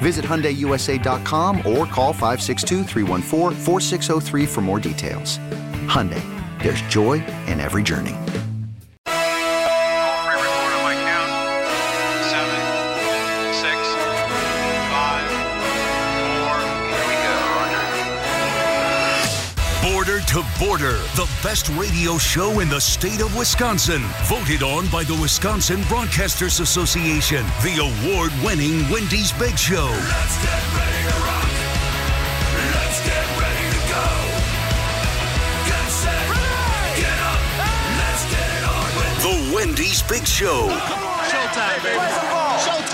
Visit 0.00 0.24
HyundaiUSA.com 0.24 1.58
or 1.58 1.86
call 1.86 2.12
562 2.12 2.84
for 4.46 4.60
more 4.60 4.80
details. 4.80 5.38
Hyundai, 5.86 6.22
there's 6.62 6.82
joy 6.82 7.24
in 7.46 7.60
every 7.60 7.82
journey. 7.82 8.16
To 20.30 20.44
Border, 20.60 20.96
the 21.16 21.28
best 21.42 21.68
radio 21.70 22.16
show 22.16 22.60
in 22.60 22.68
the 22.68 22.80
state 22.80 23.20
of 23.20 23.36
Wisconsin. 23.36 24.00
Voted 24.26 24.62
on 24.62 24.86
by 24.86 25.02
the 25.02 25.18
Wisconsin 25.20 25.80
Broadcasters 25.90 26.60
Association. 26.60 27.44
The 27.66 27.82
award 27.82 28.30
winning 28.44 28.88
Wendy's 28.90 29.32
Big 29.32 29.58
Show. 29.58 29.90
Let's 29.90 30.36
get 30.38 30.62
ready 30.78 31.02
to 31.10 31.16
rock. 31.26 31.50
Let's 32.78 33.02
get 33.02 33.26
ready 33.42 33.66
to 33.74 33.80
go. 33.90 34.06
Get 35.66 35.90
set. 35.90 36.26
Get 36.94 37.18
up. 37.26 37.42
Let's 37.98 38.22
get 38.30 38.46
it 38.54 38.64
on 38.70 38.86
with 39.02 39.14
The 39.26 39.34
Wendy's 39.56 40.02
Big 40.02 40.24
Show. 40.28 40.70
Come 40.70 41.10
on, 41.10 41.24
Showtime, 41.26 41.82
baby. 41.82 41.98
Showtime. 41.98 42.89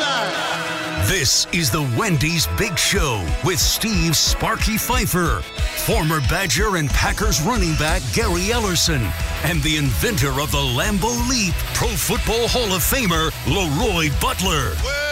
This 1.07 1.47
is 1.53 1.71
the 1.71 1.83
Wendy's 1.97 2.49
Big 2.59 2.77
Show 2.77 3.25
with 3.45 3.61
Steve 3.61 4.17
Sparky 4.17 4.77
Pfeiffer, 4.77 5.41
former 5.85 6.19
Badger 6.23 6.79
and 6.79 6.91
Packers 6.91 7.41
running 7.41 7.77
back 7.77 8.03
Gary 8.13 8.51
Ellerson, 8.51 9.13
and 9.45 9.63
the 9.63 9.77
inventor 9.77 10.41
of 10.41 10.51
the 10.51 10.59
Lambeau 10.59 11.17
Leap, 11.29 11.55
Pro 11.75 11.87
Football 11.87 12.49
Hall 12.49 12.75
of 12.75 12.83
Famer 12.83 13.31
Leroy 13.47 14.11
Butler. 14.21 14.75
Well, 14.83 15.06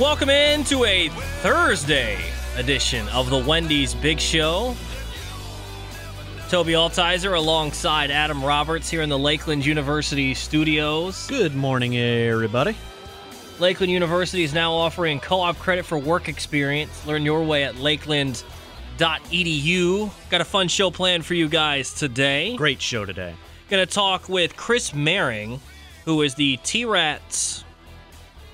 Welcome 0.00 0.30
into 0.30 0.84
a 0.86 1.10
Thursday 1.42 2.18
edition 2.56 3.06
of 3.10 3.28
the 3.28 3.36
Wendy's 3.36 3.92
Big 3.92 4.18
Show. 4.18 4.74
Tobi 6.48 6.72
Altizer 6.72 7.36
alongside 7.36 8.10
Adam 8.10 8.42
Roberts 8.42 8.88
here 8.88 9.02
in 9.02 9.10
the 9.10 9.18
Lakeland 9.18 9.66
University 9.66 10.32
studios. 10.32 11.26
Good 11.26 11.54
morning, 11.54 11.98
everybody. 11.98 12.74
Lakeland 13.58 13.92
University 13.92 14.42
is 14.42 14.54
now 14.54 14.72
offering 14.72 15.20
co 15.20 15.42
op 15.42 15.58
credit 15.58 15.84
for 15.84 15.98
work 15.98 16.30
experience. 16.30 17.06
Learn 17.06 17.26
your 17.26 17.44
way 17.44 17.64
at 17.64 17.76
lakeland.edu. 17.76 20.10
Got 20.30 20.40
a 20.40 20.46
fun 20.46 20.68
show 20.68 20.90
planned 20.90 21.26
for 21.26 21.34
you 21.34 21.46
guys 21.46 21.92
today. 21.92 22.56
Great 22.56 22.80
show 22.80 23.04
today. 23.04 23.34
Going 23.68 23.86
to 23.86 23.92
talk 23.92 24.30
with 24.30 24.56
Chris 24.56 24.92
Mehring, 24.92 25.60
who 26.06 26.22
is 26.22 26.36
the 26.36 26.56
T 26.62 26.86
Rats 26.86 27.64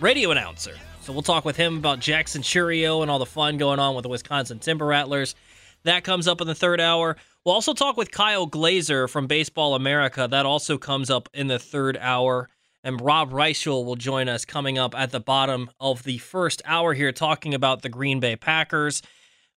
radio 0.00 0.32
announcer. 0.32 0.74
So 1.06 1.12
we'll 1.12 1.22
talk 1.22 1.44
with 1.44 1.56
him 1.56 1.76
about 1.76 2.00
Jackson 2.00 2.42
Chourio 2.42 3.00
and 3.00 3.08
all 3.08 3.20
the 3.20 3.26
fun 3.26 3.58
going 3.58 3.78
on 3.78 3.94
with 3.94 4.02
the 4.02 4.08
Wisconsin 4.08 4.58
Timber 4.58 4.86
Rattlers. 4.86 5.36
That 5.84 6.02
comes 6.02 6.26
up 6.26 6.40
in 6.40 6.48
the 6.48 6.54
third 6.54 6.80
hour. 6.80 7.16
We'll 7.44 7.54
also 7.54 7.74
talk 7.74 7.96
with 7.96 8.10
Kyle 8.10 8.46
Glaser 8.46 9.06
from 9.06 9.28
Baseball 9.28 9.76
America. 9.76 10.26
That 10.28 10.46
also 10.46 10.78
comes 10.78 11.08
up 11.08 11.28
in 11.32 11.46
the 11.46 11.60
third 11.60 11.96
hour. 12.00 12.48
And 12.82 13.00
Rob 13.00 13.30
Reischel 13.30 13.84
will 13.84 13.94
join 13.94 14.28
us 14.28 14.44
coming 14.44 14.78
up 14.78 14.96
at 14.96 15.12
the 15.12 15.20
bottom 15.20 15.70
of 15.78 16.02
the 16.02 16.18
first 16.18 16.60
hour 16.64 16.92
here, 16.92 17.12
talking 17.12 17.54
about 17.54 17.82
the 17.82 17.88
Green 17.88 18.18
Bay 18.18 18.34
Packers. 18.34 19.00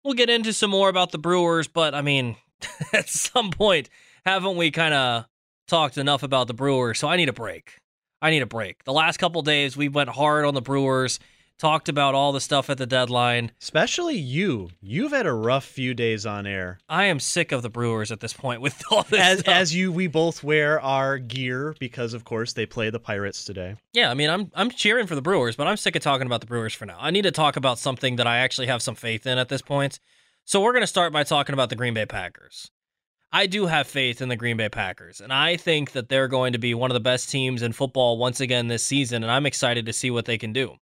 We'll 0.05 0.13
get 0.13 0.29
into 0.29 0.53
some 0.53 0.69
more 0.69 0.91
about 0.91 1.13
the 1.13 1.19
Brewers, 1.19 1.67
but 1.67 1.95
I 1.95 2.03
mean, 2.03 2.37
at 2.93 3.09
some 3.09 3.53
point, 3.53 3.89
haven't 4.27 4.59
we 4.59 4.71
kind 4.71 4.93
of 4.93 5.25
talked 5.67 5.97
enough 5.97 6.23
about 6.23 6.47
the 6.47 6.53
Brewers? 6.53 6.99
So 6.99 7.09
I 7.09 7.17
need 7.17 7.31
a 7.31 7.33
break. 7.33 7.79
I 8.21 8.29
need 8.29 8.43
a 8.43 8.47
break. 8.47 8.85
The 8.85 8.93
last 8.93 9.17
couple 9.17 9.41
days, 9.41 9.79
we 9.79 9.89
went 9.89 10.11
hard 10.11 10.45
on 10.45 10.53
the 10.53 10.61
Brewers, 10.61 11.19
talked 11.59 11.89
about 11.89 12.15
all 12.15 12.33
the 12.33 12.41
stuff 12.41 12.71
at 12.71 12.79
the 12.79 12.87
deadline. 12.87 13.51
Especially 13.61 14.17
you. 14.17 14.71
You've 14.81 15.13
had 15.13 15.27
a 15.27 15.33
rough 15.33 15.65
few 15.65 15.93
days 15.93 16.25
on 16.25 16.47
air. 16.47 16.79
I 16.89 17.05
am 17.07 17.21
sick 17.21 17.53
of 17.53 17.63
the 17.63 17.69
Brewers 17.69 18.13
at 18.13 18.21
this 18.21 18.33
point 18.33 18.61
with 18.61 18.83
all 18.91 19.03
this 19.03 19.21
As, 19.21 19.39
stuff. 19.41 19.55
as 19.55 19.75
you, 19.75 19.91
we 19.93 20.07
both 20.07 20.43
wear 20.45 20.81
our 20.81 21.19
gear 21.19 21.75
because, 21.79 22.15
of 22.15 22.25
course, 22.25 22.53
they 22.53 22.67
play 22.67 22.91
the 22.91 23.01
Pirates 23.01 23.45
today. 23.45 23.77
yeah, 23.93 24.11
I 24.11 24.15
mean, 24.15 24.31
I'm 24.31 24.51
I'm 24.55 24.71
cheering 24.71 25.07
for 25.07 25.15
the 25.15 25.23
Brewers, 25.23 25.57
but 25.57 25.67
I'm 25.67 25.77
sick 25.77 25.97
of 25.97 26.03
talking 26.03 26.27
about 26.27 26.41
the 26.41 26.47
Brewers 26.47 26.75
for 26.75 26.87
now. 26.87 26.97
I 27.01 27.11
need 27.11 27.23
to 27.23 27.33
talk 27.33 27.57
about 27.57 27.79
something 27.79 28.17
that 28.17 28.27
I 28.27 28.39
actually 28.39 28.69
have 28.69 28.83
some 28.83 28.95
faith 28.95 29.27
in 29.27 29.39
at 29.39 29.49
this 29.49 29.63
point. 29.63 29.99
So 30.45 30.61
we're 30.61 30.73
going 30.73 30.83
to 30.83 30.87
start 30.87 31.13
by 31.13 31.25
talking 31.25 31.53
about 31.53 31.69
the 31.71 31.77
Green 31.77 31.93
Bay 31.95 32.07
Packers. 32.07 32.71
I 33.31 33.47
do 33.47 33.67
have 33.67 33.87
faith 33.87 34.23
in 34.23 34.31
the 34.31 34.37
Green 34.37 34.57
Bay 34.57 34.71
Packers, 34.71 35.21
and 35.21 35.31
I 35.31 35.59
think 35.59 35.93
that 35.93 36.09
they're 36.09 36.29
going 36.29 36.55
to 36.55 36.59
be 36.59 36.73
one 36.73 36.91
of 36.91 36.95
the 36.95 37.01
best 37.01 37.29
teams 37.29 37.61
in 37.61 37.73
football 37.75 38.17
once 38.17 38.41
again 38.41 38.69
this 38.69 38.83
season, 38.83 39.23
and 39.23 39.31
I'm 39.31 39.45
excited 39.45 39.85
to 39.85 39.93
see 39.93 40.11
what 40.11 40.25
they 40.25 40.39
can 40.39 40.55
do. 40.55 40.77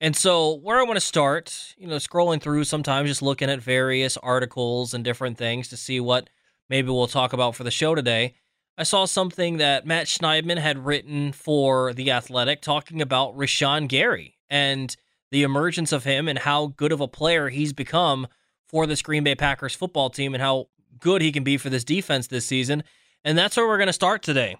And 0.00 0.14
so, 0.14 0.54
where 0.54 0.78
I 0.78 0.84
want 0.84 0.96
to 0.96 1.04
start, 1.04 1.74
you 1.76 1.88
know, 1.88 1.96
scrolling 1.96 2.40
through 2.40 2.64
sometimes 2.64 3.08
just 3.08 3.22
looking 3.22 3.50
at 3.50 3.60
various 3.60 4.16
articles 4.16 4.94
and 4.94 5.04
different 5.04 5.36
things 5.36 5.68
to 5.68 5.76
see 5.76 5.98
what 5.98 6.30
maybe 6.70 6.88
we'll 6.88 7.08
talk 7.08 7.32
about 7.32 7.56
for 7.56 7.64
the 7.64 7.70
show 7.70 7.94
today. 7.96 8.34
I 8.76 8.84
saw 8.84 9.06
something 9.06 9.56
that 9.56 9.86
Matt 9.86 10.06
Schneidman 10.06 10.58
had 10.58 10.86
written 10.86 11.32
for 11.32 11.92
The 11.92 12.12
Athletic 12.12 12.62
talking 12.62 13.02
about 13.02 13.36
Rashan 13.36 13.88
Gary 13.88 14.38
and 14.48 14.94
the 15.32 15.42
emergence 15.42 15.90
of 15.90 16.04
him 16.04 16.28
and 16.28 16.38
how 16.38 16.68
good 16.68 16.92
of 16.92 17.00
a 17.00 17.08
player 17.08 17.48
he's 17.48 17.72
become 17.72 18.28
for 18.68 18.86
this 18.86 19.02
Green 19.02 19.24
Bay 19.24 19.34
Packers 19.34 19.74
football 19.74 20.10
team 20.10 20.32
and 20.32 20.40
how 20.40 20.68
good 21.00 21.22
he 21.22 21.32
can 21.32 21.42
be 21.42 21.56
for 21.56 21.70
this 21.70 21.82
defense 21.82 22.28
this 22.28 22.46
season. 22.46 22.84
And 23.24 23.36
that's 23.36 23.56
where 23.56 23.66
we're 23.66 23.78
going 23.78 23.88
to 23.88 23.92
start 23.92 24.22
today. 24.22 24.56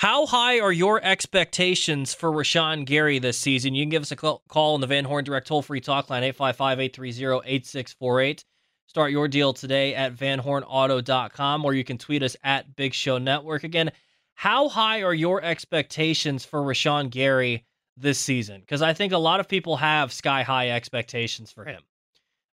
How 0.00 0.24
high 0.24 0.60
are 0.60 0.72
your 0.72 0.98
expectations 1.04 2.14
for 2.14 2.30
Rashan 2.30 2.86
Gary 2.86 3.18
this 3.18 3.36
season? 3.36 3.74
You 3.74 3.82
can 3.82 3.90
give 3.90 4.00
us 4.00 4.10
a 4.10 4.16
call 4.16 4.40
on 4.56 4.80
the 4.80 4.86
Van 4.86 5.04
Horn 5.04 5.24
Direct 5.24 5.46
toll 5.46 5.60
free 5.60 5.82
talk 5.82 6.08
line 6.08 6.22
855 6.24 6.80
830 6.80 7.46
8648. 7.46 8.44
Start 8.86 9.12
your 9.12 9.28
deal 9.28 9.52
today 9.52 9.94
at 9.94 10.16
vanhornauto.com 10.16 11.64
or 11.66 11.74
you 11.74 11.84
can 11.84 11.98
tweet 11.98 12.22
us 12.22 12.34
at 12.42 12.74
Big 12.76 12.94
Show 12.94 13.18
Network. 13.18 13.62
Again, 13.62 13.92
how 14.32 14.70
high 14.70 15.02
are 15.02 15.12
your 15.12 15.44
expectations 15.44 16.46
for 16.46 16.62
Rashan 16.62 17.10
Gary 17.10 17.66
this 17.94 18.18
season 18.18 18.62
because 18.62 18.80
I 18.80 18.94
think 18.94 19.12
a 19.12 19.18
lot 19.18 19.38
of 19.38 19.48
people 19.48 19.76
have 19.76 20.14
sky 20.14 20.42
high 20.42 20.70
expectations 20.70 21.52
for 21.52 21.66
him. 21.66 21.82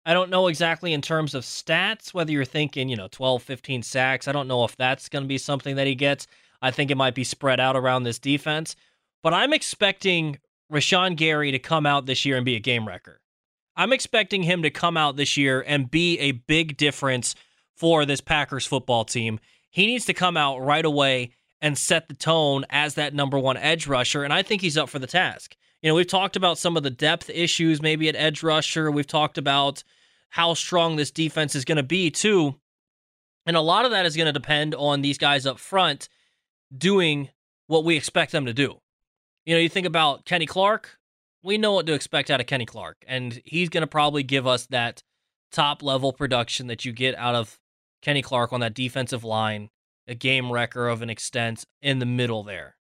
I 0.05 0.11
don't 0.13 0.29
know 0.29 0.47
exactly 0.47 0.91
in 0.91 1.01
terms 1.01 1.33
of 1.33 1.45
stats 1.45 2.13
whether 2.13 2.29
you're 2.33 2.43
thinking, 2.43 2.89
you 2.89 2.97
know, 2.97 3.07
12, 3.09 3.41
15 3.41 3.83
sacks. 3.83 4.27
I 4.27 4.33
don't 4.33 4.49
know 4.49 4.65
if 4.65 4.75
that's 4.75 5.07
going 5.07 5.23
to 5.23 5.29
be 5.29 5.37
something 5.37 5.77
that 5.77 5.87
he 5.87 5.95
gets. 5.95 6.27
I 6.61 6.71
think 6.71 6.91
it 6.91 6.97
might 6.97 7.15
be 7.15 7.23
spread 7.23 7.59
out 7.59 7.75
around 7.75 8.03
this 8.03 8.19
defense. 8.19 8.75
But 9.23 9.33
I'm 9.33 9.53
expecting 9.53 10.39
Rashan 10.71 11.15
Gary 11.15 11.51
to 11.51 11.59
come 11.59 11.85
out 11.85 12.05
this 12.05 12.25
year 12.25 12.37
and 12.37 12.45
be 12.45 12.55
a 12.55 12.59
game 12.59 12.87
wrecker. 12.87 13.21
I'm 13.75 13.93
expecting 13.93 14.43
him 14.43 14.63
to 14.63 14.71
come 14.71 14.97
out 14.97 15.17
this 15.17 15.37
year 15.37 15.63
and 15.65 15.91
be 15.91 16.19
a 16.19 16.31
big 16.31 16.77
difference 16.77 17.35
for 17.75 18.05
this 18.05 18.21
Packers 18.21 18.65
football 18.65 19.05
team. 19.05 19.39
He 19.69 19.85
needs 19.85 20.05
to 20.05 20.13
come 20.13 20.35
out 20.35 20.59
right 20.59 20.85
away 20.85 21.31
and 21.61 21.77
set 21.77 22.07
the 22.07 22.15
tone 22.15 22.65
as 22.69 22.95
that 22.95 23.13
number 23.13 23.37
one 23.37 23.57
edge 23.57 23.87
rusher. 23.87 24.23
And 24.23 24.33
I 24.33 24.41
think 24.41 24.61
he's 24.61 24.77
up 24.77 24.89
for 24.89 24.99
the 24.99 25.07
task. 25.07 25.55
You 25.81 25.89
know, 25.89 25.95
we've 25.95 26.07
talked 26.07 26.35
about 26.35 26.57
some 26.57 26.75
of 26.75 26.83
the 26.83 26.89
depth 26.89 27.29
issues 27.29 27.81
maybe 27.81 28.09
at 28.09 28.15
edge 28.15 28.41
rusher. 28.41 28.89
We've 28.89 29.05
talked 29.05 29.37
about 29.37 29.83
how 30.29 30.55
strong 30.55 30.95
this 30.95 31.11
defense 31.11 31.55
is 31.55 31.65
going 31.65 31.77
to 31.77 31.83
be, 31.83 32.09
too. 32.09 32.55
And 33.45 33.55
a 33.55 33.61
lot 33.61 33.85
of 33.85 33.91
that 33.91 34.05
is 34.05 34.15
going 34.15 34.25
to 34.25 34.33
depend 34.33 34.75
on 34.75 35.01
these 35.01 35.17
guys 35.17 35.45
up 35.45 35.59
front 35.59 36.09
doing 36.75 37.29
what 37.67 37.83
we 37.83 37.97
expect 37.97 38.31
them 38.31 38.45
to 38.45 38.53
do. 38.53 38.79
You 39.45 39.55
know, 39.55 39.59
you 39.59 39.69
think 39.69 39.87
about 39.87 40.25
Kenny 40.25 40.45
Clark, 40.45 40.97
we 41.43 41.57
know 41.57 41.73
what 41.73 41.85
to 41.85 41.93
expect 41.93 42.29
out 42.29 42.41
of 42.41 42.47
Kenny 42.47 42.65
Clark, 42.65 42.97
and 43.07 43.41
he's 43.45 43.69
going 43.69 43.81
to 43.81 43.87
probably 43.87 44.23
give 44.23 44.45
us 44.45 44.65
that 44.67 45.03
top 45.51 45.81
level 45.81 46.11
production 46.11 46.67
that 46.67 46.83
you 46.83 46.91
get 46.91 47.15
out 47.15 47.35
of 47.35 47.59
Kenny 48.01 48.21
Clark 48.21 48.51
on 48.51 48.59
that 48.59 48.73
defensive 48.73 49.23
line, 49.23 49.69
a 50.07 50.15
game 50.15 50.51
wrecker 50.51 50.87
of 50.87 51.01
an 51.01 51.09
extent 51.09 51.63
in 51.81 51.99
the 51.99 52.05
middle 52.05 52.43
there. 52.43 52.75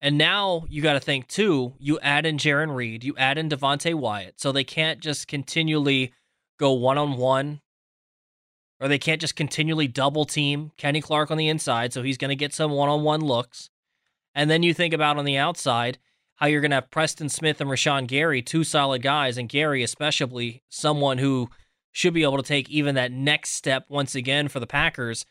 And 0.00 0.18
now 0.18 0.64
you 0.68 0.82
got 0.82 0.94
to 0.94 1.00
think 1.00 1.28
too, 1.28 1.74
you 1.78 1.98
add 2.00 2.26
in 2.26 2.36
Jarran 2.36 2.74
Reed, 2.74 3.04
you 3.04 3.14
add 3.16 3.38
in 3.38 3.48
Devonte 3.48 3.94
Wyatt, 3.94 4.40
so 4.40 4.50
they 4.50 4.64
can't 4.64 5.00
just 5.00 5.28
continually 5.28 6.12
go 6.58 6.72
one 6.72 6.98
on 6.98 7.16
one, 7.16 7.60
or 8.82 8.88
they 8.88 8.98
can't 8.98 9.20
just 9.20 9.36
continually 9.36 9.86
double 9.86 10.24
team 10.24 10.72
Kenny 10.76 11.00
Clark 11.00 11.30
on 11.30 11.38
the 11.38 11.48
inside, 11.48 11.92
so 11.92 12.02
he's 12.02 12.18
going 12.18 12.30
to 12.30 12.36
get 12.36 12.52
some 12.52 12.72
one 12.72 12.88
on 12.88 13.04
one 13.04 13.20
looks. 13.20 13.70
And 14.34 14.50
then 14.50 14.64
you 14.64 14.74
think 14.74 14.92
about 14.92 15.18
on 15.18 15.24
the 15.24 15.36
outside 15.36 15.98
how 16.36 16.48
you're 16.48 16.60
going 16.60 16.72
to 16.72 16.76
have 16.78 16.90
Preston 16.90 17.28
Smith 17.28 17.60
and 17.60 17.70
Rashan 17.70 18.08
Gary, 18.08 18.42
two 18.42 18.64
solid 18.64 19.00
guys, 19.00 19.38
and 19.38 19.48
Gary, 19.48 19.84
especially 19.84 20.64
someone 20.68 21.18
who 21.18 21.48
should 21.92 22.12
be 22.12 22.24
able 22.24 22.38
to 22.38 22.42
take 22.42 22.68
even 22.70 22.96
that 22.96 23.12
next 23.12 23.50
step 23.50 23.84
once 23.88 24.16
again 24.16 24.48
for 24.48 24.58
the 24.58 24.66
Packers. 24.66 25.24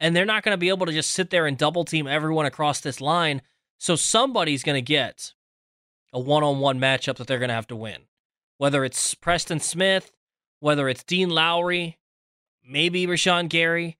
And 0.00 0.16
they're 0.16 0.24
not 0.24 0.42
going 0.42 0.54
to 0.54 0.58
be 0.58 0.68
able 0.68 0.86
to 0.86 0.92
just 0.92 1.10
sit 1.10 1.30
there 1.30 1.46
and 1.46 1.56
double 1.56 1.84
team 1.84 2.08
everyone 2.08 2.46
across 2.46 2.80
this 2.80 3.00
line. 3.00 3.40
So 3.78 3.94
somebody's 3.94 4.64
going 4.64 4.74
to 4.74 4.82
get 4.82 5.32
a 6.12 6.18
one 6.18 6.42
on 6.42 6.58
one 6.58 6.80
matchup 6.80 7.18
that 7.18 7.28
they're 7.28 7.38
going 7.38 7.50
to 7.50 7.54
have 7.54 7.68
to 7.68 7.76
win. 7.76 8.02
Whether 8.58 8.84
it's 8.84 9.14
Preston 9.14 9.60
Smith, 9.60 10.10
whether 10.58 10.88
it's 10.88 11.04
Dean 11.04 11.28
Lowry, 11.30 11.98
maybe 12.66 13.06
Rashan 13.06 13.48
Gary. 13.48 13.96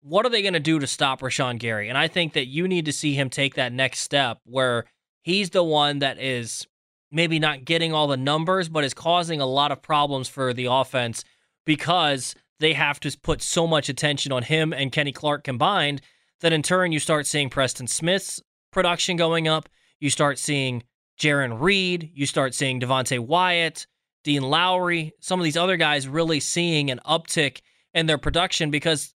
What 0.00 0.24
are 0.24 0.30
they 0.30 0.42
going 0.42 0.54
to 0.54 0.60
do 0.60 0.78
to 0.78 0.86
stop 0.86 1.20
Rashan 1.20 1.58
Gary? 1.58 1.88
And 1.88 1.98
I 1.98 2.08
think 2.08 2.32
that 2.34 2.46
you 2.46 2.68
need 2.68 2.84
to 2.84 2.92
see 2.92 3.14
him 3.14 3.30
take 3.30 3.54
that 3.54 3.72
next 3.72 4.00
step 4.00 4.38
where 4.44 4.84
he's 5.22 5.50
the 5.50 5.64
one 5.64 5.98
that 5.98 6.20
is 6.20 6.66
maybe 7.10 7.38
not 7.38 7.64
getting 7.64 7.92
all 7.92 8.06
the 8.06 8.16
numbers, 8.16 8.68
but 8.68 8.84
is 8.84 8.94
causing 8.94 9.40
a 9.40 9.46
lot 9.46 9.72
of 9.72 9.82
problems 9.82 10.28
for 10.28 10.52
the 10.52 10.66
offense 10.66 11.24
because 11.64 12.34
they 12.60 12.74
have 12.74 13.00
to 13.00 13.16
put 13.22 13.42
so 13.42 13.66
much 13.66 13.88
attention 13.88 14.32
on 14.32 14.42
him 14.42 14.72
and 14.72 14.92
Kenny 14.92 15.12
Clark 15.12 15.44
combined 15.44 16.00
that 16.40 16.52
in 16.52 16.62
turn 16.62 16.92
you 16.92 16.98
start 16.98 17.26
seeing 17.26 17.50
Preston 17.50 17.86
Smith's 17.86 18.42
production 18.70 19.16
going 19.16 19.48
up. 19.48 19.68
You 20.00 20.10
start 20.10 20.38
seeing 20.38 20.84
Jarran 21.18 21.60
Reed. 21.60 22.10
You 22.14 22.26
start 22.26 22.54
seeing 22.54 22.80
Devonte 22.80 23.18
Wyatt, 23.18 23.86
Dean 24.24 24.42
Lowry, 24.42 25.12
some 25.20 25.40
of 25.40 25.44
these 25.44 25.56
other 25.56 25.76
guys 25.76 26.06
really 26.06 26.40
seeing 26.40 26.90
an 26.90 27.00
uptick 27.06 27.60
in 27.98 28.06
their 28.06 28.18
production 28.18 28.70
because 28.70 29.14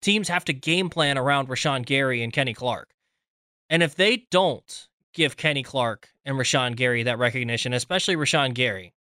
teams 0.00 0.28
have 0.28 0.44
to 0.44 0.52
game 0.52 0.88
plan 0.88 1.18
around 1.18 1.48
Rashan 1.48 1.84
Gary 1.84 2.22
and 2.22 2.32
Kenny 2.32 2.54
Clark. 2.54 2.90
And 3.68 3.82
if 3.82 3.94
they 3.94 4.26
don't 4.30 4.88
give 5.12 5.36
Kenny 5.36 5.62
Clark 5.62 6.10
and 6.24 6.36
Rashan 6.36 6.76
Gary 6.76 7.02
that 7.02 7.18
recognition, 7.18 7.72
especially 7.72 8.16
Rashan 8.16 8.54
Gary, 8.54 8.94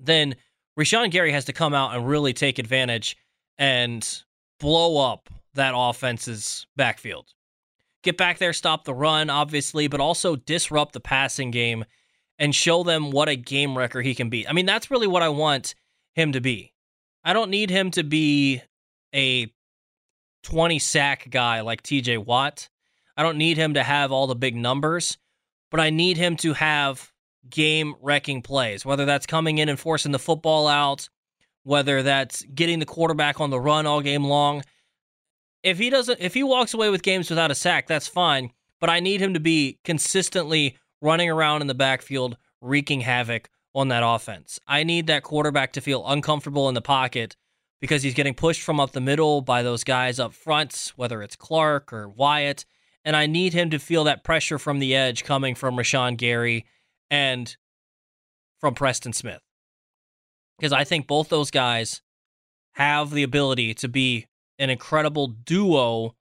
then 0.00 0.34
Rashan 0.78 1.10
Gary 1.10 1.32
has 1.32 1.44
to 1.44 1.52
come 1.52 1.72
out 1.72 1.94
and 1.94 2.08
really 2.08 2.32
take 2.32 2.58
advantage 2.58 3.16
and 3.58 4.22
blow 4.58 4.98
up 5.12 5.28
that 5.54 5.74
offense's 5.76 6.66
backfield. 6.76 7.32
Get 8.02 8.18
back 8.18 8.38
there, 8.38 8.52
stop 8.52 8.84
the 8.84 8.92
run, 8.92 9.30
obviously, 9.30 9.86
but 9.86 10.00
also 10.00 10.36
disrupt 10.36 10.92
the 10.92 11.00
passing 11.00 11.50
game 11.50 11.84
and 12.38 12.54
show 12.54 12.82
them 12.82 13.12
what 13.12 13.28
a 13.28 13.36
game 13.36 13.78
wrecker 13.78 14.02
he 14.02 14.14
can 14.14 14.28
be. 14.28 14.46
I 14.48 14.52
mean, 14.52 14.66
that's 14.66 14.90
really 14.90 15.06
what 15.06 15.22
I 15.22 15.28
want 15.28 15.74
him 16.14 16.32
to 16.32 16.40
be. 16.40 16.73
I 17.24 17.32
don't 17.32 17.50
need 17.50 17.70
him 17.70 17.90
to 17.92 18.04
be 18.04 18.60
a 19.14 19.52
20 20.42 20.78
sack 20.78 21.28
guy 21.30 21.62
like 21.62 21.82
TJ 21.82 22.24
Watt. 22.24 22.68
I 23.16 23.22
don't 23.22 23.38
need 23.38 23.56
him 23.56 23.74
to 23.74 23.82
have 23.82 24.12
all 24.12 24.26
the 24.26 24.34
big 24.34 24.54
numbers, 24.54 25.16
but 25.70 25.80
I 25.80 25.90
need 25.90 26.16
him 26.16 26.36
to 26.38 26.52
have 26.52 27.12
game 27.48 27.94
wrecking 28.00 28.42
plays, 28.42 28.84
whether 28.84 29.04
that's 29.04 29.26
coming 29.26 29.58
in 29.58 29.68
and 29.68 29.78
forcing 29.78 30.12
the 30.12 30.18
football 30.18 30.66
out, 30.66 31.08
whether 31.62 32.02
that's 32.02 32.42
getting 32.42 32.78
the 32.78 32.86
quarterback 32.86 33.40
on 33.40 33.50
the 33.50 33.60
run 33.60 33.86
all 33.86 34.00
game 34.00 34.24
long. 34.24 34.62
If 35.62 35.78
he 35.78 35.88
doesn't 35.88 36.20
if 36.20 36.34
he 36.34 36.42
walks 36.42 36.74
away 36.74 36.90
with 36.90 37.02
games 37.02 37.30
without 37.30 37.50
a 37.50 37.54
sack, 37.54 37.86
that's 37.86 38.08
fine, 38.08 38.52
but 38.80 38.90
I 38.90 39.00
need 39.00 39.22
him 39.22 39.32
to 39.34 39.40
be 39.40 39.78
consistently 39.84 40.76
running 41.00 41.30
around 41.30 41.62
in 41.62 41.68
the 41.68 41.74
backfield 41.74 42.36
wreaking 42.60 43.00
havoc 43.00 43.48
on 43.74 43.88
that 43.88 44.02
offense. 44.04 44.60
I 44.66 44.84
need 44.84 45.06
that 45.08 45.22
quarterback 45.22 45.72
to 45.72 45.80
feel 45.80 46.06
uncomfortable 46.06 46.68
in 46.68 46.74
the 46.74 46.82
pocket 46.82 47.36
because 47.80 48.02
he's 48.02 48.14
getting 48.14 48.34
pushed 48.34 48.62
from 48.62 48.80
up 48.80 48.92
the 48.92 49.00
middle 49.00 49.40
by 49.40 49.62
those 49.62 49.84
guys 49.84 50.20
up 50.20 50.32
front, 50.32 50.92
whether 50.96 51.22
it's 51.22 51.36
Clark 51.36 51.92
or 51.92 52.08
Wyatt 52.08 52.64
and 53.04 53.14
I 53.14 53.26
need 53.26 53.52
him 53.52 53.70
to 53.70 53.78
feel 53.78 54.04
that 54.04 54.24
pressure 54.24 54.58
from 54.58 54.78
the 54.78 54.94
edge 54.94 55.24
coming 55.24 55.54
from 55.54 55.76
Rashan 55.76 56.16
Gary 56.16 56.64
and 57.10 57.54
from 58.60 58.74
Preston 58.74 59.12
Smith. 59.12 59.42
Because 60.58 60.72
I 60.72 60.84
think 60.84 61.06
both 61.06 61.28
those 61.28 61.50
guys 61.50 62.00
have 62.72 63.10
the 63.10 63.22
ability 63.22 63.74
to 63.74 63.88
be 63.88 64.26
an 64.58 64.70
incredible 64.70 65.26
duo 65.26 66.14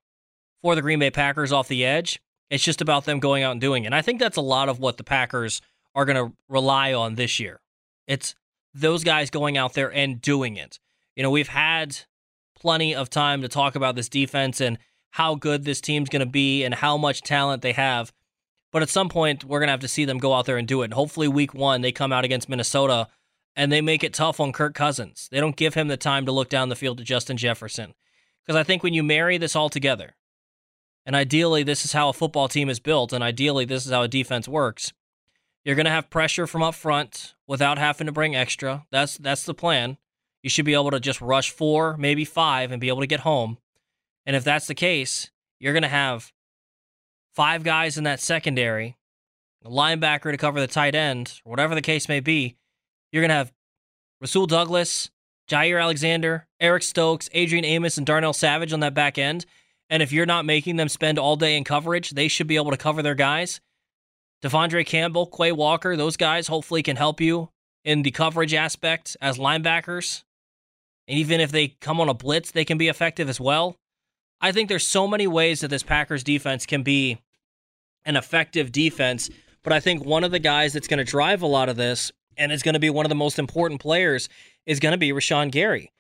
for 0.62 0.76
the 0.76 0.82
Green 0.82 1.00
Bay 1.00 1.12
Packers 1.12 1.52
off 1.52 1.68
the 1.68 1.86
edge. 1.86 2.22
It's 2.50 2.64
just 2.64 2.82
about 2.82 3.06
them 3.06 3.20
going 3.20 3.44
out 3.44 3.54
and 3.54 3.62
doing 3.62 3.84
it. 3.84 3.88
And 3.88 3.96
I 3.96 4.02
think 4.02 4.20
that's 4.20 4.38
a 4.38 4.42
lot 4.42 4.70
of 4.70 4.80
what 4.80 4.98
the 4.98 5.04
Packers 5.04 5.62
are 5.96 6.06
going 6.06 6.28
to 6.28 6.36
rely 6.50 6.94
on 6.94 7.16
this 7.16 7.40
year. 7.40 7.62
It's 8.08 8.36
those 8.74 9.04
guys 9.04 9.30
going 9.30 9.58
out 9.58 9.74
there 9.74 9.92
and 9.92 10.22
doing 10.22 10.58
it. 10.58 10.80
You 11.16 11.24
know, 11.24 11.32
we've 11.32 11.48
had 11.48 11.98
plenty 12.60 12.96
of 12.96 13.10
time 13.10 13.42
to 13.42 13.48
talk 13.48 13.76
about 13.76 13.96
this 13.96 14.10
defense 14.10 14.60
and 14.62 14.78
how 15.12 15.36
good 15.36 15.64
this 15.64 15.82
team's 15.82 16.10
going 16.10 16.22
to 16.22 16.26
be 16.26 16.64
and 16.64 16.74
how 16.74 16.98
much 16.98 17.22
talent 17.22 17.62
they 17.62 17.74
have. 17.74 18.12
But 18.72 18.82
at 18.82 18.90
some 18.90 19.10
point, 19.10 19.44
we're 19.44 19.60
going 19.60 19.68
to 19.68 19.74
have 19.74 19.82
to 19.82 19.88
see 19.88 20.06
them 20.06 20.18
go 20.18 20.34
out 20.34 20.48
there 20.48 20.58
and 20.58 20.68
do 20.68 20.82
it. 20.82 20.86
And 20.86 20.94
hopefully, 20.96 21.28
week 21.28 21.54
one, 21.54 21.82
they 21.82 21.92
come 21.92 22.12
out 22.12 22.26
against 22.26 22.50
Minnesota 22.50 23.08
and 23.56 23.72
they 23.72 23.82
make 23.82 24.04
it 24.04 24.14
tough 24.14 24.40
on 24.40 24.52
Kirk 24.52 24.74
Cousins. 24.74 25.28
They 25.32 25.40
don't 25.40 25.56
give 25.56 25.76
him 25.76 25.88
the 25.88 25.98
time 25.98 26.26
to 26.26 26.32
look 26.32 26.50
down 26.50 26.70
the 26.70 26.76
field 26.76 26.98
to 26.98 27.04
Justin 27.04 27.38
Jefferson. 27.38 27.94
Because 28.44 28.60
I 28.60 28.64
think 28.64 28.82
when 28.82 28.96
you 28.96 29.04
marry 29.04 29.38
this 29.38 29.56
all 29.56 29.70
together, 29.70 30.16
and 31.06 31.16
ideally, 31.16 31.64
this 31.64 31.86
is 31.86 31.94
how 31.94 32.10
a 32.10 32.14
football 32.14 32.48
team 32.48 32.70
is 32.70 32.80
built, 32.80 33.14
and 33.14 33.24
ideally, 33.24 33.66
this 33.66 33.86
is 33.86 33.92
how 33.92 34.02
a 34.02 34.08
defense 34.08 34.48
works. 34.48 34.94
You're 35.64 35.76
going 35.76 35.86
to 35.86 35.92
have 35.92 36.10
pressure 36.10 36.46
from 36.46 36.62
up 36.62 36.76
front 36.76 37.36
without 37.48 37.78
having 37.78 38.08
to 38.08 38.12
bring 38.12 38.36
extra. 38.36 38.86
That's 38.92 39.18
that's 39.18 39.46
the 39.46 39.54
plan. 39.54 39.98
You 40.42 40.50
should 40.50 40.66
be 40.66 40.74
able 40.74 40.92
to 40.92 41.00
just 41.00 41.22
rush 41.22 41.52
four, 41.52 41.96
maybe 41.98 42.26
five, 42.26 42.72
and 42.72 42.82
be 42.82 42.90
able 42.90 43.00
to 43.00 43.08
get 43.08 43.22
home. 43.22 43.58
And 44.26 44.36
if 44.36 44.44
that's 44.44 44.68
the 44.68 44.76
case, 44.76 45.32
you're 45.60 45.74
going 45.74 45.84
to 45.84 45.90
have 45.90 46.34
five 47.34 47.64
guys 47.64 47.98
in 47.98 48.04
that 48.04 48.20
secondary, 48.20 48.98
a 49.64 49.70
linebacker 49.70 50.32
to 50.32 50.38
cover 50.38 50.60
the 50.60 50.68
tight 50.68 50.96
end, 50.96 51.40
whatever 51.46 51.76
the 51.76 51.82
case 51.82 52.10
may 52.10 52.20
be. 52.20 52.58
You're 53.12 53.22
going 53.22 53.30
to 53.30 53.36
have 53.36 53.54
Rasul 54.20 54.48
Douglas, 54.48 55.10
Jaire 55.50 55.82
Alexander, 55.82 56.48
Eric 56.60 56.84
Stokes, 56.84 57.30
Adrian 57.32 57.66
Amos, 57.66 57.98
and 57.98 58.06
Darnell 58.06 58.34
Savage 58.34 58.74
on 58.74 58.82
that 58.82 58.94
back 58.94 59.18
end. 59.18 59.46
And 59.90 60.04
if 60.04 60.12
you're 60.12 60.26
not 60.26 60.46
making 60.46 60.76
them 60.76 60.90
spend 60.90 61.20
all 61.20 61.36
day 61.36 61.56
in 61.56 61.64
coverage, 61.64 62.12
they 62.12 62.28
should 62.28 62.48
be 62.48 62.56
able 62.56 62.72
to 62.72 62.78
cover 62.78 63.02
their 63.02 63.16
guys. 63.16 63.62
De'Vondre 64.44 64.86
Campbell, 64.86 65.26
Quay 65.26 65.54
Walker, 65.54 65.96
those 65.96 66.18
guys 66.18 66.48
hopefully 66.48 66.84
can 66.84 66.98
help 66.98 67.22
you 67.22 67.50
in 67.86 68.02
the 68.02 68.12
coverage 68.12 68.54
aspect 68.54 69.16
as 69.22 69.38
linebackers. 69.38 70.24
And 71.08 71.18
even 71.18 71.40
if 71.40 71.52
they 71.52 71.70
come 71.70 72.02
on 72.02 72.10
a 72.10 72.14
blitz, 72.14 72.52
they 72.52 72.66
can 72.66 72.78
be 72.78 72.90
effective 72.90 73.30
as 73.30 73.40
well. 73.40 73.78
I 74.42 74.52
think 74.52 74.68
there's 74.68 74.86
so 74.86 75.08
many 75.08 75.28
ways 75.28 75.62
that 75.62 75.70
this 75.70 75.84
Packers 75.84 76.24
defense 76.24 76.66
can 76.66 76.84
be 76.84 77.22
an 78.04 78.18
effective 78.18 78.74
defense, 78.74 79.30
but 79.64 79.72
I 79.72 79.80
think 79.80 80.04
one 80.04 80.26
of 80.26 80.32
the 80.32 80.40
guys 80.40 80.74
that's 80.74 80.90
going 80.90 80.98
to 80.98 81.10
drive 81.10 81.42
a 81.42 81.48
lot 81.48 81.70
of 81.70 81.78
this 81.78 82.12
and 82.36 82.52
is 82.52 82.64
going 82.64 82.74
to 82.74 82.80
be 82.80 82.90
one 82.90 83.06
of 83.06 83.10
the 83.10 83.16
most 83.16 83.40
important 83.40 83.80
players 83.80 84.28
is 84.66 84.82
going 84.82 84.92
to 84.92 84.98
be 84.98 85.12
Rashan 85.12 85.52
Gary. 85.52 85.93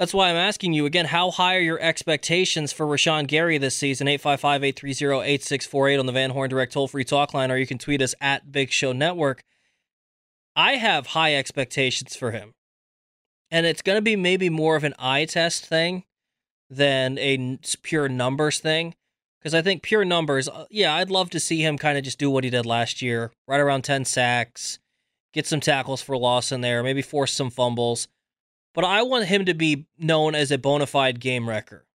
That's 0.00 0.14
why 0.14 0.30
I'm 0.30 0.36
asking 0.36 0.72
you 0.72 0.86
again, 0.86 1.04
how 1.04 1.30
high 1.30 1.56
are 1.56 1.60
your 1.60 1.78
expectations 1.78 2.72
for 2.72 2.86
Rashan 2.86 3.26
Gary 3.26 3.58
this 3.58 3.76
season? 3.76 4.08
855 4.08 4.64
830 4.64 5.30
8648 5.30 5.98
on 5.98 6.06
the 6.06 6.12
Van 6.12 6.30
Horn 6.30 6.48
Direct 6.48 6.72
toll 6.72 6.88
free 6.88 7.04
talk 7.04 7.34
line, 7.34 7.50
or 7.50 7.58
you 7.58 7.66
can 7.66 7.76
tweet 7.76 8.00
us 8.00 8.14
at 8.18 8.50
Big 8.50 8.70
Show 8.70 8.92
Network. 8.92 9.44
I 10.56 10.76
have 10.76 11.08
high 11.08 11.34
expectations 11.34 12.16
for 12.16 12.30
him. 12.30 12.54
And 13.50 13.66
it's 13.66 13.82
going 13.82 13.98
to 13.98 14.02
be 14.02 14.16
maybe 14.16 14.48
more 14.48 14.74
of 14.74 14.84
an 14.84 14.94
eye 14.98 15.26
test 15.26 15.66
thing 15.66 16.04
than 16.70 17.18
a 17.18 17.58
pure 17.82 18.08
numbers 18.08 18.58
thing. 18.58 18.94
Because 19.38 19.52
I 19.52 19.60
think 19.60 19.82
pure 19.82 20.06
numbers, 20.06 20.48
uh, 20.48 20.64
yeah, 20.70 20.94
I'd 20.94 21.10
love 21.10 21.28
to 21.28 21.40
see 21.40 21.60
him 21.60 21.76
kind 21.76 21.98
of 21.98 22.04
just 22.04 22.18
do 22.18 22.30
what 22.30 22.44
he 22.44 22.48
did 22.48 22.64
last 22.64 23.02
year, 23.02 23.32
right 23.46 23.60
around 23.60 23.82
10 23.82 24.06
sacks, 24.06 24.78
get 25.34 25.46
some 25.46 25.60
tackles 25.60 26.00
for 26.00 26.16
loss 26.16 26.52
in 26.52 26.62
there, 26.62 26.82
maybe 26.82 27.02
force 27.02 27.34
some 27.34 27.50
fumbles. 27.50 28.08
But 28.74 28.84
I 28.84 29.02
want 29.02 29.26
him 29.26 29.44
to 29.46 29.54
be 29.54 29.86
known 29.98 30.34
as 30.34 30.50
a 30.50 30.58
bona 30.58 30.86
fide 30.86 31.20
game 31.20 31.48
wrecker. 31.48 31.86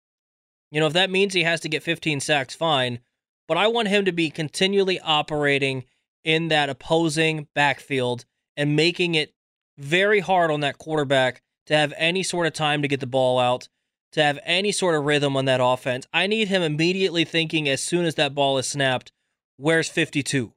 You 0.71 0.79
know, 0.79 0.87
if 0.87 0.93
that 0.93 1.09
means 1.09 1.33
he 1.33 1.43
has 1.43 1.61
to 1.61 1.69
get 1.69 1.83
15 1.83 2.19
sacks, 2.19 2.55
fine. 2.55 2.99
But 3.47 3.57
I 3.57 3.67
want 3.67 3.87
him 3.87 4.05
to 4.05 4.11
be 4.11 4.29
continually 4.29 4.99
operating 4.99 5.85
in 6.23 6.47
that 6.49 6.69
opposing 6.69 7.47
backfield 7.53 8.25
and 8.57 8.75
making 8.75 9.15
it 9.15 9.33
very 9.77 10.19
hard 10.19 10.51
on 10.51 10.61
that 10.61 10.77
quarterback 10.77 11.41
to 11.67 11.75
have 11.75 11.93
any 11.97 12.23
sort 12.23 12.47
of 12.47 12.53
time 12.53 12.81
to 12.81 12.87
get 12.87 12.99
the 12.99 13.07
ball 13.07 13.39
out, 13.39 13.69
to 14.13 14.23
have 14.23 14.39
any 14.43 14.71
sort 14.71 14.95
of 14.95 15.05
rhythm 15.05 15.37
on 15.37 15.45
that 15.45 15.59
offense. 15.61 16.07
I 16.13 16.27
need 16.27 16.47
him 16.47 16.61
immediately 16.61 17.25
thinking 17.25 17.69
as 17.69 17.81
soon 17.81 18.05
as 18.05 18.15
that 18.15 18.33
ball 18.33 18.57
is 18.57 18.67
snapped, 18.67 19.11
where's 19.57 19.89
52? 19.89 20.53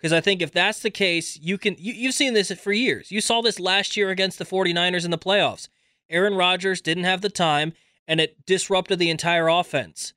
Because 0.00 0.12
I 0.14 0.20
think 0.20 0.40
if 0.40 0.50
that's 0.50 0.80
the 0.80 0.90
case, 0.90 1.38
you 1.40 1.58
can 1.58 1.76
you, 1.78 1.92
you've 1.92 2.14
seen 2.14 2.32
this 2.32 2.50
for 2.52 2.72
years. 2.72 3.10
You 3.10 3.20
saw 3.20 3.42
this 3.42 3.60
last 3.60 3.96
year 3.96 4.08
against 4.08 4.38
the 4.38 4.46
49ers 4.46 5.04
in 5.04 5.10
the 5.10 5.18
playoffs. 5.18 5.68
Aaron 6.08 6.34
Rodgers 6.34 6.80
didn't 6.80 7.04
have 7.04 7.20
the 7.20 7.28
time 7.28 7.74
and 8.08 8.20
it 8.20 8.44
disrupted 8.46 8.98
the 8.98 9.10
entire 9.10 9.48
offense. 9.48 10.14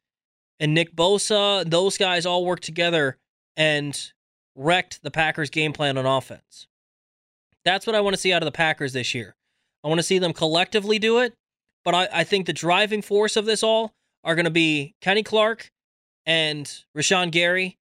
And 0.60 0.74
Nick 0.74 0.96
Bosa, 0.96 1.70
those 1.70 1.98
guys 1.98 2.25
all 2.25 2.46
worked 2.46 2.63
together 2.63 3.18
and 3.58 4.12
wrecked 4.56 5.04
the 5.04 5.12
Packers 5.12 5.50
game 5.50 5.74
plan 5.74 5.98
on 5.98 6.06
offense. 6.06 6.68
That's 7.66 7.86
what 7.86 7.96
I 7.96 8.02
want 8.02 8.16
to 8.16 8.22
see 8.22 8.34
out 8.34 8.42
of 8.42 8.46
the 8.46 8.52
Packers 8.52 8.94
this 8.94 9.13
year. 9.13 9.36
I 9.84 9.90
want 9.90 10.00
to 10.00 10.04
see 10.04 10.20
them 10.20 10.34
collectively 10.34 10.98
do 10.98 11.20
it, 11.20 11.34
but 11.84 11.94
I, 11.94 12.08
I 12.12 12.24
think 12.24 12.46
the 12.46 12.54
driving 12.54 13.02
force 13.02 13.36
of 13.36 13.46
this 13.46 13.63
all 13.63 13.94
are 14.24 14.36
going 14.36 14.46
to 14.46 14.52
be 14.52 14.96
Kenny 15.02 15.24
Clark 15.24 15.72
and 16.25 16.66
Rashan 16.98 17.32
Gary 17.32 17.78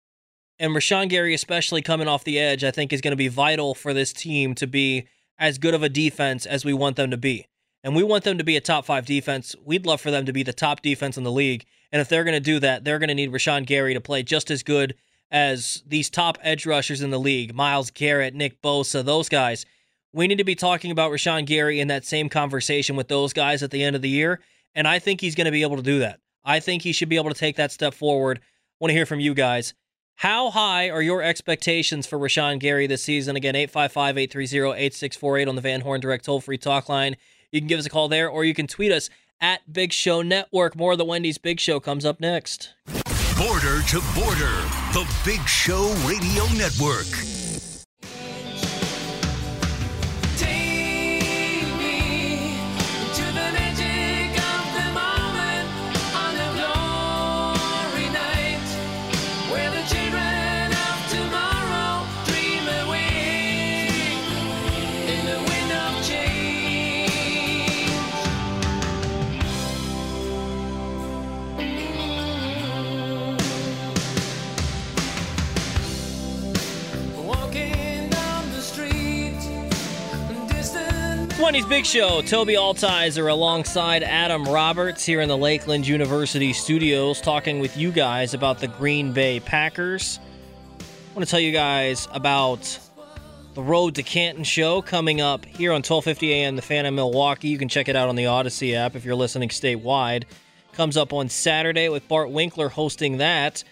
and 0.59 0.73
Rashan 0.73 1.09
Gary, 1.09 1.35
especially 1.35 1.83
coming 1.83 2.09
off 2.09 2.25
the 2.25 2.39
edge, 2.39 2.65
I 2.65 2.71
think 2.71 2.93
is 2.93 3.01
going 3.01 3.13
to 3.13 3.17
be 3.17 3.29
vital 3.29 3.75
for 3.75 3.93
this 3.93 4.13
team 4.13 4.55
to 4.57 4.67
be 4.67 5.07
as 5.39 5.59
good 5.59 5.75
of 5.75 5.83
a 5.83 5.89
defense 5.89 6.47
as 6.47 6.65
we 6.65 6.73
want 6.73 6.97
them 6.97 7.11
to 7.11 7.17
be. 7.17 7.47
And 7.85 7.95
we 7.95 8.03
want 8.03 8.25
them 8.25 8.39
to 8.39 8.45
be 8.45 8.57
a 8.57 8.61
top 8.61 8.85
five 8.87 9.07
defense. 9.07 9.55
We'd 9.65 9.87
love 9.87 10.01
for 10.01 10.11
them 10.11 10.27
to 10.27 10.33
be 10.33 10.43
the 10.43 10.53
top 10.53 10.83
defense 10.83 11.17
in 11.17 11.25
the 11.25 11.31
league. 11.31 11.65
And 11.93 12.01
if 12.01 12.09
they're 12.09 12.25
going 12.25 12.35
to 12.35 12.41
do 12.41 12.59
that, 12.61 12.85
they're 12.85 12.99
going 12.99 13.09
to 13.09 13.15
need 13.15 13.31
Rashan 13.31 13.67
Gary 13.67 13.95
to 13.95 14.01
play 14.01 14.23
just 14.23 14.51
as 14.51 14.63
good 14.63 14.95
as 15.31 15.83
these 15.87 16.11
top 16.11 16.39
edge 16.43 16.67
rushers 16.67 17.03
in 17.03 17.11
the 17.11 17.19
league 17.19 17.55
Myles 17.55 17.91
Garrett, 17.91 18.35
Nick 18.35 18.61
Bosa, 18.63 19.05
those 19.05 19.29
guys. 19.29 19.67
We 20.13 20.27
need 20.27 20.39
to 20.39 20.45
be 20.45 20.55
talking 20.55 20.91
about 20.91 21.13
Rashan 21.13 21.47
Gary 21.47 21.79
in 21.79 21.89
that 21.89 22.05
same 22.05 22.29
conversation 22.29 22.97
with 22.97 23.09
those 23.09 23.33
guys 23.33 23.63
at 23.63 23.71
the 23.71 23.83
end 23.83 23.95
of 23.95 24.03
the 24.03 24.09
year. 24.09 24.41
And 24.75 24.89
I 24.89 24.99
think 24.99 25.21
he's 25.21 25.35
going 25.35 25.45
to 25.45 25.51
be 25.51 25.63
able 25.63 25.77
to 25.77 25.83
do 25.83 25.99
that. 26.01 26.21
I 26.45 26.61
think 26.61 26.83
he 26.83 26.93
should 26.93 27.09
be 27.09 27.17
able 27.17 27.31
to 27.31 27.39
take 27.39 27.57
that 27.57 27.73
step 27.73 27.93
forward. 27.93 28.41
want 28.81 28.91
to 28.91 28.95
hear 28.95 29.07
from 29.07 29.21
you 29.21 29.35
guys. 29.35 29.75
How 30.21 30.49
high 30.49 30.89
are 30.89 31.03
your 31.03 31.23
expectations 31.23 32.07
for 32.07 32.19
Rashan 32.19 32.59
Gary 32.59 32.87
this 32.87 33.03
season? 33.03 33.37
Again, 33.37 33.55
855 33.55 34.17
830 34.17 34.83
8648 34.85 35.49
on 35.49 35.57
the 35.57 35.61
Van 35.61 35.83
Horn 35.83 36.01
Direct 36.01 36.25
toll 36.25 36.41
free 36.41 36.57
talk 36.57 36.89
line. 36.89 37.17
You 37.53 37.61
can 37.61 37.69
give 37.69 37.79
us 37.79 37.85
a 37.85 37.91
call 37.91 38.09
there 38.09 38.27
or 38.27 38.43
you 38.43 38.55
can 38.55 38.67
tweet 38.67 38.93
us 38.93 39.11
at 39.43 39.71
Big 39.71 39.93
Show 39.93 40.23
Network. 40.23 40.75
More 40.75 40.93
of 40.93 40.99
the 40.99 41.05
Wendy's 41.05 41.37
Big 41.37 41.61
Show 41.61 41.81
comes 41.81 42.07
up 42.07 42.19
next. 42.19 42.73
Border 43.37 43.83
to 43.89 44.01
border, 44.15 44.57
the 44.95 45.07
Big 45.23 45.47
Show 45.47 45.95
Radio 46.07 46.47
Network. 46.57 47.46
Wendy's 81.47 81.65
Big 81.65 81.87
Show. 81.87 82.23
Tobi 82.23 82.57
Altizer 82.57 83.31
alongside 83.31 84.03
Adam 84.03 84.45
Roberts 84.47 85.07
here 85.07 85.21
in 85.21 85.29
the 85.29 85.37
Lakeland 85.37 85.87
University 85.87 86.53
studios 86.53 87.21
talking 87.21 87.61
with 87.61 87.77
you 87.77 87.93
guys 87.93 88.35
about 88.35 88.59
the 88.59 88.67
Green 88.67 89.13
Bay 89.13 89.39
Packers. 89.39 90.19
I 90.81 91.15
want 91.15 91.25
to 91.25 91.31
tell 91.31 91.39
you 91.39 91.53
guys 91.53 92.09
about 92.13 92.81
the 93.55 93.63
Road 93.63 93.95
to 93.95 94.03
Canton 94.03 94.43
show 94.43 94.83
coming 94.83 95.21
up 95.21 95.45
here 95.45 95.73
on 95.73 95.83
12:50 95.83 96.31
a.m. 96.31 96.57
The 96.57 96.63
Fan 96.63 96.85
in 96.85 96.97
Milwaukee. 96.97 97.47
You 97.47 97.59
can 97.59 97.69
check 97.69 97.89
it 97.89 97.95
out 97.95 98.09
on 98.09 98.17
the 98.17 98.25
Audacy 98.25 98.75
app 98.75 98.97
if 98.97 99.05
you're 99.05 99.15
listening 99.15 99.51
statewide. 99.51 100.25
Comes 100.73 100.97
up 100.97 101.13
on 101.13 101.29
Saturday 101.29 101.89
with 101.89 102.09
Bart 102.09 102.29
Winkler 102.29 102.71
hosting 102.71 103.19
that. 103.19 103.63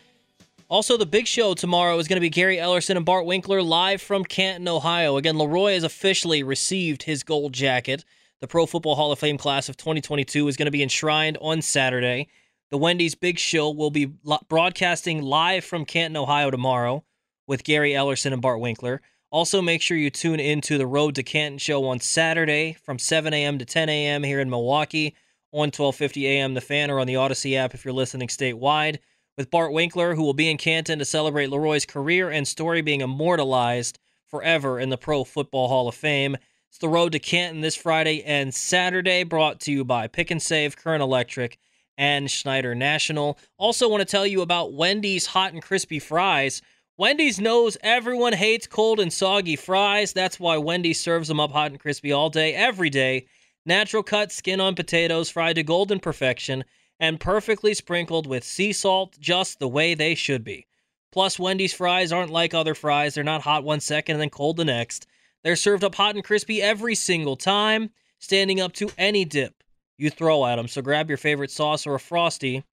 Also, 0.75 0.97
the 0.97 1.07
big 1.07 1.29
show 1.29 1.55
tomorrow 1.55 1.97
is 2.01 2.09
going 2.09 2.17
to 2.17 2.21
be 2.21 2.29
Gary 2.29 2.57
Ellerson 2.57 2.97
and 2.97 3.07
Bart 3.07 3.27
Winkler 3.27 3.63
live 3.63 4.03
from 4.03 4.25
Canton, 4.25 4.67
Ohio. 4.67 5.17
Again, 5.17 5.39
Leroy 5.39 5.75
has 5.75 5.85
officially 5.85 6.43
received 6.43 7.05
his 7.05 7.23
gold 7.23 7.53
jacket. 7.53 8.05
The 8.41 8.49
Pro 8.49 8.67
Football 8.67 8.97
Hall 8.97 9.13
of 9.13 9.21
Fame 9.21 9.39
class 9.39 9.69
of 9.69 9.77
2022 9.77 10.49
is 10.49 10.57
going 10.57 10.67
to 10.67 10.73
be 10.73 10.83
enshrined 10.83 11.39
on 11.41 11.63
Saturday. 11.63 12.27
The 12.73 12.77
Wendy's 12.77 13.15
Big 13.15 13.39
Show 13.39 13.71
will 13.71 13.93
be 13.93 14.15
broadcasting 14.49 15.23
live 15.23 15.65
from 15.65 15.85
Canton, 15.85 16.17
Ohio 16.17 16.51
tomorrow 16.51 17.05
with 17.47 17.63
Gary 17.63 17.93
Ellerson 17.93 18.33
and 18.33 18.43
Bart 18.43 18.59
Winkler. 18.59 19.01
Also, 19.31 19.63
make 19.63 19.81
sure 19.81 19.97
you 19.97 20.11
tune 20.11 20.41
into 20.41 20.77
the 20.77 20.89
Road 20.89 21.15
to 21.15 21.23
Canton 21.23 21.59
show 21.59 21.85
on 21.85 22.01
Saturday 22.01 22.77
from 22.83 22.99
7 22.99 23.33
a.m. 23.33 23.61
to 23.61 23.65
10 23.65 23.89
a.m. 23.89 24.25
here 24.25 24.41
in 24.41 24.51
Milwaukee 24.51 25.15
on 25.53 25.71
12:50 25.71 26.25
a.m. 26.25 26.55
The 26.55 26.61
Fan 26.61 26.91
or 26.91 26.99
on 26.99 27.07
the 27.07 27.15
Audacy 27.15 27.55
app 27.55 27.75
if 27.75 27.85
you're 27.85 27.95
listening 27.95 28.27
statewide 28.27 28.99
with 29.37 29.51
Bart 29.51 29.73
Winkler, 29.73 30.15
who 30.15 30.23
will 30.23 30.35
be 30.35 30.51
in 30.51 30.59
Canton 30.59 30.99
to 30.99 31.05
celebrate 31.05 31.51
Leroy's 31.51 31.87
career 31.87 32.31
and 32.31 32.47
story 32.47 32.83
being 32.83 33.01
immortalized 33.01 33.99
forever 34.29 34.79
in 34.79 34.91
the 34.91 34.99
Pro 34.99 35.25
Football 35.25 35.69
Hall 35.69 35.89
of 35.89 35.95
Fame. 35.95 36.37
It's 36.69 36.79
the 36.79 36.89
road 36.89 37.13
to 37.13 37.19
Canton 37.19 37.61
this 37.61 37.77
Friday 37.77 38.23
and 38.25 38.55
Saturday, 38.55 39.23
brought 39.25 39.61
to 39.61 39.73
you 39.73 39.85
by 39.85 40.09
Pick 40.09 40.31
and 40.31 40.43
Save, 40.43 40.77
Current 40.77 41.03
Electric, 41.03 41.59
and 41.97 42.31
Schneider 42.31 42.75
National. 42.75 43.39
Also, 43.59 43.89
want 43.89 44.01
to 44.01 44.05
tell 44.05 44.27
you 44.27 44.41
about 44.43 44.73
Wendy's 44.73 45.27
hot 45.27 45.53
and 45.53 45.63
crispy 45.63 45.99
fries. 45.99 46.63
Wendy's 46.97 47.41
knows 47.41 47.77
everyone 47.83 48.33
hates 48.33 48.67
cold 48.67 49.01
and 49.01 49.13
soggy 49.13 49.57
fries. 49.57 50.13
That's 50.13 50.39
why 50.39 50.59
Wendy's 50.59 51.01
serves 51.01 51.29
them 51.29 51.41
up 51.41 51.53
hot 51.53 51.71
and 51.71 51.81
crispy 51.81 52.13
all 52.13 52.31
day, 52.31 52.55
every 52.55 52.91
day. 52.91 53.27
Natural 53.67 54.03
cut 54.03 54.31
skin 54.31 54.61
on 54.61 54.75
potatoes, 54.75 55.31
fried 55.31 55.57
to 55.57 55.63
golden 55.63 55.99
perfection 55.99 56.65
and 57.01 57.21
perfectly 57.21 57.75
sprinkled 57.75 58.27
with 58.27 58.45
sea 58.45 58.73
salt 58.73 59.17
just 59.19 59.59
the 59.59 59.69
way 59.69 59.95
they 59.95 60.15
should 60.15 60.45
be. 60.45 60.67
Plus, 61.13 61.39
Wendy's 61.39 61.73
fries 61.73 62.13
aren't 62.13 62.31
like 62.31 62.55
other 62.55 62.75
fries. 62.75 63.15
They're 63.15 63.25
not 63.25 63.43
hot 63.43 63.65
one 63.65 63.81
second 63.81 64.15
and 64.15 64.23
then 64.23 64.31
cold 64.31 64.57
the 64.57 64.65
next. 64.65 65.07
They're 65.45 65.57
served 65.57 65.85
up 65.85 65.95
hot 65.95 66.15
and 66.15 66.25
crispy 66.25 66.61
every 66.61 66.95
single 66.95 67.37
time, 67.37 67.91
standing 68.19 68.61
up 68.61 68.73
to 68.75 68.91
any 68.99 69.25
dip 69.25 69.63
you 69.97 70.11
throw 70.11 70.45
at 70.47 70.57
them. 70.57 70.69
So 70.69 70.83
grab 70.83 71.09
your 71.09 71.19
favorite 71.19 71.51
sauce 71.51 71.87
or 71.87 71.95
a 71.95 72.01
Frosty 72.01 72.65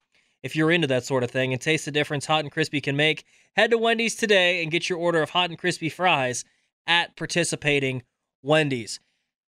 if 0.42 0.56
you're 0.56 0.72
into 0.72 0.88
that 0.88 1.06
sort 1.06 1.24
of 1.24 1.32
thing 1.32 1.54
and 1.54 1.62
taste 1.62 1.86
the 1.86 1.92
difference 1.92 2.26
hot 2.26 2.44
and 2.44 2.52
crispy 2.52 2.82
can 2.82 2.96
make. 2.96 3.26
Head 3.56 3.72
to 3.72 3.78
Wendy's 3.78 4.16
today 4.16 4.64
and 4.64 4.72
get 4.72 4.90
your 4.90 4.98
order 4.98 5.22
of 5.22 5.32
hot 5.32 5.50
and 5.50 5.60
crispy 5.60 5.90
fries 5.90 6.46
at 6.88 7.16
participating 7.16 8.04
Wendy's. 8.42 9.00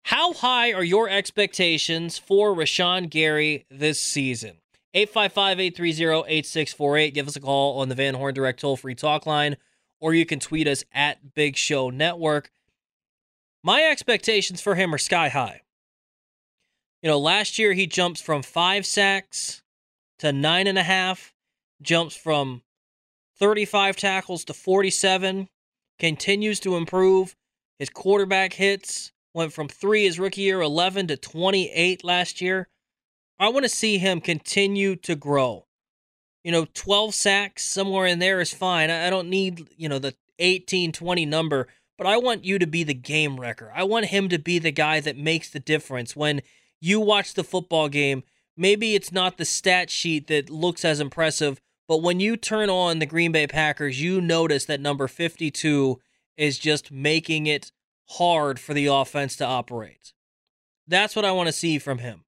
How 0.04 0.34
high 0.34 0.74
are 0.74 0.84
your 0.84 1.10
expectations 1.10 2.18
for 2.18 2.54
Rashan 2.54 3.10
Gary 3.10 3.66
this 3.72 4.00
season? 4.02 4.58
855 4.94 5.60
830 5.60 6.32
8648. 6.32 7.14
Give 7.14 7.28
us 7.28 7.36
a 7.36 7.42
call 7.42 7.80
on 7.80 7.90
the 7.90 7.96
Van 7.96 8.14
Horn 8.14 8.34
Direct 8.34 8.60
toll 8.60 8.78
free 8.78 8.96
talk 8.96 9.26
line, 9.26 9.58
or 10.00 10.14
you 10.14 10.26
can 10.26 10.40
tweet 10.40 10.68
us 10.68 10.84
at 10.94 11.34
Big 11.34 11.56
Show 11.58 11.90
Network. 11.90 12.52
My 13.64 13.84
expectations 13.84 14.62
for 14.62 14.76
him 14.76 14.94
are 14.94 15.00
sky 15.00 15.30
high. 15.30 15.62
You 17.02 17.10
know, 17.10 17.20
last 17.20 17.58
year 17.58 17.74
he 17.74 17.88
jumps 17.88 18.22
from 18.22 18.44
five 18.44 18.86
sacks 18.86 19.64
to 20.20 20.32
nine 20.32 20.68
and 20.68 20.78
a 20.78 20.84
half, 20.84 21.34
jumps 21.82 22.16
from 22.16 22.62
35 23.40 23.96
tackles 23.98 24.46
to 24.46 24.54
47, 24.54 25.50
continues 26.00 26.60
to 26.62 26.76
improve 26.76 27.36
his 27.80 27.90
quarterback 27.90 28.54
hits, 28.54 29.12
went 29.34 29.52
from 29.52 29.68
three 29.68 30.06
his 30.06 30.20
rookie 30.20 30.42
year, 30.42 30.62
11 30.62 31.08
to 31.08 31.18
28 31.18 32.04
last 32.04 32.40
year. 32.40 32.70
I 33.40 33.50
want 33.50 33.64
to 33.64 33.70
see 33.70 33.98
him 33.98 34.22
continue 34.22 34.96
to 34.98 35.16
grow. 35.16 35.66
You 36.44 36.52
know, 36.52 36.68
12 36.74 37.14
sacks 37.14 37.64
somewhere 37.64 38.06
in 38.06 38.20
there 38.20 38.42
is 38.42 38.54
fine. 38.54 38.90
I 38.90 39.10
don't 39.10 39.30
need, 39.30 39.70
you 39.78 39.88
know, 39.88 40.00
the 40.00 40.16
18, 40.40 40.92
20 40.92 41.26
number, 41.26 41.68
but 41.98 42.08
I 42.08 42.18
want 42.18 42.44
you 42.44 42.60
to 42.60 42.68
be 42.68 42.84
the 42.84 42.94
game 42.94 43.40
wrecker. 43.40 43.72
I 43.76 43.84
want 43.84 44.08
him 44.08 44.30
to 44.30 44.38
be 44.38 44.60
the 44.60 44.72
guy 44.72 45.00
that 45.00 45.18
makes 45.18 45.50
the 45.50 45.60
difference 45.60 46.16
when 46.16 46.42
you 46.82 47.00
watch 47.00 47.34
the 47.34 47.44
football 47.44 47.88
game. 47.88 48.24
Maybe 48.58 48.94
it's 48.94 49.12
not 49.12 49.38
the 49.38 49.46
stat 49.46 49.90
sheet 49.90 50.28
that 50.28 50.50
looks 50.50 50.84
as 50.84 51.00
impressive, 51.00 51.62
but 51.88 52.02
when 52.02 52.20
you 52.20 52.38
turn 52.38 52.70
on 52.70 53.00
the 53.00 53.06
Green 53.06 53.32
Bay 53.32 53.48
Packers, 53.48 54.02
you 54.02 54.22
notice 54.22 54.66
that 54.66 54.82
number 54.82 55.08
52 55.08 56.00
is 56.38 56.60
just 56.60 56.92
making 56.92 57.48
it 57.48 57.72
hard 58.10 58.60
for 58.60 58.74
the 58.74 58.88
offense 58.88 59.36
to 59.38 59.46
operate. 59.46 60.14
That's 60.88 61.16
what 61.16 61.26
I 61.26 61.32
want 61.32 61.48
to 61.48 61.54
see 61.54 61.80
from 61.80 62.00
him. 62.00 62.26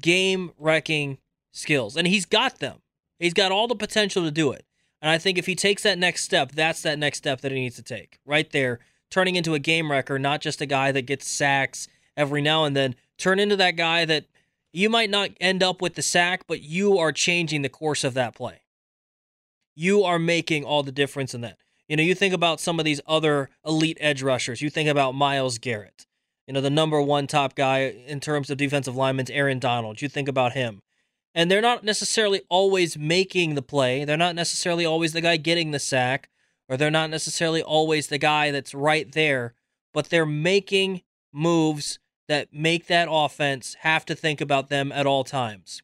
Game 0.00 0.52
wrecking 0.58 1.18
skills. 1.52 1.96
And 1.96 2.06
he's 2.06 2.24
got 2.24 2.58
them. 2.58 2.80
He's 3.18 3.34
got 3.34 3.52
all 3.52 3.68
the 3.68 3.74
potential 3.74 4.24
to 4.24 4.30
do 4.30 4.52
it. 4.52 4.64
And 5.00 5.10
I 5.10 5.18
think 5.18 5.36
if 5.38 5.46
he 5.46 5.54
takes 5.54 5.82
that 5.82 5.98
next 5.98 6.22
step, 6.22 6.52
that's 6.52 6.82
that 6.82 6.98
next 6.98 7.18
step 7.18 7.40
that 7.40 7.52
he 7.52 7.58
needs 7.58 7.76
to 7.76 7.82
take. 7.82 8.18
Right 8.24 8.50
there, 8.50 8.78
turning 9.10 9.36
into 9.36 9.54
a 9.54 9.58
game 9.58 9.90
wrecker, 9.90 10.18
not 10.18 10.40
just 10.40 10.60
a 10.60 10.66
guy 10.66 10.92
that 10.92 11.02
gets 11.02 11.26
sacks 11.28 11.88
every 12.16 12.40
now 12.40 12.64
and 12.64 12.76
then. 12.76 12.94
Turn 13.18 13.38
into 13.38 13.56
that 13.56 13.76
guy 13.76 14.04
that 14.04 14.26
you 14.72 14.88
might 14.88 15.10
not 15.10 15.30
end 15.40 15.62
up 15.62 15.82
with 15.82 15.94
the 15.94 16.02
sack, 16.02 16.44
but 16.46 16.62
you 16.62 16.98
are 16.98 17.12
changing 17.12 17.62
the 17.62 17.68
course 17.68 18.04
of 18.04 18.14
that 18.14 18.34
play. 18.34 18.62
You 19.74 20.04
are 20.04 20.18
making 20.18 20.64
all 20.64 20.82
the 20.82 20.92
difference 20.92 21.34
in 21.34 21.40
that. 21.42 21.58
You 21.88 21.96
know, 21.96 22.02
you 22.02 22.14
think 22.14 22.32
about 22.32 22.60
some 22.60 22.78
of 22.78 22.84
these 22.84 23.00
other 23.06 23.50
elite 23.66 23.98
edge 24.00 24.22
rushers. 24.22 24.62
You 24.62 24.70
think 24.70 24.88
about 24.88 25.14
Myles 25.14 25.58
Garrett, 25.58 26.06
you 26.46 26.54
know, 26.54 26.60
the 26.60 26.70
number 26.70 27.00
one 27.00 27.26
top 27.26 27.54
guy 27.54 27.80
in 28.06 28.20
terms 28.20 28.50
of 28.50 28.58
defensive 28.58 28.96
linemen, 28.96 29.30
Aaron 29.30 29.58
Donald. 29.58 30.02
You 30.02 30.08
think 30.08 30.28
about 30.28 30.52
him. 30.52 30.80
And 31.34 31.50
they're 31.50 31.62
not 31.62 31.84
necessarily 31.84 32.42
always 32.48 32.98
making 32.98 33.54
the 33.54 33.62
play. 33.62 34.04
They're 34.04 34.16
not 34.16 34.34
necessarily 34.34 34.84
always 34.84 35.12
the 35.12 35.20
guy 35.20 35.36
getting 35.38 35.70
the 35.70 35.78
sack, 35.78 36.28
or 36.68 36.76
they're 36.76 36.90
not 36.90 37.10
necessarily 37.10 37.62
always 37.62 38.08
the 38.08 38.18
guy 38.18 38.50
that's 38.50 38.74
right 38.74 39.10
there, 39.10 39.54
but 39.94 40.10
they're 40.10 40.26
making 40.26 41.02
moves 41.32 41.98
that 42.28 42.52
make 42.52 42.86
that 42.86 43.08
offense 43.10 43.76
have 43.80 44.04
to 44.06 44.14
think 44.14 44.40
about 44.40 44.68
them 44.68 44.92
at 44.92 45.06
all 45.06 45.24
times. 45.24 45.82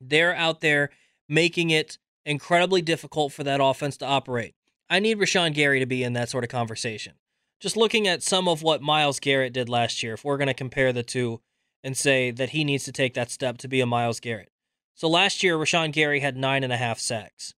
They're 0.00 0.34
out 0.34 0.60
there 0.60 0.90
making 1.28 1.70
it 1.70 1.98
incredibly 2.24 2.82
difficult 2.82 3.32
for 3.32 3.44
that 3.44 3.60
offense 3.62 3.96
to 3.98 4.06
operate. 4.06 4.54
I 4.88 4.98
need 4.98 5.18
Rashan 5.18 5.54
Gary 5.54 5.78
to 5.78 5.86
be 5.86 6.02
in 6.02 6.14
that 6.14 6.28
sort 6.28 6.44
of 6.44 6.50
conversation. 6.50 7.14
Just 7.60 7.76
looking 7.76 8.08
at 8.08 8.22
some 8.22 8.48
of 8.48 8.62
what 8.62 8.80
Myles 8.80 9.20
Garrett 9.20 9.52
did 9.52 9.68
last 9.68 10.02
year, 10.02 10.14
if 10.14 10.24
we're 10.24 10.38
going 10.38 10.48
to 10.48 10.54
compare 10.54 10.94
the 10.94 11.02
two 11.02 11.42
and 11.84 11.94
say 11.94 12.30
that 12.30 12.50
he 12.50 12.64
needs 12.64 12.84
to 12.84 12.92
take 12.92 13.12
that 13.14 13.30
step 13.30 13.58
to 13.58 13.68
be 13.68 13.82
a 13.82 13.86
Myles 13.86 14.18
Garrett. 14.18 14.50
So 14.94 15.08
last 15.08 15.42
year, 15.42 15.56
Rashan 15.56 15.92
Gary 15.92 16.20
had 16.20 16.36
nine 16.36 16.64
and 16.64 16.72
a 16.72 16.78
half 16.78 16.98
sacks. 16.98 17.54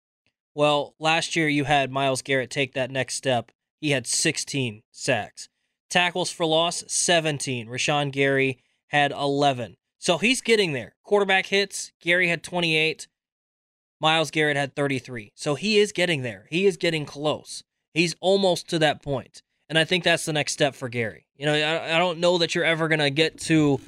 Well, 0.55 0.95
last 0.99 1.35
year 1.35 1.47
you 1.47 1.65
had 1.65 1.91
Myles 1.91 2.21
Garrett 2.21 2.49
take 2.49 2.73
that 2.73 2.91
next 2.91 3.15
step. 3.15 3.51
He 3.79 3.91
had 3.91 4.07
16 4.07 4.81
sacks. 4.91 5.49
Tackles 5.89 6.31
for 6.31 6.45
loss, 6.45 6.83
17. 6.87 7.67
Rashan 7.67 8.11
Gary 8.11 8.59
had 8.87 9.11
11. 9.11 9.77
So 9.99 10.17
he's 10.17 10.41
getting 10.41 10.73
there. 10.73 10.95
Quarterback 11.03 11.47
hits, 11.47 11.91
Gary 12.01 12.27
had 12.27 12.43
28. 12.43 13.07
Myles 13.99 14.31
Garrett 14.31 14.57
had 14.57 14.75
33. 14.75 15.31
So 15.35 15.53
he 15.53 15.77
is 15.77 15.91
getting 15.91 16.23
there. 16.23 16.47
He 16.49 16.65
is 16.65 16.75
getting 16.75 17.05
close. 17.05 17.63
He's 17.93 18.15
almost 18.19 18.67
to 18.69 18.79
that 18.79 19.03
point. 19.03 19.43
And 19.71 19.79
I 19.79 19.85
think 19.85 20.03
that's 20.03 20.25
the 20.25 20.33
next 20.33 20.51
step 20.51 20.75
for 20.75 20.89
Gary. 20.89 21.27
You 21.37 21.45
know, 21.45 21.53
I, 21.53 21.95
I 21.95 21.97
don't 21.97 22.19
know 22.19 22.37
that 22.39 22.53
you're 22.53 22.65
ever 22.65 22.89
going 22.89 22.99
to 22.99 23.09
get 23.09 23.39
to 23.43 23.79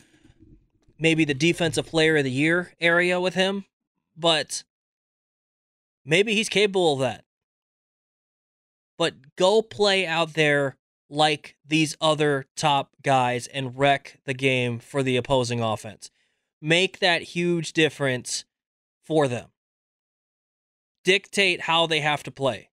maybe 0.98 1.26
the 1.26 1.34
defensive 1.34 1.86
player 1.86 2.16
of 2.16 2.24
the 2.24 2.32
year 2.32 2.72
area 2.80 3.20
with 3.20 3.34
him, 3.34 3.66
but 4.16 4.64
maybe 6.06 6.36
he's 6.36 6.48
capable 6.48 6.94
of 6.94 7.00
that. 7.00 7.26
But 8.98 9.36
go 9.36 9.62
play 9.62 10.08
out 10.08 10.36
there 10.36 10.78
like 11.10 11.58
these 11.68 11.98
other 12.00 12.46
top 12.56 12.92
guys 13.04 13.48
and 13.48 13.78
wreck 13.78 14.22
the 14.24 14.34
game 14.34 14.80
for 14.80 15.04
the 15.04 15.18
opposing 15.18 15.60
offense. 15.60 16.10
Make 16.62 17.00
that 17.00 17.24
huge 17.24 17.74
difference 17.74 18.46
for 19.04 19.28
them. 19.28 19.50
Dictate 21.04 21.60
how 21.60 21.88
they 21.88 22.00
have 22.00 22.24
to 22.24 22.32
play. 22.32 22.70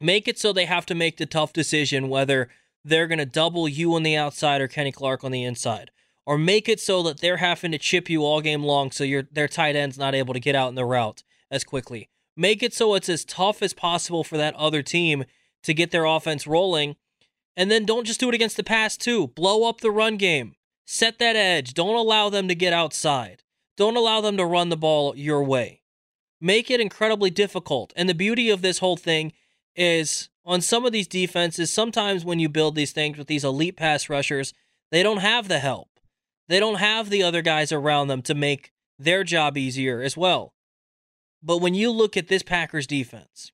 Make 0.00 0.28
it 0.28 0.38
so 0.38 0.52
they 0.52 0.66
have 0.66 0.86
to 0.86 0.94
make 0.94 1.16
the 1.16 1.26
tough 1.26 1.52
decision 1.52 2.08
whether 2.08 2.48
they're 2.84 3.06
going 3.06 3.18
to 3.18 3.26
double 3.26 3.68
you 3.68 3.94
on 3.94 4.02
the 4.02 4.16
outside 4.16 4.60
or 4.60 4.68
Kenny 4.68 4.92
Clark 4.92 5.24
on 5.24 5.32
the 5.32 5.44
inside. 5.44 5.90
Or 6.24 6.38
make 6.38 6.68
it 6.68 6.78
so 6.78 7.02
that 7.04 7.20
they're 7.20 7.38
having 7.38 7.72
to 7.72 7.78
chip 7.78 8.10
you 8.10 8.22
all 8.22 8.40
game 8.40 8.62
long 8.62 8.90
so 8.90 9.02
your 9.02 9.22
their 9.32 9.48
tight 9.48 9.76
end's 9.76 9.98
not 9.98 10.14
able 10.14 10.34
to 10.34 10.40
get 10.40 10.54
out 10.54 10.68
in 10.68 10.74
the 10.74 10.84
route 10.84 11.22
as 11.50 11.64
quickly. 11.64 12.10
Make 12.36 12.62
it 12.62 12.74
so 12.74 12.94
it's 12.94 13.08
as 13.08 13.24
tough 13.24 13.62
as 13.62 13.72
possible 13.72 14.22
for 14.22 14.36
that 14.36 14.54
other 14.54 14.82
team 14.82 15.24
to 15.62 15.74
get 15.74 15.90
their 15.90 16.04
offense 16.04 16.46
rolling. 16.46 16.96
And 17.56 17.70
then 17.70 17.84
don't 17.84 18.06
just 18.06 18.20
do 18.20 18.28
it 18.28 18.34
against 18.34 18.56
the 18.56 18.62
pass, 18.62 18.96
too. 18.96 19.28
Blow 19.28 19.68
up 19.68 19.80
the 19.80 19.90
run 19.90 20.16
game. 20.16 20.54
Set 20.84 21.18
that 21.18 21.34
edge. 21.34 21.74
Don't 21.74 21.96
allow 21.96 22.28
them 22.28 22.46
to 22.46 22.54
get 22.54 22.72
outside. 22.72 23.42
Don't 23.76 23.96
allow 23.96 24.20
them 24.20 24.36
to 24.36 24.44
run 24.44 24.68
the 24.68 24.76
ball 24.76 25.16
your 25.16 25.42
way. 25.42 25.82
Make 26.40 26.70
it 26.70 26.80
incredibly 26.80 27.30
difficult. 27.30 27.92
And 27.96 28.08
the 28.08 28.14
beauty 28.14 28.50
of 28.50 28.62
this 28.62 28.78
whole 28.78 28.96
thing 28.96 29.32
is 29.78 30.28
on 30.44 30.60
some 30.60 30.84
of 30.84 30.92
these 30.92 31.06
defenses, 31.06 31.70
sometimes 31.70 32.24
when 32.24 32.38
you 32.38 32.48
build 32.48 32.74
these 32.74 32.92
things 32.92 33.16
with 33.16 33.28
these 33.28 33.44
elite 33.44 33.76
pass 33.76 34.10
rushers, 34.10 34.52
they 34.90 35.02
don't 35.02 35.18
have 35.18 35.48
the 35.48 35.60
help. 35.60 35.88
They 36.48 36.58
don't 36.58 36.76
have 36.76 37.10
the 37.10 37.22
other 37.22 37.42
guys 37.42 37.70
around 37.70 38.08
them 38.08 38.22
to 38.22 38.34
make 38.34 38.72
their 38.98 39.22
job 39.22 39.56
easier 39.56 40.02
as 40.02 40.16
well. 40.16 40.52
But 41.42 41.58
when 41.58 41.74
you 41.74 41.90
look 41.90 42.16
at 42.16 42.28
this 42.28 42.42
Packers 42.42 42.86
defense, 42.86 43.52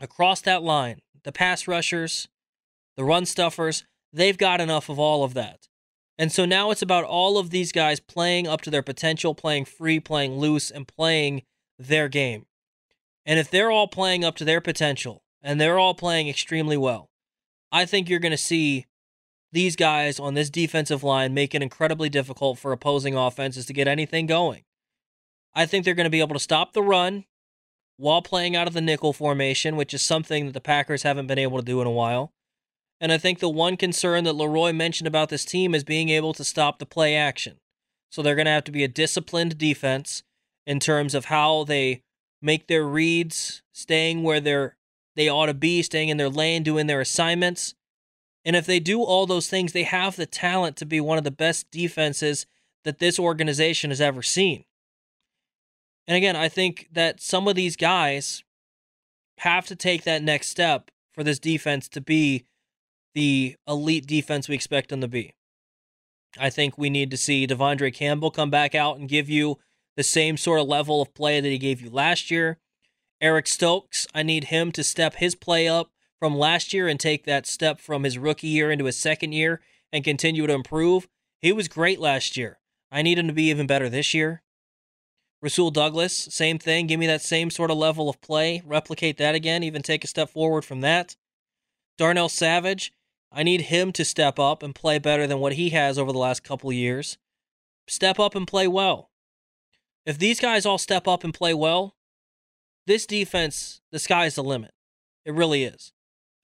across 0.00 0.40
that 0.42 0.62
line, 0.62 1.00
the 1.24 1.32
pass 1.32 1.66
rushers, 1.66 2.28
the 2.96 3.04
run 3.04 3.26
stuffers, 3.26 3.84
they've 4.12 4.38
got 4.38 4.60
enough 4.60 4.88
of 4.88 4.98
all 4.98 5.24
of 5.24 5.34
that. 5.34 5.68
And 6.18 6.30
so 6.30 6.44
now 6.44 6.70
it's 6.70 6.82
about 6.82 7.04
all 7.04 7.36
of 7.38 7.50
these 7.50 7.72
guys 7.72 7.98
playing 8.00 8.46
up 8.46 8.60
to 8.62 8.70
their 8.70 8.82
potential, 8.82 9.34
playing 9.34 9.64
free, 9.64 9.98
playing 9.98 10.38
loose, 10.38 10.70
and 10.70 10.86
playing 10.86 11.42
their 11.78 12.08
game. 12.08 12.46
And 13.26 13.38
if 13.38 13.50
they're 13.50 13.70
all 13.72 13.88
playing 13.88 14.24
up 14.24 14.36
to 14.36 14.44
their 14.44 14.60
potential 14.60 15.24
and 15.42 15.60
they're 15.60 15.78
all 15.78 15.94
playing 15.94 16.28
extremely 16.28 16.76
well, 16.76 17.10
I 17.72 17.84
think 17.84 18.08
you're 18.08 18.20
going 18.20 18.30
to 18.30 18.38
see 18.38 18.86
these 19.52 19.76
guys 19.76 20.20
on 20.20 20.34
this 20.34 20.48
defensive 20.48 21.02
line 21.02 21.34
make 21.34 21.54
it 21.54 21.62
incredibly 21.62 22.08
difficult 22.08 22.58
for 22.58 22.72
opposing 22.72 23.16
offenses 23.16 23.66
to 23.66 23.72
get 23.72 23.88
anything 23.88 24.26
going. 24.26 24.62
I 25.54 25.66
think 25.66 25.84
they're 25.84 25.94
going 25.94 26.04
to 26.04 26.10
be 26.10 26.20
able 26.20 26.34
to 26.34 26.40
stop 26.40 26.72
the 26.72 26.82
run 26.82 27.24
while 27.96 28.22
playing 28.22 28.54
out 28.54 28.68
of 28.68 28.74
the 28.74 28.80
nickel 28.80 29.12
formation, 29.12 29.74
which 29.76 29.94
is 29.94 30.02
something 30.02 30.46
that 30.46 30.52
the 30.52 30.60
Packers 30.60 31.02
haven't 31.02 31.26
been 31.26 31.38
able 31.38 31.58
to 31.58 31.64
do 31.64 31.80
in 31.80 31.86
a 31.86 31.92
while. 31.92 32.32
And 33.00 33.10
I 33.10 33.18
think 33.18 33.38
the 33.38 33.48
one 33.48 33.76
concern 33.76 34.24
that 34.24 34.34
Leroy 34.34 34.72
mentioned 34.72 35.06
about 35.06 35.28
this 35.28 35.44
team 35.44 35.74
is 35.74 35.84
being 35.84 36.08
able 36.10 36.32
to 36.34 36.44
stop 36.44 36.78
the 36.78 36.86
play 36.86 37.14
action. 37.14 37.58
So 38.10 38.22
they're 38.22 38.34
going 38.34 38.46
to 38.46 38.52
have 38.52 38.64
to 38.64 38.72
be 38.72 38.84
a 38.84 38.88
disciplined 38.88 39.58
defense 39.58 40.22
in 40.66 40.80
terms 40.80 41.14
of 41.14 41.26
how 41.26 41.64
they 41.64 42.02
make 42.42 42.66
their 42.66 42.84
reads, 42.84 43.62
staying 43.72 44.22
where 44.22 44.40
they're 44.40 44.76
they 45.14 45.28
ought 45.30 45.46
to 45.46 45.54
be, 45.54 45.82
staying 45.82 46.10
in 46.10 46.18
their 46.18 46.28
lane, 46.28 46.62
doing 46.62 46.86
their 46.86 47.00
assignments. 47.00 47.74
And 48.44 48.54
if 48.54 48.66
they 48.66 48.78
do 48.78 49.02
all 49.02 49.26
those 49.26 49.48
things, 49.48 49.72
they 49.72 49.82
have 49.82 50.14
the 50.14 50.26
talent 50.26 50.76
to 50.76 50.86
be 50.86 51.00
one 51.00 51.18
of 51.18 51.24
the 51.24 51.30
best 51.30 51.70
defenses 51.70 52.46
that 52.84 52.98
this 52.98 53.18
organization 53.18 53.90
has 53.90 54.00
ever 54.00 54.22
seen. 54.22 54.64
And 56.06 56.16
again, 56.16 56.36
I 56.36 56.48
think 56.48 56.88
that 56.92 57.20
some 57.20 57.48
of 57.48 57.56
these 57.56 57.76
guys 57.76 58.44
have 59.38 59.66
to 59.66 59.74
take 59.74 60.04
that 60.04 60.22
next 60.22 60.48
step 60.48 60.90
for 61.12 61.24
this 61.24 61.38
defense 61.38 61.88
to 61.88 62.00
be 62.00 62.44
the 63.14 63.56
elite 63.66 64.06
defense 64.06 64.48
we 64.48 64.54
expect 64.54 64.90
them 64.90 65.00
to 65.00 65.08
be. 65.08 65.34
I 66.38 66.50
think 66.50 66.76
we 66.76 66.90
need 66.90 67.10
to 67.10 67.16
see 67.16 67.46
Devondre 67.46 67.92
Campbell 67.92 68.30
come 68.30 68.50
back 68.50 68.74
out 68.74 68.98
and 68.98 69.08
give 69.08 69.28
you 69.28 69.58
the 69.96 70.02
same 70.02 70.36
sort 70.36 70.60
of 70.60 70.68
level 70.68 71.00
of 71.02 71.14
play 71.14 71.40
that 71.40 71.48
he 71.48 71.58
gave 71.58 71.80
you 71.80 71.90
last 71.90 72.30
year. 72.30 72.58
Eric 73.20 73.46
Stokes, 73.46 74.06
I 74.14 74.22
need 74.22 74.44
him 74.44 74.70
to 74.72 74.84
step 74.84 75.14
his 75.14 75.34
play 75.34 75.66
up 75.66 75.90
from 76.18 76.36
last 76.36 76.72
year 76.72 76.86
and 76.86 77.00
take 77.00 77.24
that 77.24 77.46
step 77.46 77.80
from 77.80 78.04
his 78.04 78.18
rookie 78.18 78.48
year 78.48 78.70
into 78.70 78.84
his 78.84 78.98
second 78.98 79.32
year 79.32 79.60
and 79.92 80.04
continue 80.04 80.46
to 80.46 80.52
improve. 80.52 81.08
He 81.40 81.52
was 81.52 81.68
great 81.68 81.98
last 81.98 82.36
year. 82.36 82.58
I 82.90 83.02
need 83.02 83.18
him 83.18 83.26
to 83.26 83.32
be 83.32 83.50
even 83.50 83.66
better 83.66 83.88
this 83.88 84.12
year. 84.14 84.42
Rasul 85.42 85.70
Douglas, 85.70 86.28
same 86.30 86.58
thing. 86.58 86.86
Give 86.86 86.98
me 86.98 87.06
that 87.06 87.22
same 87.22 87.50
sort 87.50 87.70
of 87.70 87.76
level 87.76 88.08
of 88.08 88.20
play. 88.20 88.62
Replicate 88.64 89.16
that 89.18 89.34
again, 89.34 89.62
even 89.62 89.82
take 89.82 90.04
a 90.04 90.08
step 90.08 90.30
forward 90.30 90.64
from 90.64 90.80
that. 90.80 91.16
Darnell 91.98 92.28
Savage, 92.28 92.92
I 93.32 93.42
need 93.42 93.62
him 93.62 93.92
to 93.92 94.04
step 94.04 94.38
up 94.38 94.62
and 94.62 94.74
play 94.74 94.98
better 94.98 95.26
than 95.26 95.38
what 95.38 95.54
he 95.54 95.70
has 95.70 95.98
over 95.98 96.12
the 96.12 96.18
last 96.18 96.42
couple 96.42 96.72
years. 96.72 97.18
Step 97.86 98.18
up 98.18 98.34
and 98.34 98.46
play 98.46 98.66
well. 98.66 99.10
If 100.06 100.18
these 100.18 100.40
guys 100.40 100.64
all 100.64 100.78
step 100.78 101.08
up 101.08 101.24
and 101.24 101.34
play 101.34 101.52
well, 101.52 101.96
this 102.86 103.06
defense, 103.06 103.80
the 103.90 103.98
sky's 103.98 104.36
the 104.36 104.44
limit. 104.44 104.72
It 105.24 105.34
really 105.34 105.64
is. 105.64 105.92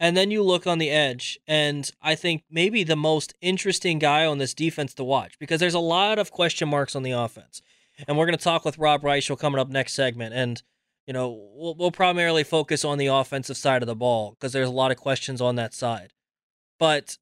And 0.01 0.17
then 0.17 0.33
you 0.33 0.43
look 0.43 0.67
on 0.67 0.79
the 0.79 0.91
edge, 0.91 1.39
and 1.47 1.89
I 2.03 2.17
think 2.17 2.43
maybe 2.51 2.83
the 2.83 2.97
most 2.97 3.35
interesting 3.41 4.01
guy 4.01 4.27
on 4.27 4.39
this 4.39 4.53
defense 4.53 4.95
to 4.95 5.05
watch 5.05 5.39
because 5.39 5.61
there's 5.61 5.75
a 5.75 5.79
lot 5.79 6.19
of 6.19 6.33
question 6.33 6.69
marks 6.69 6.97
on 6.97 7.05
the 7.05 7.13
offense. 7.13 7.63
And 8.09 8.19
we're 8.19 8.27
going 8.27 8.37
to 8.37 8.43
talk 8.43 8.65
with 8.65 8.79
Rob 8.79 9.03
Reischel 9.03 9.39
coming 9.39 9.61
up 9.61 9.69
next 9.69 9.93
segment. 9.93 10.35
And, 10.35 10.61
you 11.07 11.13
know, 11.13 11.51
we'll, 11.55 11.77
we'll 11.77 11.93
primarily 11.93 12.43
focus 12.43 12.85
on 12.85 12.99
the 12.99 13.07
offensive 13.07 13.57
side 13.57 13.81
of 13.81 13.87
the 13.87 13.95
ball 13.95 14.33
because 14.33 14.53
there's 14.53 14.69
a 14.69 14.73
lot 14.73 14.91
of 14.91 14.97
questions 14.97 15.41
on 15.41 15.55
that 15.55 15.73
side. 15.73 16.13
But 16.81 17.17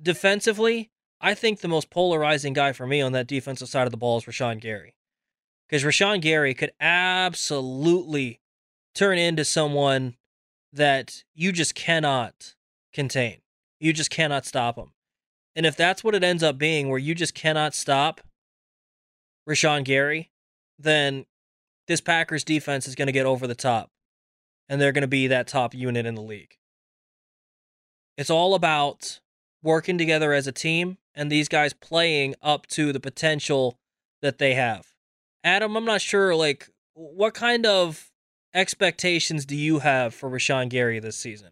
defensively, 0.00 0.90
I 1.20 1.34
think 1.34 1.60
the 1.60 1.68
most 1.68 1.90
polarizing 1.90 2.54
guy 2.54 2.72
for 2.72 2.86
me 2.86 3.02
on 3.02 3.12
that 3.12 3.26
defensive 3.26 3.68
side 3.68 3.86
of 3.86 3.90
the 3.90 3.98
ball 3.98 4.16
is 4.16 4.24
Rashan 4.24 4.58
Gary. 4.58 4.94
Because 5.70 5.84
Rashan 5.84 6.20
Gary 6.20 6.52
could 6.52 6.72
absolutely 6.80 8.40
turn 8.92 9.18
into 9.18 9.44
someone 9.44 10.16
that 10.72 11.22
you 11.32 11.52
just 11.52 11.76
cannot 11.76 12.56
contain. 12.92 13.38
You 13.78 13.92
just 13.92 14.10
cannot 14.10 14.44
stop 14.44 14.76
him. 14.76 14.92
And 15.54 15.64
if 15.64 15.76
that's 15.76 16.02
what 16.02 16.16
it 16.16 16.24
ends 16.24 16.42
up 16.42 16.58
being, 16.58 16.88
where 16.88 16.98
you 16.98 17.14
just 17.14 17.34
cannot 17.34 17.74
stop 17.74 18.20
Rashan 19.48 19.84
Gary, 19.84 20.32
then 20.76 21.26
this 21.86 22.00
Packers 22.00 22.42
defense 22.42 22.88
is 22.88 22.96
going 22.96 23.06
to 23.06 23.12
get 23.12 23.26
over 23.26 23.46
the 23.46 23.54
top. 23.54 23.90
And 24.68 24.80
they're 24.80 24.92
going 24.92 25.02
to 25.02 25.08
be 25.08 25.28
that 25.28 25.46
top 25.46 25.72
unit 25.72 26.04
in 26.04 26.16
the 26.16 26.20
league. 26.20 26.56
It's 28.16 28.30
all 28.30 28.54
about 28.56 29.20
working 29.62 29.98
together 29.98 30.32
as 30.32 30.48
a 30.48 30.52
team 30.52 30.98
and 31.14 31.30
these 31.30 31.48
guys 31.48 31.72
playing 31.72 32.34
up 32.42 32.66
to 32.68 32.92
the 32.92 33.00
potential 33.00 33.78
that 34.20 34.38
they 34.38 34.54
have. 34.54 34.89
Adam, 35.42 35.76
I'm 35.76 35.84
not 35.84 36.00
sure, 36.00 36.34
like, 36.34 36.68
what 36.94 37.34
kind 37.34 37.66
of 37.66 38.10
expectations 38.54 39.46
do 39.46 39.56
you 39.56 39.78
have 39.78 40.14
for 40.14 40.28
Rashan 40.28 40.68
Gary 40.68 40.98
this 41.00 41.16
season? 41.16 41.50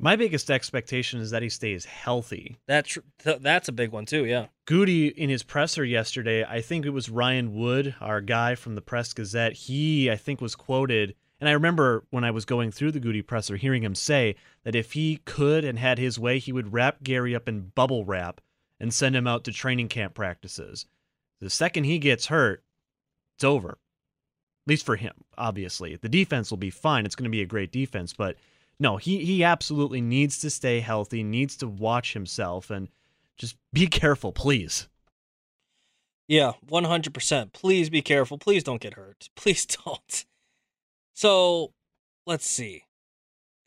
My 0.00 0.14
biggest 0.14 0.48
expectation 0.48 1.20
is 1.20 1.30
that 1.32 1.42
he 1.42 1.48
stays 1.48 1.84
healthy. 1.84 2.58
That's 2.68 2.98
th- 3.18 3.40
that's 3.40 3.68
a 3.68 3.72
big 3.72 3.90
one 3.90 4.06
too. 4.06 4.24
Yeah. 4.24 4.46
Gutey 4.68 5.12
in 5.12 5.28
his 5.28 5.42
presser 5.42 5.84
yesterday, 5.84 6.44
I 6.44 6.60
think 6.60 6.86
it 6.86 6.90
was 6.90 7.10
Ryan 7.10 7.52
Wood, 7.52 7.96
our 8.00 8.20
guy 8.20 8.54
from 8.54 8.76
the 8.76 8.80
Press 8.80 9.12
Gazette. 9.12 9.54
He, 9.54 10.08
I 10.08 10.14
think, 10.14 10.40
was 10.40 10.54
quoted, 10.54 11.16
and 11.40 11.48
I 11.48 11.52
remember 11.52 12.04
when 12.10 12.22
I 12.22 12.30
was 12.30 12.44
going 12.44 12.70
through 12.70 12.92
the 12.92 13.00
Gutey 13.00 13.26
presser, 13.26 13.56
hearing 13.56 13.82
him 13.82 13.96
say 13.96 14.36
that 14.62 14.76
if 14.76 14.92
he 14.92 15.16
could 15.24 15.64
and 15.64 15.80
had 15.80 15.98
his 15.98 16.16
way, 16.16 16.38
he 16.38 16.52
would 16.52 16.72
wrap 16.72 17.02
Gary 17.02 17.34
up 17.34 17.48
in 17.48 17.72
bubble 17.74 18.04
wrap 18.04 18.40
and 18.78 18.94
send 18.94 19.16
him 19.16 19.26
out 19.26 19.42
to 19.44 19.52
training 19.52 19.88
camp 19.88 20.14
practices. 20.14 20.86
The 21.40 21.50
second 21.50 21.84
he 21.84 21.98
gets 21.98 22.26
hurt, 22.26 22.62
it's 23.38 23.44
over. 23.44 23.70
At 23.70 23.78
least 24.66 24.84
for 24.84 24.96
him, 24.96 25.14
obviously. 25.38 25.94
The 25.94 26.08
defense 26.08 26.50
will 26.50 26.58
be 26.58 26.70
fine. 26.70 27.06
It's 27.06 27.14
going 27.14 27.24
to 27.24 27.30
be 27.30 27.40
a 27.40 27.46
great 27.46 27.70
defense, 27.70 28.12
but 28.12 28.36
no, 28.80 28.96
he 28.96 29.24
he 29.24 29.44
absolutely 29.44 30.00
needs 30.00 30.40
to 30.40 30.50
stay 30.50 30.80
healthy, 30.80 31.22
needs 31.22 31.56
to 31.58 31.68
watch 31.68 32.14
himself 32.14 32.68
and 32.68 32.88
just 33.36 33.56
be 33.72 33.86
careful, 34.02 34.32
please. 34.32 34.88
Yeah, 36.26 36.52
100%. 36.66 37.52
Please 37.52 37.88
be 37.88 38.02
careful. 38.02 38.38
Please 38.38 38.64
don't 38.64 38.82
get 38.82 38.94
hurt. 38.94 39.30
Please 39.36 39.64
don't. 39.64 40.26
So, 41.14 41.72
let's 42.26 42.46
see. 42.46 42.84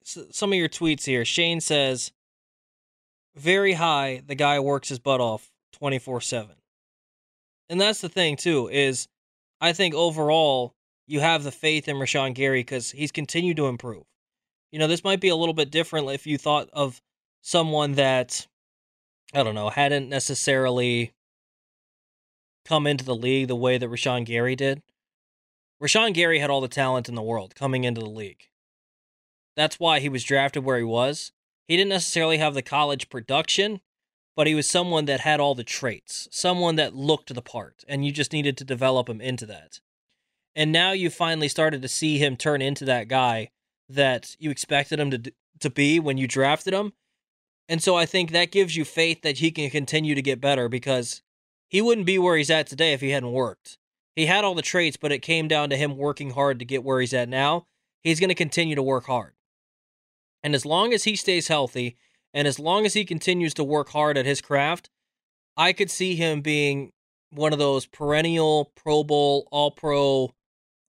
Some 0.04 0.52
of 0.52 0.60
your 0.60 0.70
tweets 0.70 1.06
here. 1.06 1.26
Shane 1.26 1.60
says, 1.60 2.12
very 3.36 3.74
high, 3.74 4.22
the 4.28 4.36
guy 4.36 4.60
works 4.60 4.90
his 4.90 5.00
butt 5.00 5.22
off 5.22 5.50
24 5.72 6.22
7. 6.22 6.56
And 7.70 7.82
that's 7.82 8.02
the 8.02 8.10
thing, 8.10 8.36
too, 8.36 8.68
is 8.68 9.08
I 9.62 9.74
think 9.74 9.94
overall, 9.94 10.74
you 11.08 11.20
have 11.20 11.44
the 11.44 11.52
faith 11.52 11.88
in 11.88 11.98
Rashan 11.98 12.34
Gary 12.34 12.62
because 12.62 12.92
he's 12.92 13.12
continued 13.12 13.58
to 13.58 13.68
improve. 13.68 14.04
You 14.72 14.80
know, 14.80 14.88
this 14.88 15.04
might 15.04 15.22
be 15.22 15.30
a 15.30 15.36
little 15.36 15.54
bit 15.54 15.70
different 15.70 16.10
if 16.10 16.26
you 16.26 16.38
thought 16.38 16.70
of 16.74 17.02
someone 17.42 17.94
that, 17.94 18.48
I 19.34 19.44
don't 19.44 19.56
know, 19.56 19.70
hadn't 19.70 20.10
necessarily 20.10 21.14
come 22.66 22.88
into 22.88 23.06
the 23.06 23.16
league 23.16 23.48
the 23.48 23.56
way 23.56 23.78
that 23.78 23.90
Rashan 23.90 24.26
Gary 24.26 24.56
did. 24.56 24.82
Rashan 25.82 26.14
Gary 26.14 26.40
had 26.40 26.50
all 26.50 26.62
the 26.62 26.68
talent 26.68 27.10
in 27.10 27.16
the 27.16 27.22
world 27.22 27.56
coming 27.56 27.84
into 27.84 28.02
the 28.02 28.10
league. 28.10 28.50
That's 29.56 29.80
why 29.80 30.00
he 30.00 30.10
was 30.10 30.24
drafted 30.24 30.64
where 30.64 30.78
he 30.78 30.84
was. 30.84 31.32
He 31.68 31.76
didn't 31.76 31.90
necessarily 31.90 32.38
have 32.38 32.54
the 32.54 32.62
college 32.62 33.10
production, 33.10 33.82
but 34.36 34.48
he 34.48 34.56
was 34.56 34.70
someone 34.70 35.06
that 35.06 35.22
had 35.22 35.40
all 35.40 35.56
the 35.56 35.64
traits, 35.64 36.28
someone 36.32 36.76
that 36.76 36.96
looked 36.96 37.34
the 37.34 37.42
part, 37.42 37.84
and 37.88 38.06
you 38.06 38.12
just 38.12 38.34
needed 38.34 38.58
to 38.58 38.64
develop 38.64 39.10
him 39.10 39.22
into 39.22 39.46
that. 39.46 39.80
And 40.56 40.72
now 40.72 40.92
you 40.92 41.10
finally 41.10 41.48
started 41.48 41.82
to 41.82 41.88
see 41.88 42.18
him 42.18 42.36
turn 42.36 42.62
into 42.62 42.86
that 42.86 43.08
guy 43.08 43.50
that 43.90 44.36
you 44.40 44.50
expected 44.50 45.00
him 45.00 45.12
to 45.12 45.34
to 45.60 45.70
be 45.70 46.00
when 46.00 46.18
you 46.18 46.28
drafted 46.28 46.74
him. 46.74 46.94
And 47.70 47.82
so 47.82 47.96
I 47.96 48.06
think 48.06 48.32
that 48.32 48.52
gives 48.52 48.76
you 48.76 48.84
faith 48.84 49.22
that 49.22 49.38
he 49.38 49.52
can 49.52 49.70
continue 49.70 50.16
to 50.16 50.22
get 50.22 50.42
better 50.42 50.68
because 50.68 51.22
he 51.70 51.82
wouldn't 51.82 52.08
be 52.08 52.18
where 52.20 52.36
he's 52.36 52.50
at 52.50 52.68
today 52.68 52.94
if 52.94 53.02
he 53.02 53.12
hadn't 53.12 53.32
worked. 53.32 53.78
He 54.16 54.26
had 54.26 54.44
all 54.44 54.56
the 54.56 54.62
traits, 54.62 54.98
but 54.98 55.12
it 55.12 55.20
came 55.20 55.48
down 55.48 55.70
to 55.70 55.78
him 55.78 55.96
working 55.96 56.32
hard 56.32 56.60
to 56.60 56.66
get 56.66 56.84
where 56.84 57.00
he's 57.00 57.14
at 57.14 57.30
now. 57.30 57.68
He's 58.02 58.20
going 58.20 58.30
to 58.30 58.36
continue 58.36 58.76
to 58.76 58.84
work 58.84 59.06
hard. 59.06 59.34
And 60.44 60.54
as 60.54 60.66
long 60.66 60.92
as 60.92 61.06
he 61.06 61.16
stays 61.16 61.48
healthy 61.48 61.96
and 62.34 62.48
as 62.48 62.60
long 62.60 62.86
as 62.86 62.94
he 62.94 63.06
continues 63.06 63.54
to 63.56 63.64
work 63.64 63.90
hard 63.90 64.18
at 64.18 64.26
his 64.26 64.42
craft, 64.42 64.90
I 65.58 65.74
could 65.74 65.92
see 65.92 66.16
him 66.16 66.42
being 66.42 66.92
one 67.32 67.54
of 67.54 67.60
those 67.60 67.86
perennial 67.86 68.72
Pro 68.76 69.04
Bowl, 69.04 69.48
All 69.52 69.72
Pro 69.72 70.34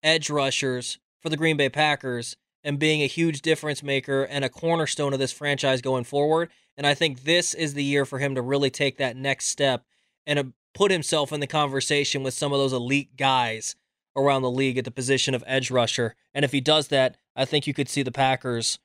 edge 0.01 0.29
rushers 0.29 0.99
for 1.21 1.29
the 1.29 1.37
Green 1.37 1.57
Bay 1.57 1.69
Packers 1.69 2.35
and 2.63 2.79
being 2.79 3.01
a 3.01 3.07
huge 3.07 3.41
difference 3.41 3.83
maker 3.83 4.23
and 4.23 4.45
a 4.45 4.49
cornerstone 4.49 5.13
of 5.13 5.19
this 5.19 5.31
franchise 5.31 5.81
going 5.81 6.03
forward. 6.03 6.49
And 6.77 6.87
I 6.87 6.93
think 6.93 7.23
this 7.23 7.53
is 7.53 7.73
the 7.73 7.83
year 7.83 8.05
for 8.05 8.19
him 8.19 8.35
to 8.35 8.41
really 8.41 8.69
take 8.69 8.97
that 8.97 9.17
next 9.17 9.47
step 9.47 9.85
and 10.25 10.39
uh, 10.39 10.43
put 10.73 10.91
himself 10.91 11.31
in 11.31 11.39
the 11.39 11.47
conversation 11.47 12.23
with 12.23 12.33
some 12.33 12.51
of 12.51 12.59
those 12.59 12.73
elite 12.73 13.15
guys 13.17 13.75
around 14.15 14.41
the 14.41 14.51
league 14.51 14.77
at 14.77 14.85
the 14.85 14.91
position 14.91 15.33
of 15.33 15.43
edge 15.45 15.71
rusher. 15.71 16.15
And 16.33 16.45
if 16.45 16.51
he 16.51 16.61
does 16.61 16.87
that, 16.89 17.17
I 17.35 17.45
think 17.45 17.67
you 17.67 17.73
could 17.73 17.89
see 17.89 18.03
the 18.03 18.11
Packers 18.11 18.79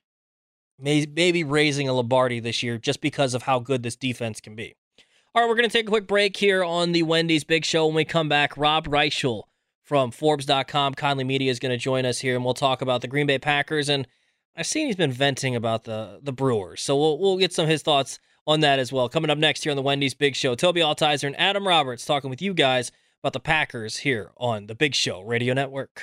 maybe 0.78 1.44
raising 1.44 1.88
a 1.88 1.92
Lombardi 1.92 2.40
this 2.40 2.62
year 2.62 2.78
just 2.78 3.00
because 3.00 3.34
of 3.34 3.42
how 3.42 3.58
good 3.58 3.82
this 3.82 3.96
defense 3.96 4.40
can 4.40 4.54
be. 4.54 4.74
All 5.34 5.42
right, 5.42 5.48
we're 5.48 5.56
going 5.56 5.68
to 5.68 5.72
take 5.72 5.86
a 5.86 5.90
quick 5.90 6.06
break 6.06 6.36
here 6.36 6.64
on 6.64 6.92
the 6.92 7.02
Wendy's 7.02 7.44
Big 7.44 7.64
Show. 7.64 7.86
When 7.86 7.94
we 7.94 8.04
come 8.04 8.28
back, 8.28 8.56
Rob 8.56 8.88
Reischel 8.88 9.44
from 9.82 10.10
Forbes.com, 10.10 10.94
Conley 10.94 11.24
Media 11.24 11.50
is 11.50 11.58
going 11.58 11.70
to 11.70 11.78
join 11.78 12.04
us 12.04 12.18
here, 12.20 12.34
and 12.34 12.44
we'll 12.44 12.54
talk 12.54 12.82
about 12.82 13.02
the 13.02 13.08
Green 13.08 13.26
Bay 13.26 13.38
Packers. 13.38 13.88
And 13.88 14.06
I've 14.56 14.66
seen 14.66 14.86
he's 14.86 14.96
been 14.96 15.12
venting 15.12 15.54
about 15.54 15.84
the 15.84 16.18
the 16.22 16.32
Brewers, 16.32 16.82
so 16.82 16.96
we'll 16.96 17.18
we'll 17.18 17.38
get 17.38 17.52
some 17.52 17.64
of 17.64 17.68
his 17.68 17.82
thoughts 17.82 18.18
on 18.46 18.60
that 18.60 18.78
as 18.78 18.92
well. 18.92 19.08
Coming 19.08 19.30
up 19.30 19.38
next 19.38 19.62
here 19.62 19.70
on 19.70 19.76
the 19.76 19.82
Wendy's 19.82 20.14
Big 20.14 20.34
Show, 20.34 20.56
Tobi 20.56 20.78
Altizer 20.78 21.24
and 21.24 21.38
Adam 21.38 21.68
Roberts 21.68 22.04
talking 22.04 22.30
with 22.30 22.42
you 22.42 22.54
guys 22.54 22.90
about 23.22 23.34
the 23.34 23.40
Packers 23.40 23.98
here 23.98 24.32
on 24.36 24.66
the 24.66 24.74
Big 24.74 24.94
Show 24.94 25.20
Radio 25.20 25.54
Network. 25.54 26.02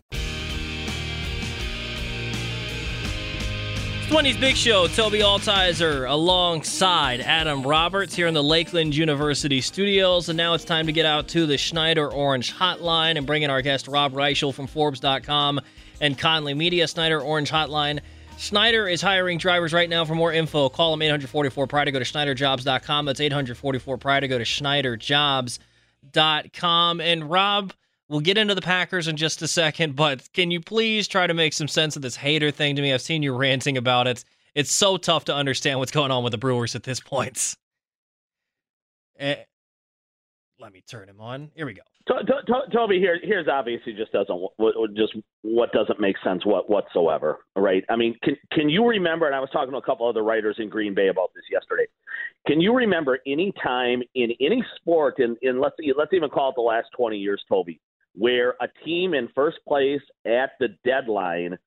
It's 4.11 4.15
Wendy's 4.17 4.35
Big 4.35 4.57
Show. 4.57 4.89
Tobi 4.89 5.21
Altizer 5.21 6.05
alongside 6.05 7.21
Adam 7.21 7.63
Roberts 7.63 8.13
here 8.13 8.27
in 8.27 8.33
the 8.33 8.43
Lakeland 8.43 8.93
University 8.93 9.61
studios. 9.61 10.27
And 10.27 10.35
now 10.35 10.53
it's 10.53 10.65
time 10.65 10.87
to 10.87 10.91
get 10.91 11.05
out 11.05 11.29
to 11.29 11.45
the 11.45 11.57
Schneider 11.57 12.11
Orange 12.11 12.53
hotline 12.53 13.15
and 13.15 13.25
bring 13.25 13.43
in 13.43 13.49
our 13.49 13.61
guest, 13.61 13.87
Rob 13.87 14.11
Reischel 14.11 14.53
from 14.53 14.67
Forbes.com 14.67 15.61
and 16.01 16.17
Conley 16.17 16.53
Media. 16.53 16.89
Schneider 16.89 17.21
Orange 17.21 17.49
hotline. 17.49 18.01
Schneider 18.37 18.85
is 18.85 19.01
hiring 19.01 19.37
drivers 19.37 19.71
right 19.71 19.89
now. 19.89 20.03
For 20.03 20.13
more 20.13 20.33
info, 20.33 20.67
call 20.67 20.91
them 20.91 21.03
844 21.03 21.67
Pride 21.67 21.85
to 21.85 21.91
go 21.91 21.99
to 21.99 22.05
SchneiderJobs.com. 22.05 23.05
That's 23.05 23.21
844 23.21 23.97
Pride 23.97 24.19
to 24.19 24.27
go 24.27 24.37
to 24.37 24.43
SchneiderJobs.com. 24.43 26.99
And 26.99 27.31
Rob, 27.31 27.71
we'll 28.11 28.19
get 28.19 28.37
into 28.37 28.53
the 28.53 28.61
Packers 28.61 29.07
in 29.07 29.15
just 29.15 29.41
a 29.41 29.47
second, 29.47 29.95
but 29.95 30.31
can 30.33 30.51
you 30.51 30.59
please 30.59 31.07
try 31.07 31.25
to 31.25 31.33
make 31.33 31.53
some 31.53 31.69
sense 31.69 31.95
of 31.95 32.01
this 32.01 32.17
Hader 32.17 32.53
thing 32.53 32.75
to 32.75 32.81
me? 32.81 32.93
I've 32.93 33.01
seen 33.01 33.23
you 33.23 33.33
ranting 33.33 33.77
about 33.77 34.05
it. 34.05 34.25
It's 34.53 34.71
so 34.71 34.97
tough 34.97 35.25
to 35.25 35.33
understand 35.33 35.79
what's 35.79 35.93
going 35.93 36.11
on 36.11 36.21
with 36.23 36.31
the 36.31 36.37
Brewers 36.37 36.75
at 36.75 36.83
this 36.83 36.99
point. 36.99 37.55
Eh, 39.19 39.35
let 40.59 40.73
me 40.73 40.81
turn 40.89 41.07
him 41.07 41.21
on. 41.21 41.51
Here 41.53 41.67
we 41.67 41.75
go. 41.75 41.83
To- 42.07 42.23
to- 42.25 42.41
to- 42.47 42.75
Tobi, 42.75 42.97
here, 42.97 43.19
here's 43.21 43.47
obviously 43.47 43.93
just 43.93 44.11
doesn't 44.11 44.35
just 44.95 45.13
what 45.43 45.71
doesn't 45.73 45.99
make 45.99 46.15
sense 46.23 46.43
what 46.43 46.67
whatsoever, 46.71 47.37
right? 47.55 47.83
I 47.87 47.97
mean, 47.97 48.17
can 48.23 48.35
can 48.51 48.67
you 48.67 48.87
remember? 48.87 49.27
And 49.27 49.35
I 49.35 49.39
was 49.39 49.49
talking 49.53 49.73
to 49.73 49.77
a 49.77 49.81
couple 49.83 50.09
other 50.09 50.23
writers 50.23 50.55
in 50.57 50.69
Green 50.69 50.95
Bay 50.95 51.09
about 51.09 51.29
this 51.35 51.43
yesterday. 51.51 51.85
Can 52.47 52.59
you 52.61 52.73
remember 52.73 53.19
any 53.27 53.53
time 53.63 54.01
in 54.15 54.31
any 54.41 54.63
sport, 54.77 55.19
in, 55.19 55.37
in 55.43 55.61
let's 55.61 55.75
let's 55.95 56.13
even 56.13 56.31
call 56.31 56.49
it 56.49 56.55
the 56.55 56.61
last 56.61 56.87
20 56.97 57.17
years, 57.17 57.43
Tobi, 57.51 57.77
where 58.15 58.55
a 58.61 58.67
team 58.85 59.13
in 59.13 59.29
first 59.33 59.57
place 59.67 60.01
at 60.25 60.51
the 60.59 60.69
deadline 60.85 61.57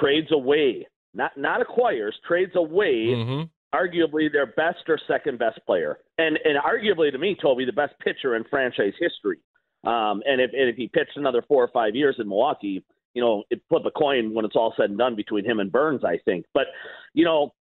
trades 0.00 0.28
away, 0.32 0.86
not 1.14 1.32
not 1.36 1.60
acquires, 1.60 2.16
trades 2.26 2.52
away 2.56 3.06
Mm-hmm. 3.06 3.42
arguably 3.76 4.30
their 4.32 4.46
best 4.46 4.88
or 4.88 4.98
second 5.06 5.38
best 5.38 5.60
player, 5.66 5.98
and 6.18 6.38
and 6.44 6.58
arguably 6.58 7.10
to 7.12 7.18
me, 7.18 7.36
Tobi, 7.42 7.66
the 7.66 7.72
best 7.72 7.94
pitcher 8.00 8.36
in 8.36 8.44
franchise 8.50 8.94
history. 8.98 9.38
Um, 9.84 10.22
and 10.24 10.40
if 10.40 10.50
and 10.52 10.68
if 10.68 10.76
he 10.76 10.88
pitched 10.88 11.16
another 11.16 11.42
four 11.46 11.62
or 11.62 11.68
five 11.68 11.94
years 11.94 12.16
in 12.18 12.28
Milwaukee, 12.28 12.82
you 13.12 13.22
know, 13.22 13.44
it 13.50 13.60
flip 13.68 13.82
a 13.84 13.90
coin 13.90 14.32
when 14.32 14.44
it's 14.44 14.56
all 14.56 14.72
said 14.76 14.90
and 14.90 14.98
done 14.98 15.14
between 15.14 15.44
him 15.44 15.60
and 15.60 15.70
Burnes, 15.70 16.02
I 16.04 16.18
think. 16.24 16.46
But 16.54 16.68
you 17.12 17.24
know, 17.24 17.52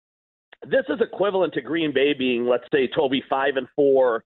this 0.63 0.85
is 0.87 1.01
equivalent 1.01 1.53
to 1.55 1.61
Green 1.61 1.93
Bay 1.93 2.13
being, 2.17 2.47
let's 2.47 2.63
say, 2.71 2.87
Tobi 2.87 3.21
five 3.29 3.57
and 3.57 3.67
four 3.75 4.23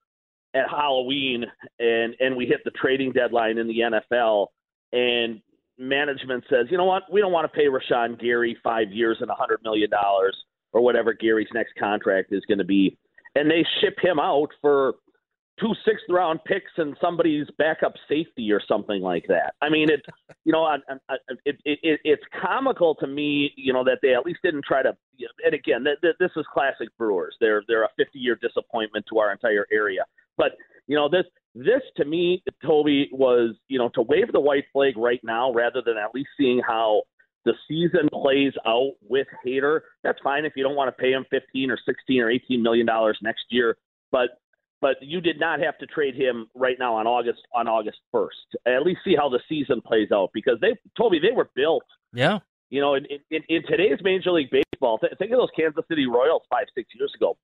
at 0.54 0.68
Halloween, 0.70 1.44
and 1.78 2.14
and 2.20 2.36
we 2.36 2.46
hit 2.46 2.60
the 2.64 2.70
trading 2.70 3.12
deadline 3.12 3.58
in 3.58 3.66
the 3.66 3.78
NFL, 3.80 4.48
and 4.92 5.40
management 5.78 6.44
says, 6.50 6.66
you 6.70 6.76
know 6.76 6.84
what, 6.84 7.04
we 7.10 7.20
don't 7.20 7.32
want 7.32 7.50
to 7.50 7.56
pay 7.56 7.66
Rashan 7.66 8.20
Gary 8.20 8.56
five 8.64 8.90
years 8.90 9.18
and 9.20 9.30
a 9.30 9.34
hundred 9.34 9.60
million 9.62 9.90
dollars 9.90 10.36
or 10.72 10.80
whatever 10.80 11.12
Gary's 11.14 11.48
next 11.54 11.72
contract 11.78 12.32
is 12.32 12.44
going 12.46 12.58
to 12.58 12.64
be, 12.64 12.98
and 13.34 13.50
they 13.50 13.64
ship 13.80 13.96
him 14.02 14.18
out 14.18 14.48
for 14.60 14.94
two 15.60 15.74
sixth 15.84 16.04
round 16.08 16.40
picks 16.44 16.70
and 16.76 16.96
somebody's 17.00 17.46
backup 17.58 17.94
safety 18.08 18.50
or 18.52 18.60
something 18.66 19.02
like 19.02 19.24
that. 19.28 19.54
I 19.60 19.68
mean, 19.68 19.90
it, 19.90 20.04
you 20.44 20.52
know, 20.52 20.64
I, 20.64 20.76
I, 21.08 21.14
it, 21.44 21.56
it, 21.64 21.78
it, 21.82 22.00
it's 22.04 22.22
comical 22.40 22.94
to 22.96 23.06
me, 23.06 23.52
you 23.56 23.72
know, 23.72 23.84
that 23.84 23.98
they 24.02 24.14
at 24.14 24.24
least 24.24 24.40
didn't 24.42 24.64
try 24.64 24.82
to. 24.82 24.96
And 25.44 25.54
again, 25.54 25.84
th- 25.84 25.98
th- 26.00 26.16
this 26.20 26.30
is 26.36 26.46
classic 26.52 26.88
Brewers. 26.96 27.36
They're 27.40 27.62
they're 27.66 27.84
a 27.84 27.90
50 27.96 28.18
year 28.18 28.38
disappointment 28.40 29.04
to 29.10 29.18
our 29.18 29.32
entire 29.32 29.66
area. 29.72 30.04
But 30.38 30.52
you 30.86 30.96
know, 30.96 31.08
this 31.08 31.26
this 31.54 31.82
to 31.96 32.04
me, 32.04 32.42
Tobi 32.64 33.06
was, 33.12 33.54
you 33.68 33.78
know, 33.78 33.90
to 33.90 34.02
wave 34.02 34.32
the 34.32 34.40
white 34.40 34.64
flag 34.72 34.96
right 34.96 35.20
now 35.22 35.52
rather 35.52 35.82
than 35.84 35.96
at 35.96 36.14
least 36.14 36.30
seeing 36.38 36.60
how 36.66 37.02
the 37.44 37.52
season 37.66 38.08
plays 38.12 38.52
out 38.66 38.92
with 39.02 39.26
Hader. 39.46 39.80
That's 40.02 40.18
fine 40.22 40.44
if 40.44 40.52
you 40.56 40.62
don't 40.62 40.76
want 40.76 40.88
to 40.88 41.02
pay 41.02 41.12
him 41.12 41.24
15 41.30 41.70
or 41.70 41.78
16 41.84 42.20
or 42.20 42.30
18 42.30 42.62
million 42.62 42.86
dollars 42.86 43.18
next 43.22 43.44
year, 43.50 43.76
but 44.10 44.40
but 44.80 44.96
you 45.00 45.20
did 45.20 45.40
not 45.40 45.60
have 45.60 45.76
to 45.78 45.86
trade 45.86 46.14
him 46.14 46.46
right 46.54 46.76
now 46.78 46.94
on 46.94 47.06
August 47.06 47.40
on 47.54 47.66
August 47.66 47.98
first. 48.12 48.36
At 48.66 48.82
least 48.82 49.00
see 49.04 49.16
how 49.16 49.28
the 49.28 49.40
season 49.48 49.80
plays 49.80 50.12
out 50.12 50.30
because 50.32 50.58
they 50.60 50.76
told 50.96 51.12
me 51.12 51.18
they 51.18 51.34
were 51.34 51.50
built. 51.54 51.84
Yeah. 52.12 52.38
You 52.70 52.80
know, 52.82 52.94
in, 52.94 53.06
in, 53.30 53.42
in 53.48 53.62
today's 53.66 53.98
Major 54.02 54.30
League 54.30 54.50
Baseball, 54.50 54.98
th- 54.98 55.14
think 55.18 55.32
of 55.32 55.38
those 55.38 55.48
Kansas 55.56 55.84
City 55.88 56.06
Royals 56.06 56.42
five 56.50 56.66
six 56.74 56.90
years 56.94 57.12
ago. 57.16 57.36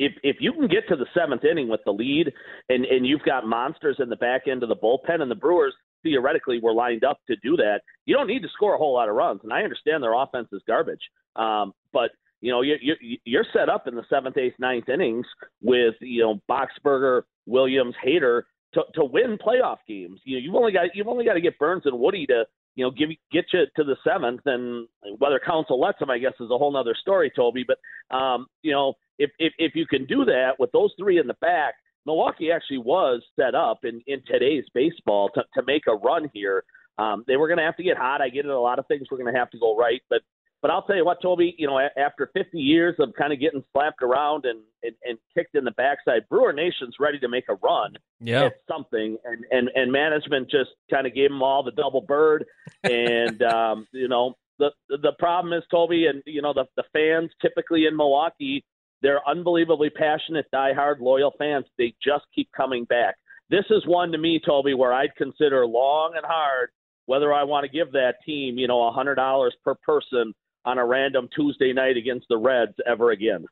If 0.00 0.12
if 0.24 0.36
you 0.40 0.52
can 0.52 0.66
get 0.66 0.88
to 0.88 0.96
the 0.96 1.06
seventh 1.14 1.44
inning 1.44 1.68
with 1.68 1.80
the 1.84 1.92
lead, 1.92 2.32
and 2.68 2.84
and 2.86 3.06
you've 3.06 3.22
got 3.22 3.46
monsters 3.46 3.96
in 4.00 4.08
the 4.08 4.16
back 4.16 4.48
end 4.50 4.62
of 4.62 4.68
the 4.68 4.76
bullpen, 4.76 5.20
and 5.20 5.30
the 5.30 5.36
Brewers 5.36 5.74
theoretically 6.02 6.58
were 6.60 6.72
lined 6.72 7.04
up 7.04 7.18
to 7.28 7.36
do 7.36 7.56
that, 7.56 7.80
you 8.06 8.16
don't 8.16 8.26
need 8.26 8.40
to 8.40 8.48
score 8.54 8.74
a 8.74 8.78
whole 8.78 8.94
lot 8.94 9.10
of 9.10 9.14
runs. 9.14 9.40
And 9.44 9.52
I 9.52 9.60
understand 9.62 10.02
their 10.02 10.14
offense 10.14 10.48
is 10.50 10.62
garbage, 10.66 11.02
um, 11.36 11.74
but 11.92 12.10
you 12.40 12.50
know, 12.50 12.62
you, 12.62 12.76
you, 12.80 13.18
you're 13.24 13.44
set 13.52 13.68
up 13.68 13.86
in 13.86 13.94
the 13.94 14.04
seventh, 14.08 14.38
eighth, 14.38 14.54
ninth 14.58 14.88
innings 14.88 15.26
with 15.62 15.94
you 16.00 16.22
know 16.22 16.40
Boxberger, 16.50 17.22
Williams, 17.46 17.94
Hader 18.04 18.42
to, 18.74 18.82
to 18.94 19.04
win 19.04 19.36
playoff 19.36 19.78
games. 19.86 20.20
You 20.24 20.36
know, 20.36 20.44
you've 20.44 20.54
only 20.54 20.72
got 20.72 20.88
you've 20.94 21.08
only 21.08 21.24
got 21.24 21.34
to 21.34 21.40
get 21.40 21.58
Burnes 21.58 21.82
and 21.84 21.98
Woody 21.98 22.26
to 22.26 22.44
you 22.76 22.84
know 22.84 22.90
give 22.90 23.10
get 23.30 23.44
you 23.52 23.64
to 23.76 23.84
the 23.84 23.96
seventh, 24.04 24.40
and 24.46 24.88
whether 25.18 25.40
Counsell 25.44 25.80
lets 25.80 25.98
them, 25.98 26.10
I 26.10 26.18
guess, 26.18 26.32
is 26.40 26.50
a 26.50 26.58
whole 26.58 26.74
other 26.76 26.96
story, 26.98 27.30
Tobi. 27.36 27.64
But 27.66 28.16
um, 28.16 28.46
you 28.62 28.72
know, 28.72 28.94
if, 29.20 29.30
if 29.38 29.52
if 29.58 29.72
you 29.74 29.86
can 29.86 30.04
do 30.06 30.24
that 30.24 30.52
with 30.58 30.72
those 30.72 30.92
three 30.98 31.18
in 31.18 31.26
the 31.28 31.36
back, 31.40 31.74
Milwaukee 32.06 32.50
actually 32.50 32.78
was 32.78 33.22
set 33.38 33.54
up 33.54 33.84
in 33.84 34.00
in 34.06 34.22
today's 34.26 34.64
baseball 34.74 35.30
to 35.34 35.42
to 35.54 35.62
make 35.66 35.84
a 35.86 35.94
run 35.94 36.28
here. 36.34 36.64
Um, 36.98 37.24
they 37.26 37.36
were 37.36 37.48
going 37.48 37.58
to 37.58 37.64
have 37.64 37.76
to 37.76 37.82
get 37.82 37.96
hot. 37.96 38.20
I 38.20 38.28
get 38.28 38.44
it. 38.44 38.50
A 38.50 38.58
lot 38.60 38.78
of 38.78 38.86
things 38.86 39.06
were 39.10 39.16
going 39.18 39.32
to 39.32 39.38
have 39.38 39.50
to 39.50 39.58
go 39.58 39.76
right, 39.76 40.02
but 40.10 40.22
but 40.62 40.70
I'll 40.70 40.82
tell 40.82 40.96
you 40.96 41.06
what, 41.06 41.22
Tobi, 41.22 41.54
you 41.56 41.66
know, 41.66 41.78
a- 41.78 41.98
after 41.98 42.30
50 42.34 42.58
years 42.58 42.94
of 42.98 43.14
kind 43.18 43.32
of 43.32 43.40
getting 43.40 43.64
slapped 43.72 44.02
around 44.02 44.44
and, 44.44 44.60
and, 44.82 44.94
and 45.04 45.18
kicked 45.34 45.54
in 45.54 45.64
the 45.64 45.70
backside, 45.70 46.28
Brewer 46.28 46.52
Nation's 46.52 46.96
ready 47.00 47.18
to 47.20 47.28
make 47.30 47.44
a 47.48 47.54
run 47.54 47.94
Yeah. 48.20 48.44
at 48.44 48.56
something. 48.70 49.16
And, 49.24 49.44
and, 49.50 49.70
and 49.74 49.90
management 49.90 50.50
just 50.50 50.68
kind 50.90 51.06
of 51.06 51.14
gave 51.14 51.30
them 51.30 51.42
all 51.42 51.62
the 51.62 51.70
double 51.70 52.02
bird. 52.02 52.44
And, 52.84 53.40
um, 53.56 53.86
you 53.92 54.06
know, 54.08 54.34
the, 54.58 54.70
the 54.90 55.12
problem 55.18 55.54
is, 55.54 55.62
Tobi, 55.72 56.10
and, 56.10 56.22
you 56.26 56.42
know, 56.42 56.52
the, 56.52 56.66
the 56.76 56.84
fans 56.92 57.30
typically 57.40 57.86
in 57.86 57.96
Milwaukee, 57.96 58.62
they're 59.02 59.26
unbelievably 59.28 59.90
passionate, 59.90 60.46
diehard, 60.52 61.00
loyal 61.00 61.32
fans. 61.38 61.66
They 61.78 61.94
just 62.02 62.24
keep 62.34 62.50
coming 62.52 62.84
back. 62.84 63.16
This 63.48 63.64
is 63.70 63.86
one 63.86 64.12
to 64.12 64.18
me, 64.18 64.40
Tobi, 64.46 64.76
where 64.76 64.92
I'd 64.92 65.14
consider 65.16 65.66
long 65.66 66.12
and 66.16 66.24
hard 66.24 66.70
whether 67.06 67.32
I 67.32 67.42
want 67.42 67.64
to 67.64 67.68
give 67.68 67.90
that 67.92 68.14
team, 68.24 68.56
you 68.56 68.68
know, 68.68 68.86
a 68.86 68.92
hundred 68.92 69.16
dollars 69.16 69.52
per 69.64 69.74
person 69.74 70.32
on 70.64 70.78
a 70.78 70.86
random 70.86 71.28
Tuesday 71.34 71.72
night 71.72 71.96
against 71.96 72.26
the 72.28 72.36
Reds 72.36 72.74
ever 72.86 73.10
again. 73.10 73.46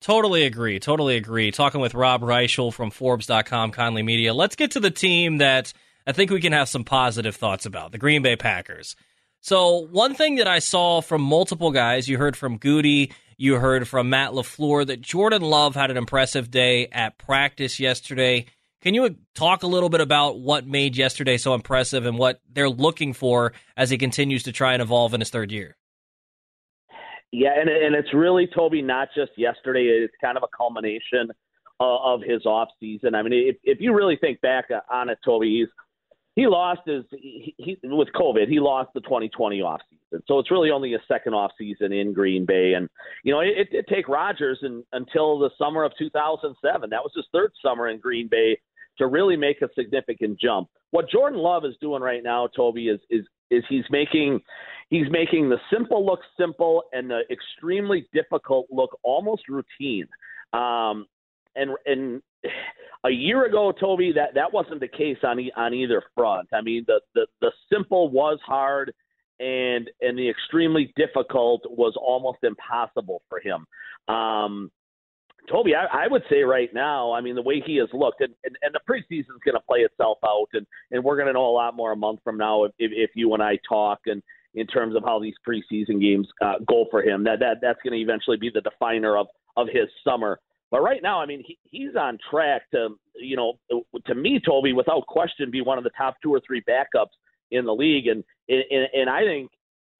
Totally 0.00 0.44
agree. 0.44 0.78
Totally 0.80 1.16
agree. 1.16 1.50
Talking 1.50 1.82
with 1.82 1.94
Rob 1.94 2.22
Reischel 2.22 2.72
from 2.72 2.90
Forbes.com, 2.90 3.72
Conley 3.72 4.02
Media. 4.02 4.32
Let's 4.32 4.56
get 4.56 4.70
to 4.70 4.80
the 4.80 4.90
team 4.90 5.38
that 5.38 5.74
I 6.06 6.12
think 6.12 6.30
we 6.30 6.40
can 6.40 6.52
have 6.52 6.68
some 6.68 6.84
positive 6.84 7.36
thoughts 7.36 7.66
about 7.66 7.92
the 7.92 7.98
Green 7.98 8.22
Bay 8.22 8.36
Packers. 8.36 8.96
So, 9.40 9.86
one 9.90 10.14
thing 10.14 10.36
that 10.36 10.48
I 10.48 10.58
saw 10.58 11.02
from 11.02 11.20
multiple 11.20 11.70
guys, 11.70 12.08
you 12.08 12.16
heard 12.16 12.38
from 12.38 12.58
Gutey, 12.58 13.12
you 13.36 13.56
heard 13.56 13.86
from 13.88 14.10
Matt 14.10 14.32
LaFleur, 14.32 14.86
that 14.86 15.00
Jordan 15.00 15.42
Love 15.42 15.74
had 15.74 15.90
an 15.90 15.96
impressive 15.96 16.50
day 16.50 16.88
at 16.88 17.18
practice 17.18 17.80
yesterday. 17.80 18.46
Can 18.80 18.94
you 18.94 19.16
talk 19.34 19.62
a 19.62 19.66
little 19.66 19.88
bit 19.88 20.00
about 20.00 20.38
what 20.38 20.66
made 20.66 20.96
yesterday 20.96 21.38
so 21.38 21.54
impressive 21.54 22.04
and 22.04 22.18
what 22.18 22.40
they're 22.52 22.68
looking 22.68 23.14
for 23.14 23.52
as 23.76 23.90
he 23.90 23.96
continues 23.96 24.42
to 24.42 24.52
try 24.52 24.74
and 24.74 24.82
evolve 24.82 25.14
in 25.14 25.20
his 25.20 25.30
third 25.30 25.50
year? 25.50 25.76
Yeah, 27.32 27.50
and 27.58 27.68
and 27.68 27.96
it's 27.96 28.14
really 28.14 28.46
Tobi, 28.46 28.84
not 28.84 29.08
just 29.16 29.32
yesterday. 29.36 29.86
It's 29.86 30.14
kind 30.20 30.36
of 30.36 30.44
a 30.44 30.56
culmination 30.56 31.30
of, 31.80 32.20
of 32.20 32.20
his 32.22 32.46
off 32.46 32.68
season. 32.78 33.14
I 33.16 33.22
mean, 33.22 33.32
if 33.32 33.56
if 33.64 33.80
you 33.80 33.92
really 33.92 34.16
think 34.16 34.40
back 34.40 34.66
on 34.92 35.08
it, 35.08 35.18
Tobi, 35.26 35.58
he's 35.58 35.68
he 36.36 36.46
lost 36.46 36.80
his 36.86 37.04
he, 37.12 37.54
he 37.58 37.78
with 37.84 38.08
COVID. 38.14 38.48
He 38.48 38.58
lost 38.58 38.90
the 38.94 39.00
2020 39.00 39.62
off 39.62 39.80
season, 39.88 40.22
so 40.26 40.38
it's 40.38 40.50
really 40.50 40.70
only 40.70 40.94
a 40.94 40.98
second 41.06 41.34
off 41.34 41.52
season 41.56 41.92
in 41.92 42.12
Green 42.12 42.44
Bay. 42.44 42.74
And 42.74 42.88
you 43.22 43.32
know, 43.32 43.40
it, 43.40 43.68
it 43.70 43.86
take 43.88 44.08
Rodgers 44.08 44.58
and, 44.62 44.84
until 44.92 45.38
the 45.38 45.50
summer 45.58 45.84
of 45.84 45.92
2007. 45.98 46.90
That 46.90 47.02
was 47.02 47.12
his 47.14 47.26
third 47.32 47.52
summer 47.62 47.88
in 47.88 47.98
Green 47.98 48.28
Bay 48.28 48.58
to 48.98 49.06
really 49.06 49.36
make 49.36 49.62
a 49.62 49.68
significant 49.74 50.38
jump. 50.40 50.68
What 50.90 51.08
Jordan 51.08 51.38
Love 51.38 51.64
is 51.64 51.74
doing 51.80 52.02
right 52.02 52.22
now, 52.22 52.48
Tobi, 52.56 52.92
is 52.92 53.00
is 53.10 53.24
is 53.50 53.62
he's 53.68 53.84
making 53.90 54.40
he's 54.88 55.06
making 55.10 55.50
the 55.50 55.58
simple 55.72 56.04
look 56.04 56.20
simple 56.38 56.84
and 56.92 57.10
the 57.10 57.20
extremely 57.30 58.08
difficult 58.12 58.66
look 58.70 58.98
almost 59.04 59.42
routine. 59.48 60.08
Um, 60.52 61.06
and 61.56 61.70
and 61.86 62.22
a 63.04 63.10
year 63.10 63.44
ago, 63.44 63.72
Tobi, 63.80 64.14
that 64.14 64.34
that 64.34 64.52
wasn't 64.52 64.80
the 64.80 64.88
case 64.88 65.18
on 65.22 65.38
e- 65.38 65.52
on 65.56 65.74
either 65.74 66.02
front. 66.14 66.48
I 66.52 66.60
mean, 66.60 66.84
the 66.86 67.00
the 67.14 67.26
the 67.40 67.52
simple 67.72 68.10
was 68.10 68.38
hard, 68.44 68.92
and 69.40 69.90
and 70.00 70.18
the 70.18 70.28
extremely 70.28 70.92
difficult 70.96 71.62
was 71.70 71.94
almost 72.00 72.38
impossible 72.42 73.22
for 73.28 73.40
him. 73.40 73.66
Um, 74.14 74.70
Tobi, 75.50 75.74
I, 75.74 76.04
I 76.04 76.08
would 76.08 76.22
say 76.30 76.42
right 76.42 76.72
now, 76.72 77.12
I 77.12 77.20
mean, 77.20 77.34
the 77.34 77.42
way 77.42 77.62
he 77.64 77.76
has 77.76 77.88
looked, 77.92 78.22
and, 78.22 78.32
and, 78.44 78.56
and 78.62 78.74
the 78.74 78.80
preseason's 78.88 79.42
going 79.44 79.54
to 79.54 79.60
play 79.68 79.80
itself 79.80 80.16
out, 80.24 80.48
and, 80.54 80.66
and 80.90 81.04
we're 81.04 81.16
going 81.16 81.26
to 81.26 81.34
know 81.34 81.46
a 81.46 81.52
lot 81.52 81.76
more 81.76 81.92
a 81.92 81.96
month 81.96 82.20
from 82.24 82.38
now 82.38 82.64
if, 82.64 82.72
if, 82.78 82.92
if 82.94 83.10
you 83.14 83.34
and 83.34 83.42
I 83.42 83.58
talk, 83.68 84.00
and 84.06 84.22
in 84.54 84.66
terms 84.66 84.96
of 84.96 85.02
how 85.04 85.18
these 85.18 85.34
preseason 85.46 86.00
games 86.00 86.28
uh, 86.40 86.54
go 86.66 86.86
for 86.90 87.02
him. 87.02 87.24
That 87.24 87.40
that 87.40 87.56
that's 87.60 87.80
going 87.82 87.92
to 87.92 88.00
eventually 88.00 88.36
be 88.36 88.50
the 88.52 88.60
definer 88.60 89.16
of 89.16 89.26
of 89.56 89.68
his 89.68 89.88
summer. 90.02 90.40
But 90.70 90.82
right 90.82 91.02
now, 91.02 91.20
I 91.20 91.26
mean, 91.26 91.42
he, 91.46 91.58
he's 91.64 91.94
on 91.96 92.18
track 92.30 92.62
to, 92.72 92.90
you 93.14 93.36
know, 93.36 93.54
to 94.06 94.14
me, 94.14 94.40
Tobi, 94.46 94.74
without 94.74 95.06
question, 95.06 95.50
be 95.50 95.60
one 95.60 95.78
of 95.78 95.84
the 95.84 95.90
top 95.96 96.16
two 96.22 96.34
or 96.34 96.40
three 96.46 96.62
backups 96.62 97.14
in 97.50 97.64
the 97.64 97.74
league. 97.74 98.06
And 98.06 98.24
and, 98.48 98.88
and 98.92 99.10
I 99.10 99.22
think 99.22 99.50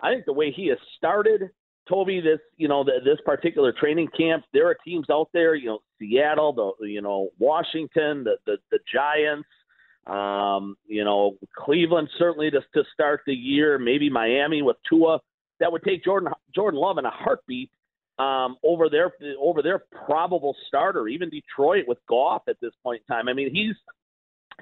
I 0.00 0.12
think 0.12 0.24
the 0.24 0.32
way 0.32 0.50
he 0.50 0.68
has 0.68 0.78
started, 0.96 1.50
Tobi, 1.90 2.22
this 2.22 2.40
you 2.56 2.68
know 2.68 2.84
the, 2.84 2.94
this 3.04 3.18
particular 3.24 3.72
training 3.72 4.08
camp, 4.16 4.44
there 4.52 4.66
are 4.68 4.76
teams 4.84 5.06
out 5.10 5.28
there, 5.32 5.54
you 5.54 5.66
know, 5.66 5.78
Seattle, 5.98 6.52
the 6.52 6.88
you 6.88 7.02
know 7.02 7.30
Washington, 7.38 8.24
the 8.24 8.36
the, 8.46 8.56
the 8.70 8.78
Giants. 8.92 9.48
Um, 10.06 10.76
you 10.86 11.02
know, 11.02 11.38
Cleveland 11.56 12.10
certainly 12.18 12.50
to, 12.50 12.60
to 12.60 12.84
start 12.92 13.22
the 13.26 13.32
year, 13.32 13.78
maybe 13.78 14.10
Miami 14.10 14.60
with 14.60 14.76
Tua. 14.86 15.18
That 15.60 15.72
would 15.72 15.82
take 15.82 16.04
Jordan 16.04 16.30
Jordan 16.54 16.78
Love 16.78 16.98
in 16.98 17.06
a 17.06 17.10
heartbeat 17.10 17.70
um, 18.18 18.56
over 18.62 18.88
their 18.88 19.12
over 19.40 19.62
their 19.62 19.82
probable 20.06 20.54
starter, 20.68 21.08
even 21.08 21.30
Detroit 21.30 21.84
with 21.86 21.98
Goff 22.08 22.42
at 22.48 22.56
this 22.60 22.72
point 22.82 23.02
in 23.08 23.14
time. 23.14 23.28
I 23.28 23.32
mean, 23.32 23.52
he's 23.52 23.74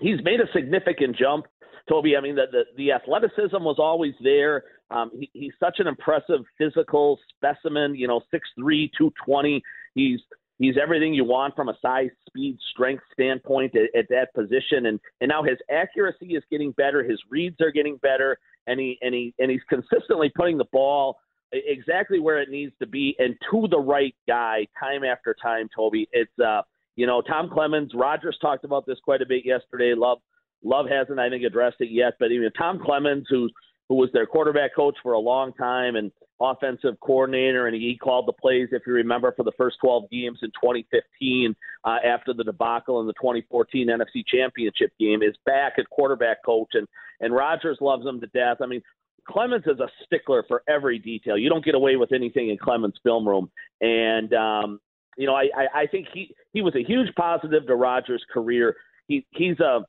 he's 0.01 0.23
made 0.25 0.41
a 0.41 0.51
significant 0.55 1.17
jump, 1.17 1.47
Tobi. 1.91 2.17
I 2.17 2.21
mean, 2.21 2.35
the 2.35 2.47
the, 2.51 2.63
the 2.77 2.93
athleticism 2.93 3.63
was 3.63 3.77
always 3.79 4.15
there. 4.23 4.65
Um, 4.91 5.11
he, 5.19 5.31
he's 5.33 5.53
such 5.61 5.77
an 5.79 5.87
impressive 5.87 6.41
physical 6.57 7.19
specimen. 7.37 7.95
You 7.95 8.09
know, 8.09 8.23
six 8.31 8.49
three, 8.59 8.91
two 8.97 9.13
twenty. 9.25 9.63
He's 9.95 10.21
he's 10.59 10.77
everything 10.83 11.13
you 11.13 11.25
want 11.25 11.55
from 11.55 11.69
a 11.69 11.77
size, 11.83 12.11
speed, 12.27 12.57
strength 12.73 13.03
standpoint 13.13 13.75
at, 13.77 13.99
at 13.99 14.09
that 14.09 14.33
position. 14.35 14.87
And 14.87 14.99
and 15.21 15.29
now 15.29 15.43
his 15.43 15.59
accuracy 15.71 16.35
is 16.35 16.43
getting 16.51 16.73
better. 16.73 17.03
His 17.03 17.21
reads 17.29 17.61
are 17.61 17.71
getting 17.71 17.97
better, 17.99 18.39
and 18.67 18.81
he 18.81 18.99
and 19.03 19.15
he 19.15 19.35
and 19.39 19.51
he's 19.51 19.61
consistently 19.69 20.33
putting 20.35 20.57
the 20.57 20.67
ball 20.73 21.19
exactly 21.53 22.19
where 22.19 22.41
it 22.41 22.49
needs 22.49 22.73
to 22.81 22.87
be 22.87 23.15
and 23.19 23.37
to 23.51 23.69
the 23.71 23.79
right 23.79 24.15
guy 24.27 24.67
time 24.79 25.05
after 25.05 25.35
time, 25.43 25.69
Tobi. 25.77 26.07
It's 26.13 26.39
uh 26.39 26.63
you 26.95 27.07
know, 27.07 27.23
Tom 27.23 27.49
Clements, 27.51 27.95
Rodgers 27.95 28.37
talked 28.43 28.65
about 28.65 28.85
this 28.87 28.99
quite 29.03 29.23
a 29.23 29.27
bit 29.27 29.45
yesterday. 29.45 29.95
Love 29.97 30.19
Love 30.65 30.87
hasn't 30.89 31.19
I 31.19 31.29
think 31.29 31.45
addressed 31.45 31.77
it 31.81 31.91
yet, 31.91 32.15
but 32.19 32.31
even 32.33 32.51
Tom 32.53 32.81
Clements 32.85 33.29
who's 33.31 33.53
who 33.89 33.97
was 33.97 34.11
their 34.13 34.27
quarterback 34.27 34.75
coach 34.75 34.97
for 35.03 35.13
a 35.13 35.19
long 35.19 35.53
time 35.55 35.97
and 35.97 36.11
offensive 36.41 36.99
coordinator, 37.01 37.67
and 37.67 37.77
he 37.77 37.97
called 37.97 38.27
the 38.27 38.33
plays, 38.33 38.69
if 38.73 38.83
you 38.87 38.93
remember, 38.95 39.33
for 39.37 39.45
the 39.45 39.53
first 39.57 39.77
12 39.81 40.11
games 40.11 40.39
in 40.43 40.49
2015 40.51 41.55
uh, 41.85 41.97
after 42.05 42.35
the 42.35 42.45
debacle 42.45 43.01
in 43.01 43.07
the 43.07 43.13
2014 43.15 43.89
NFC 43.89 44.25
Championship 44.27 44.91
game, 44.99 45.23
is 45.23 45.35
back 45.47 45.75
at 45.79 45.89
quarterback 45.91 46.39
coach, 46.45 46.71
and 46.75 46.87
and 47.21 47.33
Rodgers 47.33 47.79
loves 47.81 48.05
him 48.05 48.21
to 48.21 48.27
death. 48.29 48.57
I 48.61 48.67
mean, 48.67 48.83
Clements 49.29 49.67
is 49.67 49.79
a 49.81 49.89
stickler 50.05 50.45
for 50.49 50.63
every 50.69 50.99
detail. 50.99 51.39
You 51.39 51.49
don't 51.49 51.65
get 51.65 51.75
away 51.75 51.97
with 51.97 52.13
anything 52.13 52.51
in 52.51 52.59
Clements' 52.59 52.99
film 53.03 53.27
room, 53.27 53.51
and 53.81 54.33
um, 54.35 54.81
you 55.17 55.27
know 55.27 55.35
I, 55.35 55.49
I, 55.57 55.81
I 55.83 55.87
think 55.87 56.09
he 56.13 56.35
he 56.53 56.63
was 56.63 56.75
a 56.75 56.83
huge 56.83 57.15
positive 57.15 57.67
to 57.67 57.77
Rodgers' 57.77 58.25
career. 58.33 58.77
He 59.09 59.27
he's 59.31 59.61
a 59.61 59.81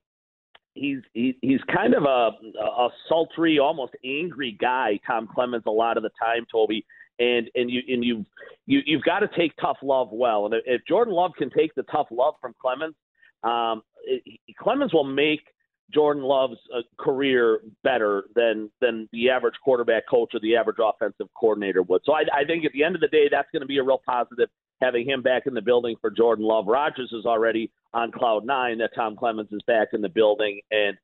he's 0.75 0.99
he, 1.13 1.37
he's 1.41 1.61
kind 1.73 1.93
of 1.93 2.03
a 2.03 2.31
a 2.61 2.89
sultry, 3.09 3.59
almost 3.59 3.93
angry 4.05 4.57
guy. 4.59 4.99
Tom 5.05 5.27
Clements 5.33 5.65
a 5.67 5.71
lot 5.71 5.97
of 5.97 6.03
the 6.03 6.11
time, 6.21 6.45
Tobi, 6.53 6.83
and 7.19 7.49
and 7.55 7.69
you 7.69 7.81
and 7.87 8.03
you 8.03 8.25
you 8.65 8.81
you've 8.85 9.03
got 9.03 9.19
to 9.19 9.29
take 9.35 9.55
tough 9.57 9.77
love 9.81 10.09
well. 10.11 10.45
And 10.45 10.55
if 10.65 10.81
Jordan 10.87 11.13
Love 11.13 11.31
can 11.37 11.49
take 11.49 11.73
the 11.75 11.83
tough 11.83 12.07
love 12.11 12.35
from 12.41 12.53
Clements, 12.61 12.97
um, 13.43 13.81
it, 14.03 14.23
Clements 14.57 14.93
will 14.93 15.03
make 15.03 15.41
Jordan 15.91 16.23
Love's 16.23 16.57
uh, 16.75 16.81
career 16.97 17.59
better 17.83 18.25
than 18.35 18.69
than 18.81 19.07
the 19.11 19.29
average 19.29 19.55
quarterback 19.63 20.03
coach 20.09 20.31
or 20.33 20.39
the 20.39 20.55
average 20.55 20.77
offensive 20.83 21.27
coordinator 21.39 21.81
would. 21.83 22.01
So 22.05 22.13
I, 22.13 22.23
I 22.33 22.45
think 22.45 22.65
at 22.65 22.71
the 22.71 22.83
end 22.83 22.95
of 22.95 23.01
the 23.01 23.07
day, 23.07 23.27
that's 23.29 23.49
going 23.51 23.61
to 23.61 23.67
be 23.67 23.77
a 23.77 23.83
real 23.83 24.01
positive 24.05 24.49
having 24.81 25.07
him 25.07 25.21
back 25.21 25.43
in 25.45 25.53
the 25.53 25.61
building 25.61 25.95
for 26.01 26.09
Jordan 26.09 26.45
Love. 26.45 26.67
Rodgers 26.67 27.11
is 27.13 27.25
already 27.25 27.71
on 27.93 28.11
cloud 28.11 28.45
nine 28.45 28.79
that 28.79 28.91
Tom 28.95 29.15
Clements 29.15 29.51
is 29.51 29.61
back 29.67 29.89
in 29.93 30.01
the 30.01 30.09
building, 30.09 30.61
and 30.71 30.97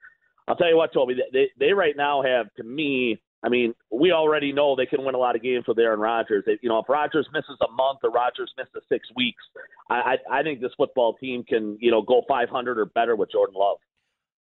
I'll 0.48 0.56
tell 0.56 0.70
you 0.70 0.78
what, 0.78 0.94
Tobi, 0.94 1.14
they 1.32 1.50
they 1.60 1.74
right 1.74 1.96
now 1.96 2.24
have 2.24 2.54
to 2.56 2.64
me. 2.64 3.22
I 3.42 3.48
mean, 3.48 3.74
we 3.90 4.12
already 4.12 4.52
know 4.52 4.76
they 4.76 4.86
can 4.86 5.06
win 5.06 5.16
a 5.16 5.20
lot 5.20 5.36
of 5.36 5.42
games 5.42 5.66
with 5.66 5.80
Aaron 5.80 6.00
Rodgers. 6.00 6.44
They, 6.46 6.58
you 6.62 6.68
know, 6.68 6.80
if 6.80 6.90
Rodgers 6.90 7.26
misses 7.32 7.58
a 7.62 7.72
month 7.72 8.00
or 8.04 8.10
Rodgers 8.10 8.52
misses 8.58 8.84
six 8.90 9.08
weeks, 9.16 9.42
I, 9.90 10.18
I 10.30 10.40
I 10.40 10.44
think 10.44 10.60
this 10.60 10.74
football 10.76 11.14
team 11.14 11.44
can 11.44 11.78
you 11.80 11.92
know 11.92 12.02
go 12.02 12.24
500 12.28 12.80
or 12.80 12.86
better 12.86 13.16
with 13.16 13.32
Jordan 13.32 13.56
Love. 13.58 13.78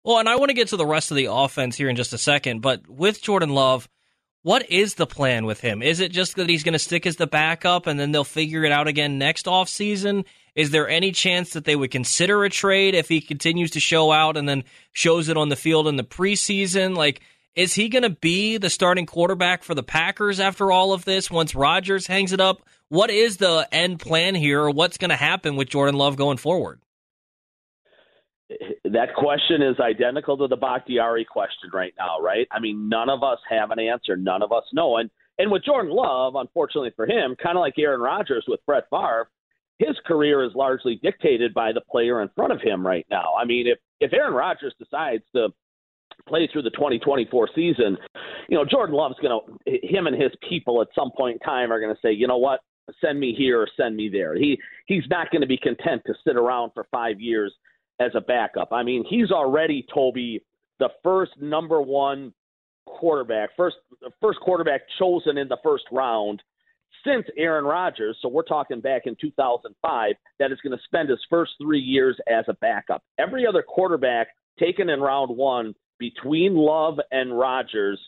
Well, 0.02 0.18
and 0.18 0.28
I 0.28 0.36
want 0.36 0.48
to 0.48 0.54
get 0.54 0.68
to 0.68 0.76
the 0.76 0.86
rest 0.86 1.10
of 1.10 1.16
the 1.16 1.28
offense 1.30 1.76
here 1.76 1.88
in 1.88 1.96
just 1.96 2.12
a 2.12 2.18
second, 2.18 2.60
but 2.60 2.88
with 2.88 3.20
Jordan 3.20 3.50
Love, 3.50 3.88
what 4.42 4.70
is 4.70 4.94
the 4.94 5.06
plan 5.06 5.44
with 5.44 5.60
him? 5.60 5.82
Is 5.82 6.00
it 6.00 6.12
just 6.12 6.36
that 6.36 6.48
he's 6.48 6.62
going 6.62 6.72
to 6.72 6.78
stick 6.78 7.06
as 7.06 7.16
the 7.16 7.26
backup 7.26 7.86
and 7.86 8.00
then 8.00 8.10
they'll 8.10 8.24
figure 8.24 8.64
it 8.64 8.72
out 8.72 8.88
again 8.88 9.18
next 9.18 9.44
offseason? 9.44 10.24
Is 10.54 10.70
there 10.70 10.88
any 10.88 11.12
chance 11.12 11.50
that 11.50 11.66
they 11.66 11.76
would 11.76 11.90
consider 11.90 12.44
a 12.44 12.50
trade 12.50 12.94
if 12.94 13.08
he 13.08 13.20
continues 13.20 13.72
to 13.72 13.80
show 13.80 14.10
out 14.10 14.38
and 14.38 14.48
then 14.48 14.64
shows 14.92 15.28
it 15.28 15.36
on 15.36 15.50
the 15.50 15.56
field 15.56 15.86
in 15.86 15.96
the 15.96 16.04
preseason? 16.04 16.96
Like, 16.96 17.20
is 17.54 17.74
he 17.74 17.90
going 17.90 18.04
to 18.04 18.10
be 18.10 18.56
the 18.56 18.70
starting 18.70 19.04
quarterback 19.04 19.62
for 19.62 19.74
the 19.74 19.82
Packers 19.82 20.40
after 20.40 20.72
all 20.72 20.94
of 20.94 21.04
this 21.04 21.30
once 21.30 21.54
Rodgers 21.54 22.06
hangs 22.06 22.32
it 22.32 22.40
up? 22.40 22.62
What 22.88 23.10
is 23.10 23.36
the 23.36 23.68
end 23.70 24.00
plan 24.00 24.34
here, 24.34 24.62
or 24.62 24.70
what's 24.70 24.98
going 24.98 25.10
to 25.10 25.16
happen 25.16 25.56
with 25.56 25.68
Jordan 25.68 25.96
Love 25.96 26.16
going 26.16 26.38
forward? 26.38 26.80
That 28.84 29.14
question 29.14 29.62
is 29.62 29.78
identical 29.80 30.36
to 30.38 30.48
the 30.48 30.56
Bakhtiari 30.56 31.24
question 31.24 31.70
right 31.72 31.94
now, 31.98 32.20
right? 32.20 32.48
I 32.50 32.60
mean, 32.60 32.88
none 32.88 33.08
of 33.08 33.22
us 33.22 33.38
have 33.48 33.70
an 33.70 33.78
answer. 33.78 34.16
None 34.16 34.42
of 34.42 34.52
us 34.52 34.64
know. 34.72 34.96
And 34.96 35.10
and 35.38 35.50
with 35.50 35.64
Jordan 35.64 35.92
Love, 35.92 36.34
unfortunately 36.34 36.92
for 36.94 37.06
him, 37.06 37.34
kind 37.42 37.56
of 37.56 37.60
like 37.60 37.74
Aaron 37.78 38.00
Rodgers 38.00 38.44
with 38.46 38.60
Brett 38.66 38.84
Favre, 38.90 39.30
his 39.78 39.96
career 40.06 40.44
is 40.44 40.52
largely 40.54 41.00
dictated 41.02 41.54
by 41.54 41.72
the 41.72 41.80
player 41.80 42.20
in 42.20 42.28
front 42.36 42.52
of 42.52 42.60
him 42.60 42.86
right 42.86 43.06
now. 43.10 43.32
I 43.40 43.44
mean, 43.44 43.66
if 43.66 43.78
if 44.00 44.12
Aaron 44.12 44.34
Rodgers 44.34 44.74
decides 44.78 45.22
to 45.34 45.48
play 46.28 46.48
through 46.52 46.62
the 46.62 46.70
2024 46.70 47.48
season, 47.54 47.96
you 48.48 48.56
know, 48.56 48.64
Jordan 48.64 48.94
Love's 48.94 49.18
going 49.22 49.40
to 49.40 49.78
him 49.82 50.06
and 50.06 50.20
his 50.20 50.32
people 50.46 50.82
at 50.82 50.88
some 50.94 51.10
point 51.16 51.34
in 51.34 51.38
time 51.40 51.72
are 51.72 51.80
going 51.80 51.94
to 51.94 52.00
say, 52.02 52.12
you 52.12 52.26
know 52.26 52.36
what, 52.36 52.60
send 53.00 53.18
me 53.18 53.34
here 53.36 53.60
or 53.60 53.68
send 53.76 53.96
me 53.96 54.08
there. 54.08 54.34
He 54.34 54.58
he's 54.86 55.04
not 55.08 55.30
going 55.30 55.42
to 55.42 55.46
be 55.46 55.56
content 55.56 56.02
to 56.06 56.14
sit 56.26 56.36
around 56.36 56.72
for 56.74 56.86
five 56.90 57.20
years 57.20 57.54
as 58.00 58.10
a 58.14 58.20
backup. 58.20 58.72
I 58.72 58.82
mean, 58.82 59.04
he's 59.08 59.30
already 59.30 59.86
Tobi 59.94 60.40
the 60.78 60.88
first 61.04 61.32
number 61.40 61.80
one 61.80 62.32
quarterback, 62.86 63.50
first 63.56 63.76
first 64.20 64.40
quarterback 64.40 64.80
chosen 64.98 65.38
in 65.38 65.46
the 65.46 65.58
first 65.62 65.84
round 65.92 66.42
since 67.04 67.26
Aaron 67.36 67.64
Rodgers. 67.64 68.16
So 68.20 68.28
we're 68.28 68.42
talking 68.42 68.80
back 68.80 69.02
in 69.04 69.14
2005 69.20 70.12
that 70.38 70.50
is 70.50 70.58
going 70.62 70.76
to 70.76 70.82
spend 70.84 71.08
his 71.08 71.20
first 71.28 71.52
three 71.62 71.78
years 71.78 72.16
as 72.28 72.46
a 72.48 72.54
backup. 72.54 73.02
Every 73.18 73.46
other 73.46 73.62
quarterback 73.62 74.28
taken 74.58 74.88
in 74.88 75.00
round 75.00 75.36
one 75.36 75.74
between 75.98 76.56
Love 76.56 76.98
and 77.12 77.38
Rodgers 77.38 78.00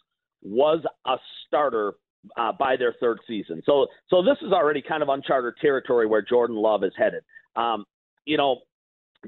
was 0.42 0.83
a 1.07 1.16
starter 1.46 1.94
uh, 2.37 2.52
by 2.59 2.76
their 2.76 2.94
third 3.00 3.18
season. 3.26 3.62
So 3.66 3.87
so 4.09 4.22
this 4.22 4.38
is 4.42 4.52
already 4.52 4.83
kind 4.83 5.02
of 5.02 5.11
uncharted 5.11 5.55
territory 5.61 6.07
where 6.07 6.22
Jordan 6.22 6.57
Love 6.57 6.85
is 6.85 6.92
headed. 6.96 7.22
Um, 7.55 7.85
you 8.24 8.37
know, 8.37 8.61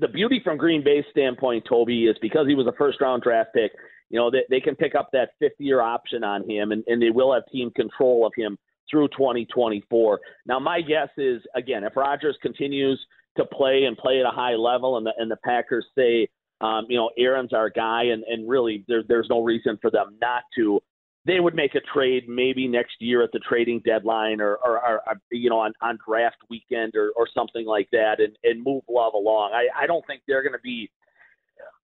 the 0.00 0.08
beauty 0.08 0.40
from 0.42 0.56
Green 0.56 0.82
Bay's 0.82 1.04
standpoint, 1.10 1.64
Tobi, 1.70 2.10
is 2.10 2.16
because 2.20 2.46
he 2.46 2.54
was 2.54 2.66
a 2.66 2.72
first 2.76 3.00
round 3.00 3.22
draft 3.22 3.50
pick, 3.54 3.72
you 4.10 4.18
know, 4.18 4.30
they, 4.30 4.44
they 4.50 4.60
can 4.60 4.76
pick 4.76 4.94
up 4.94 5.08
that 5.12 5.30
fifth 5.38 5.58
year 5.58 5.80
option 5.80 6.24
on 6.24 6.48
him 6.48 6.72
and, 6.72 6.84
and 6.86 7.00
they 7.00 7.10
will 7.10 7.32
have 7.32 7.44
team 7.50 7.70
control 7.74 8.26
of 8.26 8.32
him 8.36 8.58
through 8.90 9.08
2024. 9.08 10.20
Now, 10.46 10.58
my 10.58 10.80
guess 10.80 11.08
is, 11.16 11.42
again, 11.56 11.84
if 11.84 11.96
Rodgers 11.96 12.36
continues 12.42 13.00
to 13.36 13.44
play 13.44 13.84
and 13.84 13.96
play 13.96 14.20
at 14.20 14.26
a 14.26 14.30
high 14.30 14.54
level 14.54 14.96
and 14.96 15.06
the, 15.06 15.12
and 15.16 15.30
the 15.30 15.36
Packers 15.44 15.86
say, 15.96 16.28
um, 16.60 16.86
you 16.88 16.96
know, 16.96 17.10
Aaron's 17.18 17.52
our 17.52 17.70
guy 17.70 18.04
and, 18.04 18.22
and 18.24 18.48
really 18.48 18.84
there, 18.86 19.02
there's 19.06 19.26
no 19.28 19.42
reason 19.42 19.78
for 19.80 19.90
them 19.90 20.16
not 20.20 20.42
to, 20.56 20.80
they 21.26 21.40
would 21.40 21.54
make 21.54 21.74
a 21.74 21.80
trade 21.92 22.28
maybe 22.28 22.68
next 22.68 22.96
year 23.00 23.22
at 23.22 23.32
the 23.32 23.40
trading 23.40 23.80
deadline 23.84 24.40
or, 24.40 24.56
or, 24.56 24.78
or 24.78 25.08
uh, 25.08 25.14
you 25.30 25.50
know 25.50 25.60
on, 25.60 25.72
on 25.80 25.98
draft 26.06 26.36
weekend 26.50 26.94
or, 26.94 27.12
or 27.16 27.26
something 27.34 27.66
like 27.66 27.88
that 27.92 28.16
and, 28.18 28.36
and 28.44 28.62
move 28.62 28.82
Love 28.88 29.14
along. 29.14 29.52
I, 29.52 29.84
I 29.84 29.86
don't 29.86 30.06
think 30.06 30.22
they're 30.26 30.42
going 30.42 30.52
to 30.52 30.62
be 30.62 30.90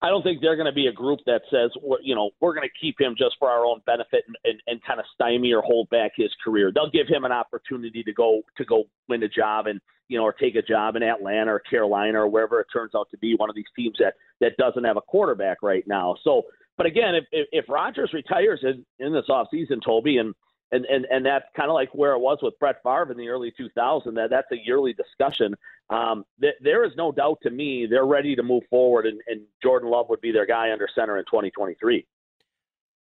I 0.01 0.09
don't 0.09 0.23
think 0.23 0.41
they're 0.41 0.57
going 0.57 0.67
to 0.67 0.73
be 0.73 0.87
a 0.87 0.93
group 0.93 1.21
that 1.27 1.43
says, 1.51 1.71
you 2.03 2.15
know, 2.15 2.31
we're 2.41 2.55
going 2.55 2.69
to 2.69 2.81
keep 2.81 3.01
him 3.01 3.15
just 3.19 3.37
for 3.39 3.49
our 3.49 3.65
own 3.65 3.81
benefit 3.85 4.25
and, 4.27 4.37
and, 4.45 4.61
and 4.67 4.85
kind 4.85 5.01
of 5.01 5.07
stymie 5.15 5.53
or 5.53 5.61
hold 5.61 5.91
back 5.91 6.13
his 6.17 6.31
career. 6.43 6.71
They'll 6.73 6.91
give 6.91 7.09
him 7.09 7.25
an 7.25 7.33
opportunity 7.33 8.03
to 8.05 8.13
go 8.13 8.43
to 8.57 8.65
go 8.65 8.85
win 9.09 9.23
a 9.23 9.29
job 9.29 9.67
and 9.67 9.81
you 10.09 10.17
know, 10.17 10.25
or 10.25 10.33
take 10.33 10.57
a 10.57 10.63
job 10.63 10.97
in 10.97 11.03
Atlanta 11.03 11.53
or 11.53 11.61
Carolina 11.61 12.21
or 12.21 12.29
wherever 12.29 12.61
it 12.61 12.67
turns 12.73 12.93
out 12.97 13.09
to 13.11 13.19
be 13.19 13.35
one 13.37 13.51
of 13.51 13.57
these 13.57 13.67
teams 13.77 13.97
that 13.99 14.15
that 14.41 14.57
doesn't 14.57 14.85
have 14.85 14.97
a 14.97 15.03
quarterback 15.03 15.59
right 15.63 15.87
now. 15.87 16.17
So, 16.25 16.43
but 16.79 16.87
again, 16.87 17.15
if 17.15 17.25
if, 17.33 17.49
if 17.53 18.13
retires 18.15 18.61
in, 18.63 18.87
in 19.05 19.13
this 19.13 19.27
offseason, 19.29 19.83
Tobi, 19.87 20.19
and 20.19 20.35
and 20.73 20.87
and 20.87 21.07
and 21.11 21.27
that's 21.27 21.45
kind 21.55 21.69
of 21.69 21.75
like 21.75 21.95
where 21.95 22.13
it 22.13 22.21
was 22.21 22.39
with 22.41 22.59
Brett 22.59 22.77
Favre 22.83 23.11
in 23.11 23.19
the 23.19 23.29
early 23.29 23.53
2000s. 23.59 24.15
That 24.15 24.31
that's 24.31 24.51
a 24.53 24.57
yearly 24.65 24.95
discussion. 24.95 25.55
Um, 25.91 26.25
th- 26.41 26.55
there 26.61 26.85
is 26.85 26.93
no 26.97 27.13
doubt 27.13 27.39
to 27.43 27.51
me 27.51 27.87
they're 27.87 28.07
ready 28.07 28.37
to 28.37 28.43
move 28.43 28.63
forward, 28.71 29.07
and, 29.07 29.21
and 29.27 29.43
Jordan 29.63 29.91
Love 29.91 30.09
would 30.09 30.21
be 30.21 30.33
their 30.33 30.47
guy 30.47 30.73
under 30.73 30.89
center 30.95 31.19
in 31.19 31.25
2023. 31.25 32.07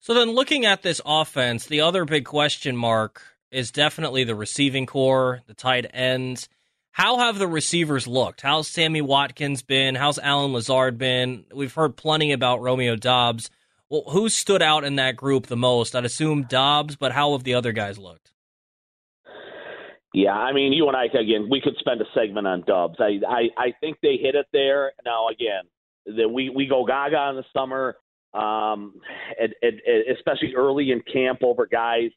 So 0.01 0.15
then, 0.15 0.31
looking 0.31 0.65
at 0.65 0.83
this 0.83 1.01
offense, 1.05 1.67
the 1.67 1.81
other 1.81 2.05
big 2.05 2.25
question 2.25 2.77
mark 2.77 3.23
is 3.51 3.71
definitely 3.71 4.25
the 4.25 4.35
receiving 4.35 4.87
corps, 4.87 5.43
the 5.47 5.55
tight 5.55 5.87
ends. 5.93 6.49
How 6.97 7.19
have 7.19 7.39
the 7.39 7.47
receivers 7.47 8.07
looked? 8.07 8.41
How's 8.41 8.69
Sammy 8.69 9.03
Watkins 9.03 9.63
been? 9.63 9.97
How's 9.97 10.19
Allen 10.19 10.55
Lazard 10.55 10.97
been? 10.97 11.45
We've 11.55 11.75
heard 11.75 11.95
plenty 11.95 12.33
about 12.33 12.63
Romeo 12.63 12.97
Doubs. 12.97 13.51
Well, 13.89 14.05
who 14.09 14.29
stood 14.29 14.63
out 14.63 14.85
in 14.85 14.97
that 14.97 15.17
group 15.17 15.47
the 15.47 15.57
most? 15.57 15.95
I'd 15.95 16.05
assume 16.05 16.43
Doubs, 16.45 16.97
but 16.97 17.13
how 17.13 17.33
have 17.33 17.45
the 17.45 17.55
other 17.55 17.73
guys 17.73 17.99
looked? 17.99 18.33
Yeah, 20.13 20.33
I 20.33 20.53
mean, 20.53 20.73
you 20.73 20.89
and 20.89 20.97
I 20.97 21.05
again, 21.05 21.49
we 21.51 21.61
could 21.61 21.77
spend 21.79 22.01
a 22.01 22.07
segment 22.15 22.47
on 22.47 22.63
Doubs. 22.63 22.97
I 22.99 23.21
I, 23.29 23.49
I 23.57 23.75
think 23.81 23.99
they 24.03 24.17
hit 24.17 24.35
it 24.35 24.47
there. 24.53 24.93
Now 25.05 25.29
again, 25.29 25.65
that 26.07 26.29
we 26.29 26.49
we 26.49 26.67
go 26.67 26.85
gaga 26.87 27.29
in 27.31 27.37
the 27.37 27.45
summer, 27.55 27.97
um, 28.33 28.95
and, 29.39 29.55
and, 29.63 29.81
and 29.87 30.17
especially 30.17 30.55
early 30.57 30.91
in 30.91 31.03
camp 31.13 31.41
over 31.43 31.67
guys. 31.67 32.11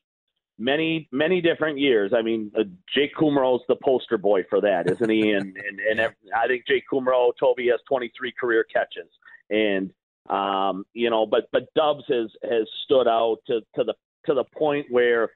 Many 0.57 1.07
many 1.11 1.41
different 1.41 1.77
years. 1.77 2.11
I 2.15 2.21
mean, 2.21 2.51
uh, 2.57 2.63
Jake 2.93 3.15
Kumerow's 3.15 3.63
the 3.67 3.75
poster 3.75 4.17
boy 4.17 4.43
for 4.49 4.59
that, 4.61 4.89
isn't 4.91 5.09
he? 5.09 5.31
And 5.31 5.55
and, 5.57 5.99
and 5.99 6.13
I 6.35 6.47
think 6.47 6.67
Jake 6.67 6.83
Kumerow, 6.91 7.31
Tobi 7.41 7.69
has 7.71 7.79
23 7.87 8.33
career 8.39 8.65
catches, 8.65 9.09
and 9.49 9.91
um, 10.29 10.85
you 10.93 11.09
know, 11.09 11.25
but 11.25 11.49
but 11.51 11.73
Doubs 11.75 12.03
has 12.07 12.29
has 12.43 12.67
stood 12.85 13.07
out 13.07 13.37
to 13.47 13.61
to 13.75 13.83
the 13.83 13.93
to 14.25 14.33
the 14.33 14.45
point 14.57 14.87
where 14.89 15.29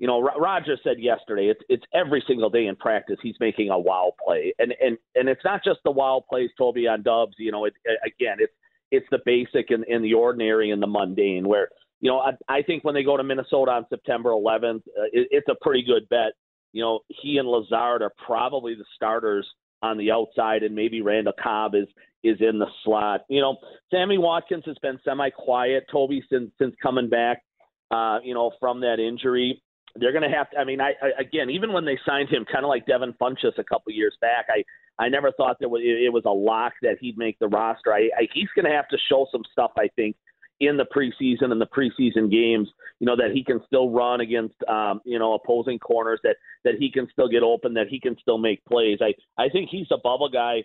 you 0.00 0.06
know, 0.06 0.22
Roger 0.22 0.78
said 0.82 0.98
yesterday, 0.98 1.48
it's 1.48 1.60
it's 1.68 1.84
every 1.92 2.24
single 2.26 2.48
day 2.48 2.66
in 2.66 2.74
practice 2.74 3.18
he's 3.22 3.36
making 3.38 3.68
a 3.68 3.78
wow 3.78 4.12
play, 4.24 4.54
and 4.58 4.74
and 4.80 4.96
and 5.14 5.28
it's 5.28 5.44
not 5.44 5.62
just 5.62 5.80
the 5.84 5.90
wow 5.90 6.24
plays, 6.26 6.48
Tobi 6.58 6.90
on 6.90 7.02
Doubs. 7.02 7.34
You 7.38 7.52
know, 7.52 7.66
it, 7.66 7.74
again, 8.06 8.38
it's 8.38 8.52
it's 8.90 9.06
the 9.10 9.18
basic 9.26 9.70
and, 9.70 9.84
and 9.84 10.02
the 10.02 10.14
ordinary 10.14 10.70
and 10.70 10.82
the 10.82 10.86
mundane. 10.86 11.46
Where 11.46 11.68
you 12.00 12.10
know, 12.10 12.18
I, 12.18 12.32
I 12.48 12.62
think 12.62 12.82
when 12.82 12.94
they 12.94 13.02
go 13.02 13.18
to 13.18 13.22
Minnesota 13.22 13.72
on 13.72 13.84
September 13.90 14.30
11th, 14.30 14.76
uh, 14.76 15.12
it, 15.12 15.28
it's 15.30 15.48
a 15.50 15.56
pretty 15.60 15.82
good 15.82 16.08
bet. 16.08 16.32
You 16.72 16.82
know, 16.82 17.00
he 17.08 17.36
and 17.36 17.46
Lazard 17.46 18.00
are 18.00 18.12
probably 18.24 18.74
the 18.74 18.86
starters 18.96 19.46
on 19.82 19.98
the 19.98 20.10
outside, 20.10 20.62
and 20.62 20.74
maybe 20.74 21.02
Randall 21.02 21.34
Cobb 21.42 21.74
is 21.74 21.86
is 22.22 22.36
in 22.40 22.58
the 22.58 22.66
slot. 22.84 23.22
You 23.28 23.40
know, 23.40 23.56
Sammy 23.90 24.18
Watkins 24.18 24.64
has 24.66 24.76
been 24.82 24.98
semi-quiet, 25.04 25.86
Tobi, 25.92 26.20
since 26.30 26.50
since 26.58 26.74
coming 26.82 27.08
back. 27.08 27.42
Uh, 27.90 28.18
you 28.22 28.34
know, 28.34 28.52
from 28.60 28.80
that 28.80 29.00
injury 29.00 29.60
they're 29.96 30.12
going 30.12 30.28
to 30.28 30.36
have 30.36 30.50
to. 30.50 30.58
I 30.58 30.64
mean, 30.64 30.80
I, 30.80 30.92
I 31.02 31.20
again, 31.20 31.50
even 31.50 31.72
when 31.72 31.84
they 31.84 31.98
signed 32.06 32.28
him, 32.28 32.44
kind 32.50 32.64
of 32.64 32.68
like 32.68 32.86
Devin 32.86 33.14
Funchess 33.20 33.58
a 33.58 33.64
couple 33.64 33.92
years 33.92 34.16
back, 34.20 34.46
I 34.48 34.62
I 35.02 35.08
never 35.08 35.32
thought 35.32 35.56
that 35.60 35.66
it 35.66 36.12
was 36.12 36.24
a 36.26 36.30
lock 36.30 36.74
that 36.82 36.96
he'd 37.00 37.18
make 37.18 37.38
the 37.38 37.48
roster. 37.48 37.92
I, 37.92 38.10
I 38.16 38.28
he's 38.32 38.48
going 38.54 38.66
to 38.66 38.76
have 38.76 38.88
to 38.88 38.98
show 39.08 39.26
some 39.32 39.42
stuff, 39.50 39.72
I 39.76 39.88
think, 39.96 40.16
in 40.60 40.76
the 40.76 40.84
preseason 40.84 41.52
and 41.52 41.60
the 41.60 41.66
preseason 41.66 42.30
games. 42.30 42.68
You 43.00 43.06
know 43.06 43.16
that 43.16 43.30
he 43.32 43.42
can 43.42 43.60
still 43.66 43.90
run 43.90 44.20
against 44.20 44.56
um, 44.68 45.00
you 45.04 45.18
know 45.18 45.34
opposing 45.34 45.78
corners, 45.78 46.20
that 46.22 46.36
that 46.64 46.74
he 46.78 46.90
can 46.90 47.08
still 47.12 47.28
get 47.28 47.42
open, 47.42 47.74
that 47.74 47.88
he 47.88 47.98
can 47.98 48.16
still 48.20 48.38
make 48.38 48.64
plays. 48.66 48.98
I 49.00 49.14
I 49.42 49.48
think 49.48 49.70
he's 49.70 49.88
a 49.90 49.98
bubble 49.98 50.28
guy 50.28 50.64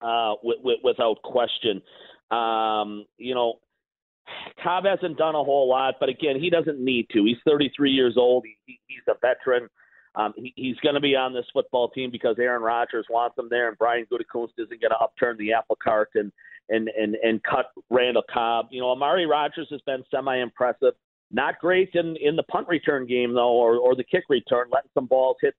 uh, 0.00 0.34
w- 0.36 0.58
w- 0.58 0.78
without 0.82 1.22
question. 1.22 1.82
Um, 2.30 3.04
you 3.18 3.34
know, 3.34 3.54
Cobb 4.62 4.84
hasn't 4.84 5.18
done 5.18 5.34
a 5.34 5.44
whole 5.44 5.68
lot, 5.68 5.94
but 6.00 6.08
again, 6.08 6.40
he 6.40 6.50
doesn't 6.50 6.80
need 6.80 7.08
to. 7.12 7.24
He's 7.24 7.36
33 7.44 7.90
years 7.90 8.14
old. 8.16 8.44
He, 8.66 8.80
he's 8.86 9.02
a 9.08 9.14
veteran. 9.20 9.68
Um, 10.16 10.32
he, 10.36 10.52
he's 10.56 10.76
going 10.82 10.94
to 10.94 11.00
be 11.00 11.14
on 11.14 11.34
this 11.34 11.44
football 11.52 11.90
team 11.90 12.10
because 12.10 12.36
Aaron 12.38 12.62
Rodgers 12.62 13.06
wants 13.10 13.38
him 13.38 13.48
there, 13.50 13.68
and 13.68 13.78
Brian 13.78 14.06
Gutekunst 14.10 14.52
isn't 14.58 14.80
going 14.80 14.90
to 14.90 14.98
upturn 15.00 15.36
the 15.38 15.52
apple 15.52 15.78
cart 15.82 16.10
and 16.14 16.32
and 16.68 16.88
and 16.88 17.14
and 17.16 17.42
cut 17.42 17.66
Randall 17.90 18.24
Cobb. 18.32 18.68
You 18.70 18.80
know, 18.80 18.90
Amari 18.90 19.26
Rodgers 19.26 19.68
has 19.70 19.80
been 19.82 20.02
semi-impressive. 20.10 20.94
Not 21.30 21.58
great 21.60 21.90
in 21.94 22.16
in 22.20 22.36
the 22.36 22.42
punt 22.44 22.68
return 22.68 23.06
game 23.06 23.34
though, 23.34 23.52
or 23.52 23.76
or 23.76 23.94
the 23.94 24.04
kick 24.04 24.24
return, 24.28 24.68
letting 24.72 24.90
some 24.94 25.06
balls 25.06 25.36
hit 25.40 25.54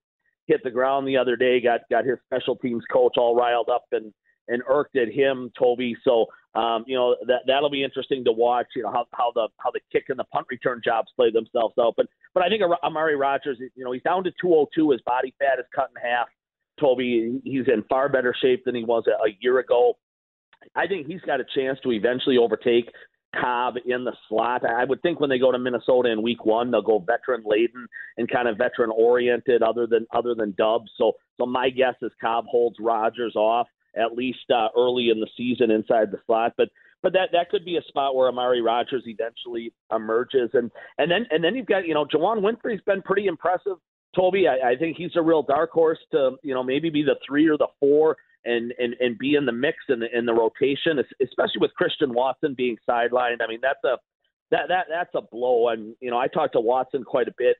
hit 0.47 0.61
the 0.63 0.71
ground 0.71 1.07
the 1.07 1.17
other 1.17 1.35
day. 1.35 1.61
Got 1.61 1.81
got 1.89 2.05
his 2.05 2.17
special 2.25 2.55
teams 2.55 2.83
coach 2.91 3.13
all 3.17 3.35
riled 3.35 3.69
up 3.69 3.85
and 3.91 4.13
and 4.47 4.61
irked 4.67 4.95
at 4.95 5.09
him, 5.09 5.51
Tobi. 5.59 5.93
So 6.03 6.25
um, 6.55 6.83
you 6.87 6.95
know 6.95 7.15
that 7.27 7.41
that'll 7.45 7.69
be 7.69 7.83
interesting 7.83 8.23
to 8.25 8.31
watch. 8.31 8.67
You 8.75 8.83
know 8.83 8.91
how, 8.91 9.05
how 9.13 9.31
the 9.35 9.47
how 9.57 9.71
the 9.71 9.79
kick 9.91 10.05
and 10.09 10.17
the 10.17 10.23
punt 10.25 10.47
return 10.49 10.81
jobs 10.83 11.09
play 11.15 11.31
themselves 11.31 11.75
out. 11.79 11.93
But 11.97 12.07
but 12.33 12.43
I 12.43 12.49
think 12.49 12.63
Amari 12.83 13.15
Rodgers, 13.15 13.57
you 13.59 13.83
know, 13.83 13.91
he's 13.91 14.03
down 14.03 14.23
to 14.23 14.31
202. 14.41 14.91
His 14.91 15.01
body 15.01 15.33
fat 15.39 15.59
is 15.59 15.65
cut 15.75 15.89
in 15.95 16.09
half. 16.09 16.27
Tobi, 16.79 17.41
he's 17.43 17.67
in 17.67 17.83
far 17.89 18.09
better 18.09 18.35
shape 18.39 18.63
than 18.65 18.75
he 18.75 18.83
was 18.83 19.03
a, 19.07 19.11
a 19.27 19.35
year 19.39 19.59
ago. 19.59 19.97
I 20.75 20.87
think 20.87 21.07
he's 21.07 21.21
got 21.21 21.39
a 21.39 21.45
chance 21.55 21.79
to 21.83 21.91
eventually 21.91 22.37
overtake 22.37 22.91
Cobb 23.39 23.75
in 23.85 24.03
the 24.03 24.13
slot. 24.27 24.63
I 24.65 24.83
would 24.85 25.01
think 25.01 25.19
when 25.19 25.29
they 25.29 25.39
go 25.39 25.51
to 25.51 25.59
Minnesota 25.59 26.09
in 26.09 26.21
Week 26.21 26.45
One, 26.45 26.71
they'll 26.71 26.81
go 26.81 26.99
veteran 26.99 27.43
laden 27.45 27.87
and 28.17 28.29
kind 28.29 28.47
of 28.47 28.57
veteran 28.57 28.91
oriented, 28.95 29.61
other 29.61 29.87
than 29.87 30.07
other 30.15 30.33
than 30.33 30.53
Doubs. 30.57 30.91
So 30.97 31.13
so 31.37 31.45
my 31.45 31.69
guess 31.69 31.95
is 32.01 32.11
Cobb 32.21 32.45
holds 32.45 32.77
Rodgers 32.79 33.35
off 33.35 33.67
at 33.97 34.15
least 34.15 34.49
uh, 34.53 34.67
early 34.77 35.09
in 35.09 35.19
the 35.19 35.27
season 35.35 35.71
inside 35.71 36.11
the 36.11 36.19
slot. 36.25 36.53
But 36.57 36.69
but 37.03 37.13
that 37.13 37.29
that 37.33 37.49
could 37.49 37.65
be 37.65 37.77
a 37.77 37.81
spot 37.87 38.15
where 38.15 38.27
Amari 38.27 38.61
Rodgers 38.61 39.03
eventually 39.05 39.73
emerges, 39.93 40.49
and 40.53 40.71
and 40.97 41.11
then 41.11 41.25
and 41.29 41.43
then 41.43 41.55
you've 41.55 41.67
got 41.67 41.87
you 41.87 41.93
know 41.93 42.05
Juwann 42.05 42.41
Winfree's 42.41 42.81
been 42.85 43.01
pretty 43.01 43.27
impressive. 43.27 43.77
Tobi, 44.17 44.47
I, 44.47 44.71
I 44.71 44.75
think 44.75 44.97
he's 44.97 45.15
a 45.15 45.21
real 45.21 45.43
dark 45.43 45.71
horse 45.71 45.99
to 46.11 46.37
you 46.43 46.53
know 46.53 46.63
maybe 46.63 46.89
be 46.89 47.03
the 47.03 47.17
three 47.27 47.47
or 47.47 47.57
the 47.57 47.67
four 47.79 48.17
and 48.45 48.73
and 48.79 48.95
and 48.99 49.17
be 49.17 49.35
in 49.35 49.45
the 49.45 49.51
mix 49.51 49.77
in 49.89 49.99
the 49.99 50.17
in 50.17 50.25
the 50.25 50.33
rotation, 50.33 50.99
especially 51.21 51.59
with 51.59 51.73
Christian 51.75 52.13
Watson 52.13 52.55
being 52.55 52.77
sidelined. 52.89 53.41
I 53.43 53.47
mean 53.47 53.59
that's 53.61 53.83
a 53.83 53.97
that 54.51 54.67
that 54.69 54.85
that's 54.89 55.13
a 55.13 55.21
blow. 55.21 55.69
And 55.69 55.95
you 55.99 56.09
know 56.09 56.17
I 56.17 56.27
talked 56.27 56.53
to 56.53 56.61
Watson 56.61 57.03
quite 57.03 57.27
a 57.27 57.33
bit 57.37 57.57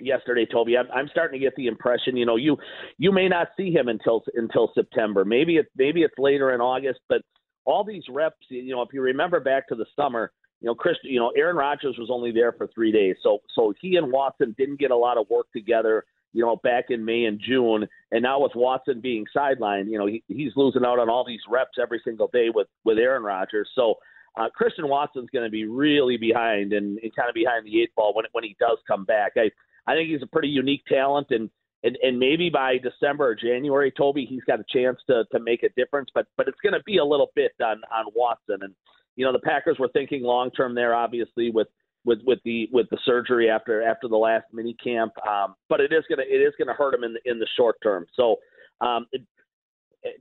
yesterday, 0.00 0.46
Tobi. 0.46 0.78
I'm, 0.78 0.90
I'm 0.94 1.08
starting 1.08 1.38
to 1.38 1.44
get 1.44 1.54
the 1.56 1.66
impression, 1.66 2.16
you 2.16 2.26
know, 2.26 2.36
you 2.36 2.56
you 2.98 3.12
may 3.12 3.28
not 3.28 3.48
see 3.56 3.70
him 3.70 3.88
until 3.88 4.22
until 4.34 4.72
September. 4.74 5.24
Maybe 5.24 5.56
it's 5.56 5.70
maybe 5.76 6.02
it's 6.02 6.14
later 6.18 6.52
in 6.54 6.60
August, 6.60 7.00
but 7.08 7.22
all 7.64 7.84
these 7.84 8.04
reps, 8.08 8.46
you 8.48 8.74
know, 8.74 8.82
if 8.82 8.88
you 8.92 9.02
remember 9.02 9.40
back 9.40 9.68
to 9.68 9.74
the 9.74 9.86
summer, 9.94 10.32
you 10.60 10.66
know, 10.66 10.74
Chris, 10.74 10.96
you 11.02 11.18
know, 11.18 11.30
Aaron 11.36 11.56
Rodgers 11.56 11.96
was 11.98 12.08
only 12.10 12.32
there 12.32 12.52
for 12.52 12.68
three 12.74 12.92
days, 12.92 13.16
so 13.22 13.38
so 13.54 13.72
he 13.80 13.96
and 13.96 14.12
Watson 14.12 14.54
didn't 14.58 14.80
get 14.80 14.90
a 14.90 14.96
lot 14.96 15.18
of 15.18 15.28
work 15.30 15.46
together. 15.52 16.04
You 16.32 16.44
know, 16.44 16.56
back 16.62 16.86
in 16.90 17.04
May 17.04 17.24
and 17.24 17.40
June, 17.40 17.88
and 18.12 18.22
now 18.22 18.40
with 18.40 18.52
Watson 18.54 19.00
being 19.00 19.24
sidelined, 19.36 19.90
you 19.90 19.98
know, 19.98 20.06
he, 20.06 20.22
he's 20.28 20.52
losing 20.54 20.84
out 20.84 21.00
on 21.00 21.10
all 21.10 21.24
these 21.26 21.40
reps 21.48 21.76
every 21.82 22.00
single 22.04 22.28
day 22.32 22.50
with 22.54 22.68
with 22.84 22.98
Aaron 22.98 23.24
Rodgers. 23.24 23.68
So 23.74 23.96
uh, 24.36 24.48
Christian 24.54 24.88
Watson's 24.88 25.28
going 25.30 25.44
to 25.44 25.50
be 25.50 25.64
really 25.66 26.16
behind 26.16 26.72
and, 26.72 26.98
and 26.98 27.16
kind 27.16 27.28
of 27.28 27.34
behind 27.34 27.66
the 27.66 27.82
eight 27.82 27.94
ball 27.96 28.14
when 28.14 28.26
when 28.32 28.44
he 28.44 28.56
does 28.60 28.78
come 28.86 29.04
back. 29.04 29.32
I 29.36 29.50
I 29.90 29.94
think 29.94 30.08
he's 30.08 30.22
a 30.22 30.26
pretty 30.26 30.48
unique 30.48 30.84
talent, 30.86 31.28
and 31.30 31.50
and, 31.82 31.96
and 32.02 32.18
maybe 32.18 32.50
by 32.50 32.76
December 32.78 33.26
or 33.28 33.34
January, 33.34 33.90
Tobi, 33.90 34.26
he's 34.28 34.44
got 34.44 34.60
a 34.60 34.64
chance 34.68 34.98
to 35.08 35.24
to 35.32 35.40
make 35.40 35.62
a 35.62 35.68
difference. 35.70 36.10
But 36.14 36.26
but 36.36 36.46
it's 36.46 36.60
going 36.62 36.74
to 36.74 36.82
be 36.84 36.98
a 36.98 37.04
little 37.04 37.30
bit 37.34 37.52
on 37.60 37.80
on 37.92 38.06
Watson, 38.14 38.58
and 38.62 38.74
you 39.16 39.24
know 39.24 39.32
the 39.32 39.40
Packers 39.40 39.78
were 39.78 39.88
thinking 39.88 40.22
long 40.22 40.50
term 40.52 40.74
there, 40.74 40.94
obviously 40.94 41.50
with 41.50 41.68
with 42.04 42.20
with 42.24 42.38
the 42.44 42.68
with 42.72 42.88
the 42.90 42.98
surgery 43.04 43.50
after 43.50 43.82
after 43.82 44.06
the 44.06 44.16
last 44.16 44.44
mini 44.52 44.76
camp. 44.82 45.12
Um, 45.26 45.54
but 45.68 45.80
it 45.80 45.92
is 45.92 46.04
gonna 46.08 46.22
it 46.28 46.40
is 46.40 46.54
gonna 46.58 46.74
hurt 46.74 46.94
him 46.94 47.02
in 47.02 47.14
the 47.14 47.30
in 47.30 47.38
the 47.38 47.48
short 47.56 47.76
term. 47.82 48.06
So. 48.14 48.36
Um, 48.82 49.06
it, 49.12 49.22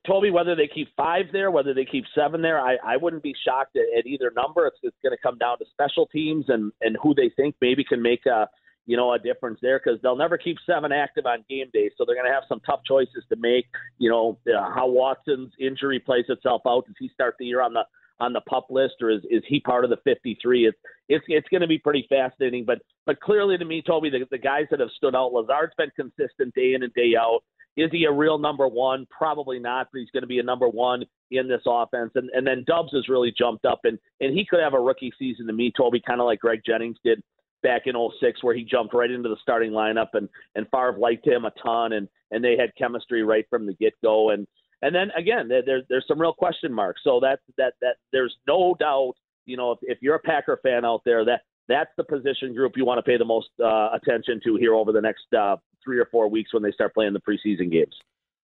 Tobi, 0.05 0.29
whether 0.29 0.55
they 0.55 0.67
keep 0.67 0.89
five 0.97 1.27
there, 1.31 1.51
whether 1.51 1.73
they 1.73 1.85
keep 1.85 2.03
seven 2.13 2.41
there, 2.41 2.59
I, 2.59 2.75
I 2.83 2.97
wouldn't 2.97 3.23
be 3.23 3.33
shocked 3.45 3.77
at, 3.77 3.85
at 3.97 4.05
either 4.05 4.29
number. 4.35 4.67
It's, 4.67 4.77
it's 4.83 4.97
going 5.01 5.15
to 5.15 5.21
come 5.21 5.37
down 5.37 5.57
to 5.59 5.65
special 5.71 6.05
teams 6.07 6.43
and, 6.49 6.73
and 6.81 6.97
who 7.01 7.15
they 7.15 7.31
think 7.37 7.55
maybe 7.61 7.85
can 7.85 8.01
make 8.01 8.25
a, 8.25 8.49
you 8.89 8.97
know, 8.97 9.13
a 9.13 9.19
difference 9.19 9.59
there 9.61 9.79
because 9.79 10.01
they'll 10.01 10.15
never 10.15 10.35
keep 10.35 10.57
seven 10.65 10.91
active 10.91 11.27
on 11.27 11.45
game 11.47 11.67
day. 11.71 11.91
So 11.95 12.05
they're 12.05 12.15
going 12.15 12.25
to 12.25 12.33
have 12.33 12.45
some 12.49 12.59
tough 12.61 12.79
choices 12.87 13.23
to 13.29 13.35
make. 13.35 13.67
You 13.99 14.09
know, 14.09 14.39
uh, 14.51 14.73
how 14.73 14.89
Watson's 14.89 15.53
injury 15.59 15.99
plays 15.99 16.25
itself 16.27 16.63
out. 16.67 16.87
Does 16.87 16.95
he 16.97 17.07
start 17.13 17.35
the 17.37 17.45
year 17.45 17.61
on 17.61 17.73
the 17.73 17.83
on 18.19 18.33
the 18.33 18.41
pup 18.41 18.65
list, 18.71 18.95
or 19.01 19.11
is, 19.11 19.21
is 19.29 19.43
he 19.47 19.59
part 19.59 19.83
of 19.83 19.91
the 19.91 19.97
53? 20.05 20.65
It's 20.65 20.77
it's 21.07 21.23
it's 21.27 21.47
going 21.49 21.61
to 21.61 21.67
be 21.67 21.77
pretty 21.77 22.07
fascinating. 22.09 22.65
But 22.65 22.79
but 23.05 23.21
clearly 23.21 23.59
to 23.59 23.65
me, 23.65 23.83
Tobi, 23.87 24.09
the, 24.09 24.25
the 24.31 24.39
guys 24.39 24.65
that 24.71 24.79
have 24.79 24.89
stood 24.97 25.15
out, 25.15 25.33
Lazard's 25.33 25.75
been 25.77 25.91
consistent 25.95 26.55
day 26.55 26.73
in 26.73 26.81
and 26.81 26.93
day 26.95 27.13
out. 27.15 27.41
is 27.77 27.91
he 27.91 28.05
a 28.05 28.11
real 28.11 28.39
number 28.39 28.67
one? 28.67 29.05
Probably 29.15 29.59
not, 29.59 29.89
but 29.93 29.99
he's 29.99 30.09
going 30.09 30.23
to 30.23 30.27
be 30.27 30.39
a 30.39 30.43
number 30.43 30.67
one 30.67 31.03
in 31.29 31.47
this 31.47 31.61
offense. 31.67 32.09
And 32.15 32.31
and 32.33 32.47
then 32.47 32.63
Doubs 32.65 32.93
has 32.93 33.07
really 33.07 33.31
jumped 33.37 33.65
up, 33.65 33.81
and 33.83 33.99
and 34.19 34.35
he 34.35 34.47
could 34.49 34.61
have 34.61 34.73
a 34.73 34.81
rookie 34.81 35.13
season 35.19 35.45
to 35.45 35.53
me, 35.53 35.71
Tobi, 35.79 36.01
kind 36.03 36.19
of 36.19 36.25
like 36.25 36.39
Greg 36.39 36.61
Jennings 36.65 36.97
did 37.05 37.21
back 37.63 37.83
in 37.85 37.95
06 38.19 38.43
where 38.43 38.55
he 38.55 38.63
jumped 38.63 38.93
right 38.93 39.11
into 39.11 39.29
the 39.29 39.37
starting 39.41 39.71
lineup 39.71 40.09
and 40.13 40.29
and 40.55 40.67
Favre 40.71 40.97
liked 40.97 41.27
him 41.27 41.45
a 41.45 41.51
ton 41.63 41.93
and 41.93 42.07
and 42.31 42.43
they 42.43 42.55
had 42.57 42.71
chemistry 42.77 43.23
right 43.23 43.45
from 43.49 43.65
the 43.65 43.73
get 43.73 43.93
go 44.03 44.29
and 44.29 44.47
and 44.81 44.95
then 44.95 45.11
again 45.17 45.47
there, 45.47 45.61
there 45.65 45.81
there's 45.89 46.05
some 46.07 46.19
real 46.19 46.33
question 46.33 46.73
marks 46.73 47.01
so 47.03 47.19
that 47.21 47.39
that 47.57 47.73
that 47.81 47.95
there's 48.11 48.35
no 48.47 48.75
doubt 48.79 49.13
you 49.45 49.57
know 49.57 49.71
if, 49.71 49.79
if 49.81 49.97
you're 50.01 50.15
a 50.15 50.19
Packer 50.19 50.59
fan 50.63 50.85
out 50.85 51.01
there 51.05 51.25
that 51.25 51.41
that's 51.67 51.91
the 51.97 52.03
position 52.03 52.53
group 52.53 52.73
you 52.75 52.85
want 52.85 52.97
to 52.97 53.03
pay 53.03 53.17
the 53.17 53.25
most 53.25 53.49
uh, 53.63 53.89
attention 53.93 54.41
to 54.43 54.55
here 54.55 54.73
over 54.73 54.91
the 54.91 55.01
next 55.01 55.31
uh, 55.37 55.55
three 55.83 55.99
or 55.99 56.07
four 56.11 56.27
weeks 56.29 56.53
when 56.53 56.63
they 56.63 56.71
start 56.71 56.93
playing 56.93 57.13
the 57.13 57.21
preseason 57.21 57.71
games. 57.71 57.95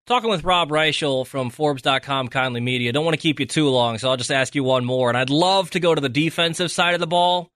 Talking 0.05 0.29
with 0.29 0.43
Rob 0.43 0.69
Reischel 0.69 1.25
from 1.25 1.49
Forbes.com 1.49 2.27
Conley 2.27 2.59
Media. 2.59 2.91
Don't 2.91 3.05
want 3.05 3.15
to 3.15 3.21
keep 3.21 3.39
you 3.39 3.45
too 3.45 3.69
long, 3.69 3.97
so 3.97 4.09
I'll 4.09 4.17
just 4.17 4.33
ask 4.33 4.53
you 4.53 4.61
one 4.61 4.83
more. 4.83 5.07
And 5.07 5.17
I'd 5.17 5.29
love 5.29 5.69
to 5.71 5.79
go 5.79 5.95
to 5.95 6.01
the 6.01 6.09
defensive 6.09 6.71
side 6.71 6.93
of 6.93 6.99
the 6.99 7.07
ball, 7.07 7.49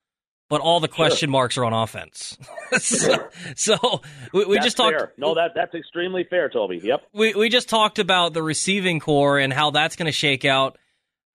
but 0.50 0.62
all 0.62 0.80
the 0.80 0.88
question 0.88 1.28
sure. 1.28 1.32
marks 1.32 1.58
are 1.58 1.66
on 1.66 1.74
offense. 1.74 2.38
so, 2.80 3.28
so, 3.56 4.02
we, 4.34 4.45
we 4.45 4.60
just 4.60 4.78
talked. 4.78 4.98
Fair. 4.98 5.14
No, 5.18 5.36
that 5.36 5.52
that's 5.56 5.74
extremely 5.74 6.26
fair, 6.30 6.50
Tobi. 6.50 6.82
Yep. 6.82 7.04
We 7.14 7.34
we 7.34 7.50
just 7.50 7.70
talked 7.70 8.00
about 8.00 8.34
the 8.34 8.43
receiving 8.43 9.00
corps 9.00 9.39
and 9.39 9.52
how 9.52 9.72
that's 9.72 9.95
going 9.95 10.08
to 10.08 10.12
shake 10.12 10.45
out. 10.45 10.78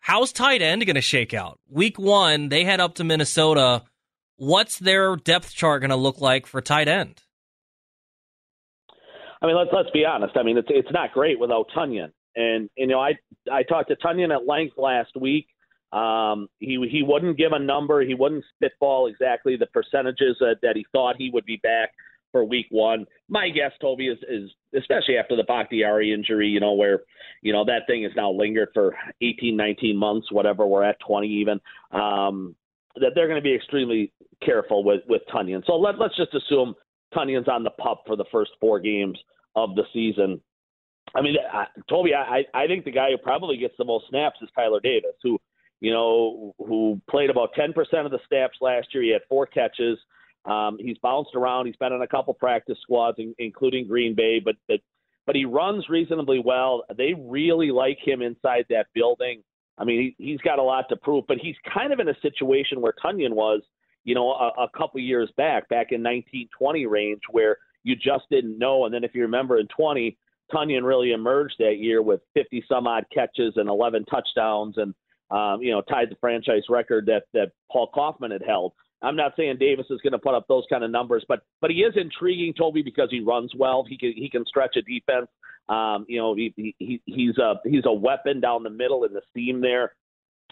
How's 0.00 0.32
tight 0.32 0.62
end 0.62 0.84
going 0.84 0.96
to 0.96 1.00
shake 1.00 1.32
out? 1.34 1.60
Week 1.68 1.98
one, 1.98 2.48
they 2.48 2.64
head 2.64 2.80
up 2.80 2.94
to 2.96 3.04
Minnesota. 3.04 3.84
What's 4.36 4.78
their 4.78 5.14
depth 5.16 5.52
chart 5.52 5.82
going 5.82 5.90
to 5.90 5.96
look 5.96 6.20
like 6.20 6.46
for 6.46 6.60
tight 6.60 6.88
end? 6.88 7.22
I 9.40 9.46
mean, 9.46 9.56
let's 9.56 9.70
let's 9.72 9.90
be 9.90 10.04
honest. 10.04 10.36
I 10.36 10.42
mean, 10.42 10.56
it's 10.56 10.68
it's 10.70 10.90
not 10.92 11.12
great 11.12 11.38
without 11.38 11.66
Tonyan. 11.76 12.12
And 12.34 12.70
you 12.76 12.86
know, 12.86 13.00
I 13.00 13.14
I 13.50 13.62
talked 13.64 13.88
to 13.88 13.96
Tonyan 13.96 14.34
at 14.34 14.46
length 14.46 14.78
last 14.78 15.10
week. 15.20 15.46
Um, 15.92 16.48
he 16.58 16.78
he 16.90 17.02
wouldn't 17.02 17.36
give 17.36 17.52
a 17.52 17.58
number. 17.58 18.00
He 18.02 18.14
wouldn't 18.14 18.44
spitball 18.54 19.08
exactly 19.08 19.56
the 19.56 19.66
percentages 19.66 20.36
that, 20.40 20.56
that 20.62 20.76
he 20.76 20.86
thought 20.92 21.16
he 21.18 21.30
would 21.30 21.44
be 21.44 21.58
back 21.62 21.90
for 22.32 22.44
week 22.44 22.66
one. 22.70 23.06
My 23.28 23.50
guess, 23.50 23.72
Tobi, 23.80 24.10
is, 24.10 24.18
is 24.28 24.50
especially 24.76 25.18
after 25.18 25.36
the 25.36 25.44
Bakhtiari 25.44 26.12
injury, 26.12 26.48
you 26.48 26.60
know, 26.60 26.72
where, 26.72 27.02
you 27.42 27.52
know, 27.52 27.64
that 27.66 27.82
thing 27.86 28.02
has 28.02 28.12
now 28.16 28.32
lingered 28.32 28.70
for 28.74 28.96
18, 29.20 29.54
19 29.54 29.96
months, 29.96 30.32
whatever, 30.32 30.66
we're 30.66 30.82
at 30.82 30.96
20 31.06 31.28
even, 31.28 31.60
um, 31.92 32.56
that 32.96 33.12
they're 33.14 33.28
going 33.28 33.40
to 33.40 33.44
be 33.44 33.54
extremely 33.54 34.12
careful 34.42 34.82
with, 34.82 35.02
with 35.08 35.22
Tonyan. 35.32 35.62
So 35.66 35.74
let, 35.74 35.98
let's 35.98 36.16
just 36.16 36.34
assume 36.34 36.74
Tonyan's 37.14 37.48
on 37.48 37.62
the 37.62 37.70
pup 37.70 38.02
for 38.06 38.16
the 38.16 38.24
first 38.32 38.52
four 38.60 38.80
games 38.80 39.18
of 39.54 39.74
the 39.74 39.84
season. 39.92 40.40
I 41.14 41.20
mean, 41.20 41.36
I, 41.52 41.66
Tobi, 41.90 42.14
I, 42.14 42.44
I 42.54 42.66
think 42.66 42.84
the 42.84 42.90
guy 42.90 43.10
who 43.10 43.18
probably 43.18 43.58
gets 43.58 43.74
the 43.76 43.84
most 43.84 44.06
snaps 44.08 44.38
is 44.40 44.48
Tyler 44.54 44.80
Davis, 44.82 45.12
who, 45.22 45.38
you 45.82 45.92
know, 45.92 46.54
who 46.58 47.00
played 47.10 47.28
about 47.28 47.50
10% 47.58 47.74
of 48.04 48.12
the 48.12 48.20
snaps 48.28 48.56
last 48.60 48.94
year. 48.94 49.02
He 49.02 49.10
had 49.10 49.22
four 49.28 49.46
catches. 49.46 49.98
Um, 50.44 50.76
he's 50.78 50.96
bounced 50.98 51.34
around. 51.34 51.66
He's 51.66 51.76
been 51.76 51.92
on 51.92 52.02
a 52.02 52.06
couple 52.06 52.32
practice 52.34 52.78
squads, 52.82 53.18
in, 53.18 53.34
including 53.38 53.88
Green 53.88 54.14
Bay, 54.14 54.40
but, 54.42 54.54
but 54.68 54.78
but 55.24 55.36
he 55.36 55.44
runs 55.44 55.88
reasonably 55.88 56.40
well. 56.44 56.82
They 56.96 57.14
really 57.16 57.70
like 57.70 57.98
him 58.02 58.22
inside 58.22 58.66
that 58.70 58.86
building. 58.92 59.42
I 59.78 59.84
mean, 59.84 60.14
he, 60.18 60.24
he's 60.24 60.40
got 60.40 60.58
a 60.58 60.62
lot 60.62 60.88
to 60.88 60.96
prove, 60.96 61.24
but 61.28 61.38
he's 61.38 61.54
kind 61.72 61.92
of 61.92 62.00
in 62.00 62.08
a 62.08 62.20
situation 62.20 62.80
where 62.80 62.92
Tonyan 63.04 63.32
was, 63.32 63.62
you 64.02 64.16
know, 64.16 64.32
a, 64.32 64.64
a 64.64 64.68
couple 64.76 65.00
years 65.00 65.30
back, 65.36 65.68
back 65.68 65.92
in 65.92 66.02
1920 66.02 66.86
range, 66.86 67.20
where 67.30 67.58
you 67.84 67.94
just 67.94 68.24
didn't 68.30 68.58
know. 68.58 68.84
And 68.84 68.92
then 68.92 69.04
if 69.04 69.14
you 69.14 69.22
remember 69.22 69.58
in 69.58 69.68
20, 69.68 70.16
Tonyan 70.52 70.82
really 70.82 71.12
emerged 71.12 71.54
that 71.60 71.78
year 71.78 72.02
with 72.02 72.20
50 72.34 72.64
some 72.68 72.88
odd 72.88 73.04
catches 73.14 73.54
and 73.56 73.68
11 73.68 74.04
touchdowns, 74.06 74.76
and 74.76 74.92
um, 75.32 75.62
you 75.62 75.72
know 75.72 75.80
tied 75.82 76.10
the 76.10 76.16
franchise 76.20 76.62
record 76.68 77.06
that 77.06 77.24
that 77.32 77.52
Paul 77.70 77.90
Coffman 77.94 78.30
had 78.30 78.42
held. 78.46 78.72
I'm 79.02 79.16
not 79.16 79.32
saying 79.36 79.56
Davis 79.58 79.86
is 79.90 80.00
going 80.00 80.12
to 80.12 80.18
put 80.18 80.34
up 80.34 80.46
those 80.46 80.64
kind 80.70 80.84
of 80.84 80.90
numbers, 80.90 81.24
but 81.26 81.40
but 81.60 81.70
he 81.70 81.78
is 81.78 81.94
intriguing, 81.96 82.54
Tobi, 82.54 82.84
because 82.84 83.08
he 83.10 83.20
runs 83.20 83.52
well. 83.56 83.84
He 83.88 83.98
can 83.98 84.12
he 84.14 84.28
can 84.30 84.46
stretch 84.46 84.76
a 84.76 84.82
defense. 84.82 85.28
Um, 85.68 86.06
you 86.08 86.18
know, 86.18 86.34
he, 86.34 86.52
he 86.78 87.00
he's 87.06 87.38
a 87.38 87.54
he's 87.64 87.84
a 87.86 87.92
weapon 87.92 88.40
down 88.40 88.62
the 88.62 88.70
middle 88.70 89.04
in 89.04 89.12
the 89.12 89.22
seam 89.34 89.60
there. 89.60 89.94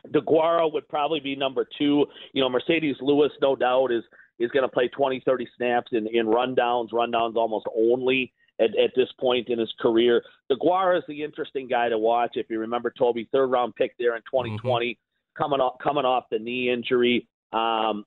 DeGuara 0.09 0.73
would 0.73 0.89
probably 0.89 1.21
be 1.21 1.37
number 1.37 1.69
two. 1.79 2.07
You 2.33 2.43
know, 2.43 2.49
Marcedes 2.49 2.97
Lewis, 3.01 3.31
no 3.41 3.55
doubt, 3.55 3.93
is 3.93 4.03
is 4.39 4.51
going 4.51 4.63
to 4.63 4.69
play 4.69 4.89
20, 4.89 5.23
30 5.25 5.49
snaps 5.57 5.89
in, 5.93 6.07
in 6.07 6.27
rundowns, 6.27 6.91
rundowns 6.93 7.37
almost 7.37 7.67
only 7.77 8.33
at, 8.61 8.77
at 8.79 8.91
this 8.95 9.09
point 9.19 9.49
in 9.49 9.59
his 9.59 9.73
career. 9.81 10.23
DeGuara 10.51 10.99
is 10.99 11.05
the 11.09 11.23
interesting 11.23 11.67
guy 11.67 11.89
to 11.89 11.99
watch. 11.99 12.33
If 12.35 12.47
you 12.51 12.59
remember, 12.59 12.93
Tobi, 12.99 13.29
third 13.31 13.47
round 13.47 13.75
pick 13.75 13.97
there 13.99 14.17
in 14.17 14.23
2020, 14.23 14.87
mm-hmm. 14.87 15.43
coming 15.43 15.61
off 15.61 15.79
coming 15.83 16.05
off 16.05 16.25
the 16.31 16.39
knee 16.39 16.71
injury. 16.71 17.27
Um, 17.53 18.05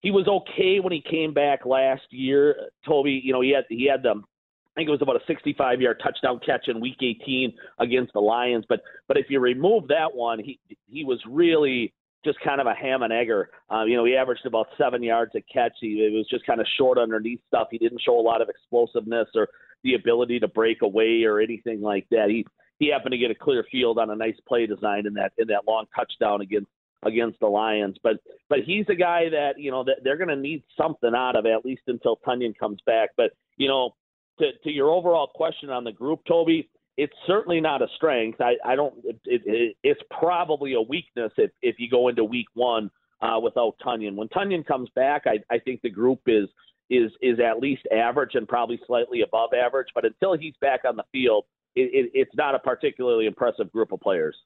he 0.00 0.10
was 0.10 0.26
okay 0.28 0.80
when 0.80 0.92
he 0.92 1.02
came 1.02 1.32
back 1.32 1.66
last 1.66 2.02
year. 2.10 2.56
Tobi, 2.86 3.20
you 3.22 3.32
know, 3.32 3.40
he 3.40 3.50
had 3.50 3.64
he 3.68 3.86
had 3.86 4.02
the 4.02 4.10
I 4.10 4.80
think 4.80 4.88
it 4.88 4.92
was 4.92 5.02
about 5.02 5.16
a 5.16 5.26
65 5.26 5.80
yard 5.80 6.00
touchdown 6.02 6.40
catch 6.44 6.68
in 6.68 6.80
week 6.80 6.98
18 7.02 7.52
against 7.78 8.12
the 8.12 8.20
Lions. 8.20 8.64
But 8.68 8.80
but 9.08 9.16
if 9.16 9.26
you 9.28 9.40
remove 9.40 9.88
that 9.88 10.14
one, 10.14 10.38
he 10.38 10.58
he 10.86 11.04
was 11.04 11.20
really 11.28 11.92
just 12.24 12.38
kind 12.40 12.60
of 12.60 12.66
a 12.66 12.74
ham 12.74 13.02
and 13.02 13.12
egger. 13.12 13.50
Um, 13.70 13.88
you 13.88 13.96
know, 13.96 14.04
he 14.04 14.14
averaged 14.14 14.46
about 14.46 14.68
seven 14.76 15.02
yards 15.02 15.32
a 15.34 15.40
catch. 15.40 15.72
He 15.80 16.06
it 16.06 16.12
was 16.12 16.28
just 16.28 16.46
kind 16.46 16.60
of 16.60 16.66
short 16.76 16.98
underneath 16.98 17.40
stuff. 17.48 17.68
He 17.70 17.78
didn't 17.78 18.02
show 18.04 18.18
a 18.18 18.20
lot 18.20 18.42
of 18.42 18.48
explosiveness 18.48 19.28
or 19.34 19.48
the 19.82 19.94
ability 19.94 20.40
to 20.40 20.48
break 20.48 20.82
away 20.82 21.22
or 21.24 21.40
anything 21.40 21.80
like 21.80 22.06
that. 22.10 22.26
He 22.28 22.46
he 22.78 22.90
happened 22.90 23.12
to 23.12 23.18
get 23.18 23.30
a 23.30 23.34
clear 23.34 23.64
field 23.70 23.98
on 23.98 24.10
a 24.10 24.16
nice 24.16 24.36
play 24.46 24.66
design 24.66 25.06
in 25.06 25.14
that 25.14 25.32
in 25.38 25.48
that 25.48 25.66
long 25.66 25.86
touchdown 25.94 26.40
against 26.40 26.70
against 27.02 27.40
the 27.40 27.46
Lions. 27.46 27.96
But 28.02 28.16
but 28.48 28.60
he's 28.66 28.86
a 28.88 28.94
guy 28.94 29.28
that 29.30 29.52
you 29.58 29.70
know 29.70 29.84
that 29.84 29.98
they're 30.04 30.16
going 30.16 30.28
to 30.28 30.36
need 30.36 30.62
something 30.76 31.12
out 31.14 31.36
of 31.36 31.46
at 31.46 31.64
least 31.64 31.82
until 31.86 32.18
Tonyan 32.26 32.56
comes 32.58 32.80
back. 32.84 33.10
But 33.16 33.30
you 33.56 33.68
know, 33.68 33.94
to 34.38 34.50
to 34.64 34.70
your 34.70 34.90
overall 34.90 35.30
question 35.34 35.70
on 35.70 35.84
the 35.84 35.92
group, 35.92 36.20
Tobi, 36.28 36.68
it's 37.00 37.14
certainly 37.26 37.62
not 37.62 37.80
a 37.80 37.86
strength. 37.96 38.42
I, 38.42 38.56
I 38.62 38.76
don't. 38.76 38.94
It, 39.04 39.42
it, 39.46 39.76
it's 39.82 40.00
probably 40.10 40.74
a 40.74 40.82
weakness 40.82 41.32
if 41.38 41.50
if 41.62 41.76
you 41.78 41.88
go 41.88 42.08
into 42.08 42.24
week 42.24 42.48
one 42.52 42.90
uh, 43.22 43.40
without 43.42 43.76
Tonyan. 43.84 44.16
When 44.16 44.28
Tonyan 44.28 44.66
comes 44.66 44.90
back, 44.94 45.22
I, 45.24 45.38
I 45.50 45.60
think 45.60 45.80
the 45.80 45.88
group 45.88 46.20
is 46.26 46.46
is 46.90 47.10
is 47.22 47.38
at 47.40 47.58
least 47.58 47.82
average 47.90 48.34
and 48.34 48.46
probably 48.46 48.78
slightly 48.86 49.22
above 49.22 49.50
average. 49.54 49.88
But 49.94 50.04
until 50.04 50.36
he's 50.36 50.52
back 50.60 50.80
on 50.86 50.96
the 50.96 51.04
field, 51.10 51.46
it, 51.74 51.90
it, 51.94 52.10
it's 52.12 52.34
not 52.34 52.54
a 52.54 52.58
particularly 52.58 53.24
impressive 53.24 53.72
group 53.72 53.92
of 53.92 54.00
players. 54.00 54.36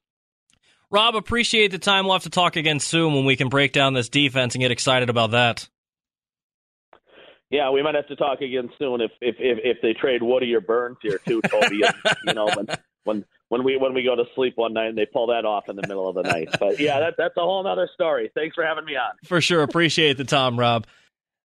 Rob, 0.89 1.15
appreciate 1.15 1.71
the 1.71 1.79
time. 1.79 2.05
We'll 2.05 2.13
have 2.13 2.23
to 2.23 2.29
talk 2.29 2.55
again 2.55 2.79
soon 2.79 3.13
when 3.15 3.25
we 3.25 3.35
can 3.35 3.49
break 3.49 3.73
down 3.73 3.93
this 3.93 4.07
defense 4.07 4.55
and 4.55 4.61
get 4.61 4.71
excited 4.71 5.09
about 5.09 5.31
that. 5.31 5.67
Yeah, 7.55 7.69
we 7.69 7.81
might 7.81 7.95
have 7.95 8.07
to 8.07 8.17
talk 8.17 8.41
again 8.41 8.69
soon 8.77 8.99
if 8.99 9.11
if 9.21 9.37
if, 9.39 9.59
if 9.63 9.77
they 9.81 9.93
trade 9.93 10.21
Woody 10.21 10.53
or 10.53 10.59
Burnes 10.59 10.97
here 11.01 11.21
too, 11.25 11.41
Tobi. 11.41 11.89
you 12.27 12.33
know, 12.33 12.49
when 12.53 12.67
when 13.05 13.25
when 13.47 13.63
we 13.63 13.77
when 13.77 13.93
we 13.93 14.03
go 14.03 14.13
to 14.13 14.25
sleep 14.35 14.57
one 14.57 14.73
night 14.73 14.87
and 14.87 14.97
they 14.97 15.05
pull 15.05 15.27
that 15.27 15.45
off 15.45 15.69
in 15.69 15.77
the 15.77 15.83
middle 15.83 16.09
of 16.09 16.15
the 16.15 16.23
night. 16.23 16.49
But 16.59 16.81
yeah, 16.81 16.99
that, 16.99 17.13
that's 17.17 17.37
a 17.37 17.41
whole 17.41 17.65
other 17.65 17.89
story. 17.93 18.29
Thanks 18.35 18.55
for 18.55 18.65
having 18.65 18.83
me 18.83 18.97
on. 18.97 19.15
For 19.23 19.39
sure, 19.39 19.63
appreciate 19.63 20.17
the 20.17 20.25
time, 20.25 20.59
Rob. 20.59 20.85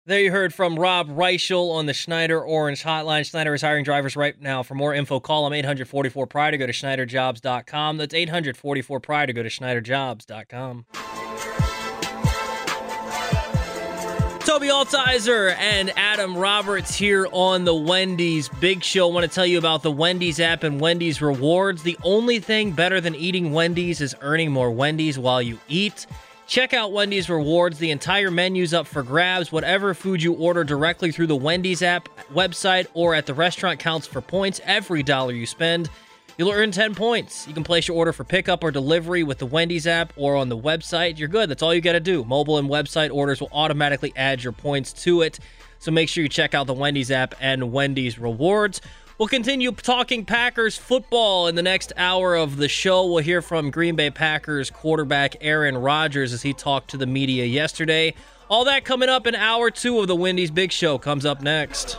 There 0.04 0.18
you 0.18 0.32
heard 0.32 0.52
from 0.52 0.76
Rob 0.76 1.08
Reischel 1.10 1.70
on 1.70 1.86
the 1.86 1.94
Schneider 1.94 2.42
Orange 2.42 2.82
Hotline. 2.82 3.24
Schneider 3.24 3.54
is 3.54 3.62
hiring 3.62 3.84
drivers 3.84 4.16
right 4.16 4.34
now. 4.40 4.64
For 4.64 4.74
more 4.74 4.92
info, 4.92 5.20
call 5.20 5.44
them 5.44 5.52
844 5.52 6.26
Pride 6.26 6.50
to 6.50 6.58
go 6.58 6.66
to 6.66 6.72
SchneiderJobs.com. 6.72 7.98
That's 7.98 8.14
844 8.14 8.98
Pride 8.98 9.26
to 9.26 9.32
go 9.32 9.44
to 9.44 9.48
SchneiderJobs.com. 9.48 10.86
Tobi 14.50 14.68
Altizer 14.68 15.54
and 15.60 15.92
Adam 15.96 16.36
Roberts 16.36 16.96
here 16.96 17.28
on 17.30 17.64
the 17.64 17.72
Wendy's 17.72 18.48
Big 18.48 18.82
Show. 18.82 19.08
I 19.08 19.14
want 19.14 19.22
to 19.24 19.32
tell 19.32 19.46
you 19.46 19.58
about 19.58 19.84
the 19.84 19.92
Wendy's 19.92 20.40
app 20.40 20.64
and 20.64 20.80
Wendy's 20.80 21.22
rewards. 21.22 21.84
The 21.84 21.96
only 22.02 22.40
thing 22.40 22.72
better 22.72 23.00
than 23.00 23.14
eating 23.14 23.52
Wendy's 23.52 24.00
is 24.00 24.16
earning 24.22 24.50
more 24.50 24.72
Wendy's 24.72 25.16
while 25.20 25.40
you 25.40 25.60
eat. 25.68 26.04
Check 26.48 26.74
out 26.74 26.90
Wendy's 26.90 27.30
Rewards. 27.30 27.78
The 27.78 27.92
entire 27.92 28.32
menu's 28.32 28.74
up 28.74 28.88
for 28.88 29.04
grabs. 29.04 29.52
Whatever 29.52 29.94
food 29.94 30.20
you 30.20 30.32
order 30.32 30.64
directly 30.64 31.12
through 31.12 31.28
the 31.28 31.36
Wendy's 31.36 31.80
app, 31.80 32.08
website, 32.34 32.88
or 32.92 33.14
at 33.14 33.26
the 33.26 33.34
restaurant 33.34 33.78
counts 33.78 34.08
for 34.08 34.20
points. 34.20 34.60
Every 34.64 35.04
dollar 35.04 35.32
you 35.32 35.46
spend, 35.46 35.88
you'll 36.40 36.50
earn 36.50 36.70
10 36.70 36.94
points. 36.94 37.46
You 37.46 37.52
can 37.52 37.64
place 37.64 37.86
your 37.86 37.98
order 37.98 38.14
for 38.14 38.24
pickup 38.24 38.64
or 38.64 38.70
delivery 38.70 39.22
with 39.22 39.36
the 39.36 39.44
Wendy's 39.44 39.86
app 39.86 40.10
or 40.16 40.36
on 40.36 40.48
the 40.48 40.56
website. 40.56 41.18
You're 41.18 41.28
good. 41.28 41.50
That's 41.50 41.62
all 41.62 41.74
you 41.74 41.82
got 41.82 41.92
to 41.92 42.00
do. 42.00 42.24
Mobile 42.24 42.56
and 42.56 42.66
website 42.66 43.12
orders 43.12 43.42
will 43.42 43.50
automatically 43.52 44.14
add 44.16 44.42
your 44.42 44.54
points 44.54 44.94
to 45.04 45.20
it. 45.20 45.38
So 45.80 45.90
make 45.90 46.08
sure 46.08 46.22
you 46.22 46.30
check 46.30 46.54
out 46.54 46.66
the 46.66 46.72
Wendy's 46.72 47.10
app 47.10 47.34
and 47.40 47.72
Wendy's 47.72 48.18
Rewards. 48.18 48.80
We'll 49.18 49.28
continue 49.28 49.70
talking 49.72 50.24
Packers 50.24 50.78
football 50.78 51.46
in 51.46 51.56
the 51.56 51.62
next 51.62 51.92
hour 51.98 52.34
of 52.34 52.56
the 52.56 52.68
show. 52.68 53.04
We'll 53.04 53.22
hear 53.22 53.42
from 53.42 53.70
Green 53.70 53.94
Bay 53.94 54.08
Packers 54.08 54.70
quarterback 54.70 55.36
Aaron 55.42 55.76
Rodgers 55.76 56.32
as 56.32 56.40
he 56.40 56.54
talked 56.54 56.88
to 56.92 56.96
the 56.96 57.06
media 57.06 57.44
yesterday. 57.44 58.14
All 58.48 58.64
that 58.64 58.86
coming 58.86 59.10
up 59.10 59.26
in 59.26 59.34
hour 59.34 59.70
two 59.70 60.00
of 60.00 60.06
the 60.06 60.16
Wendy's 60.16 60.50
Big 60.50 60.72
Show 60.72 60.96
comes 60.96 61.26
up 61.26 61.42
next. 61.42 61.98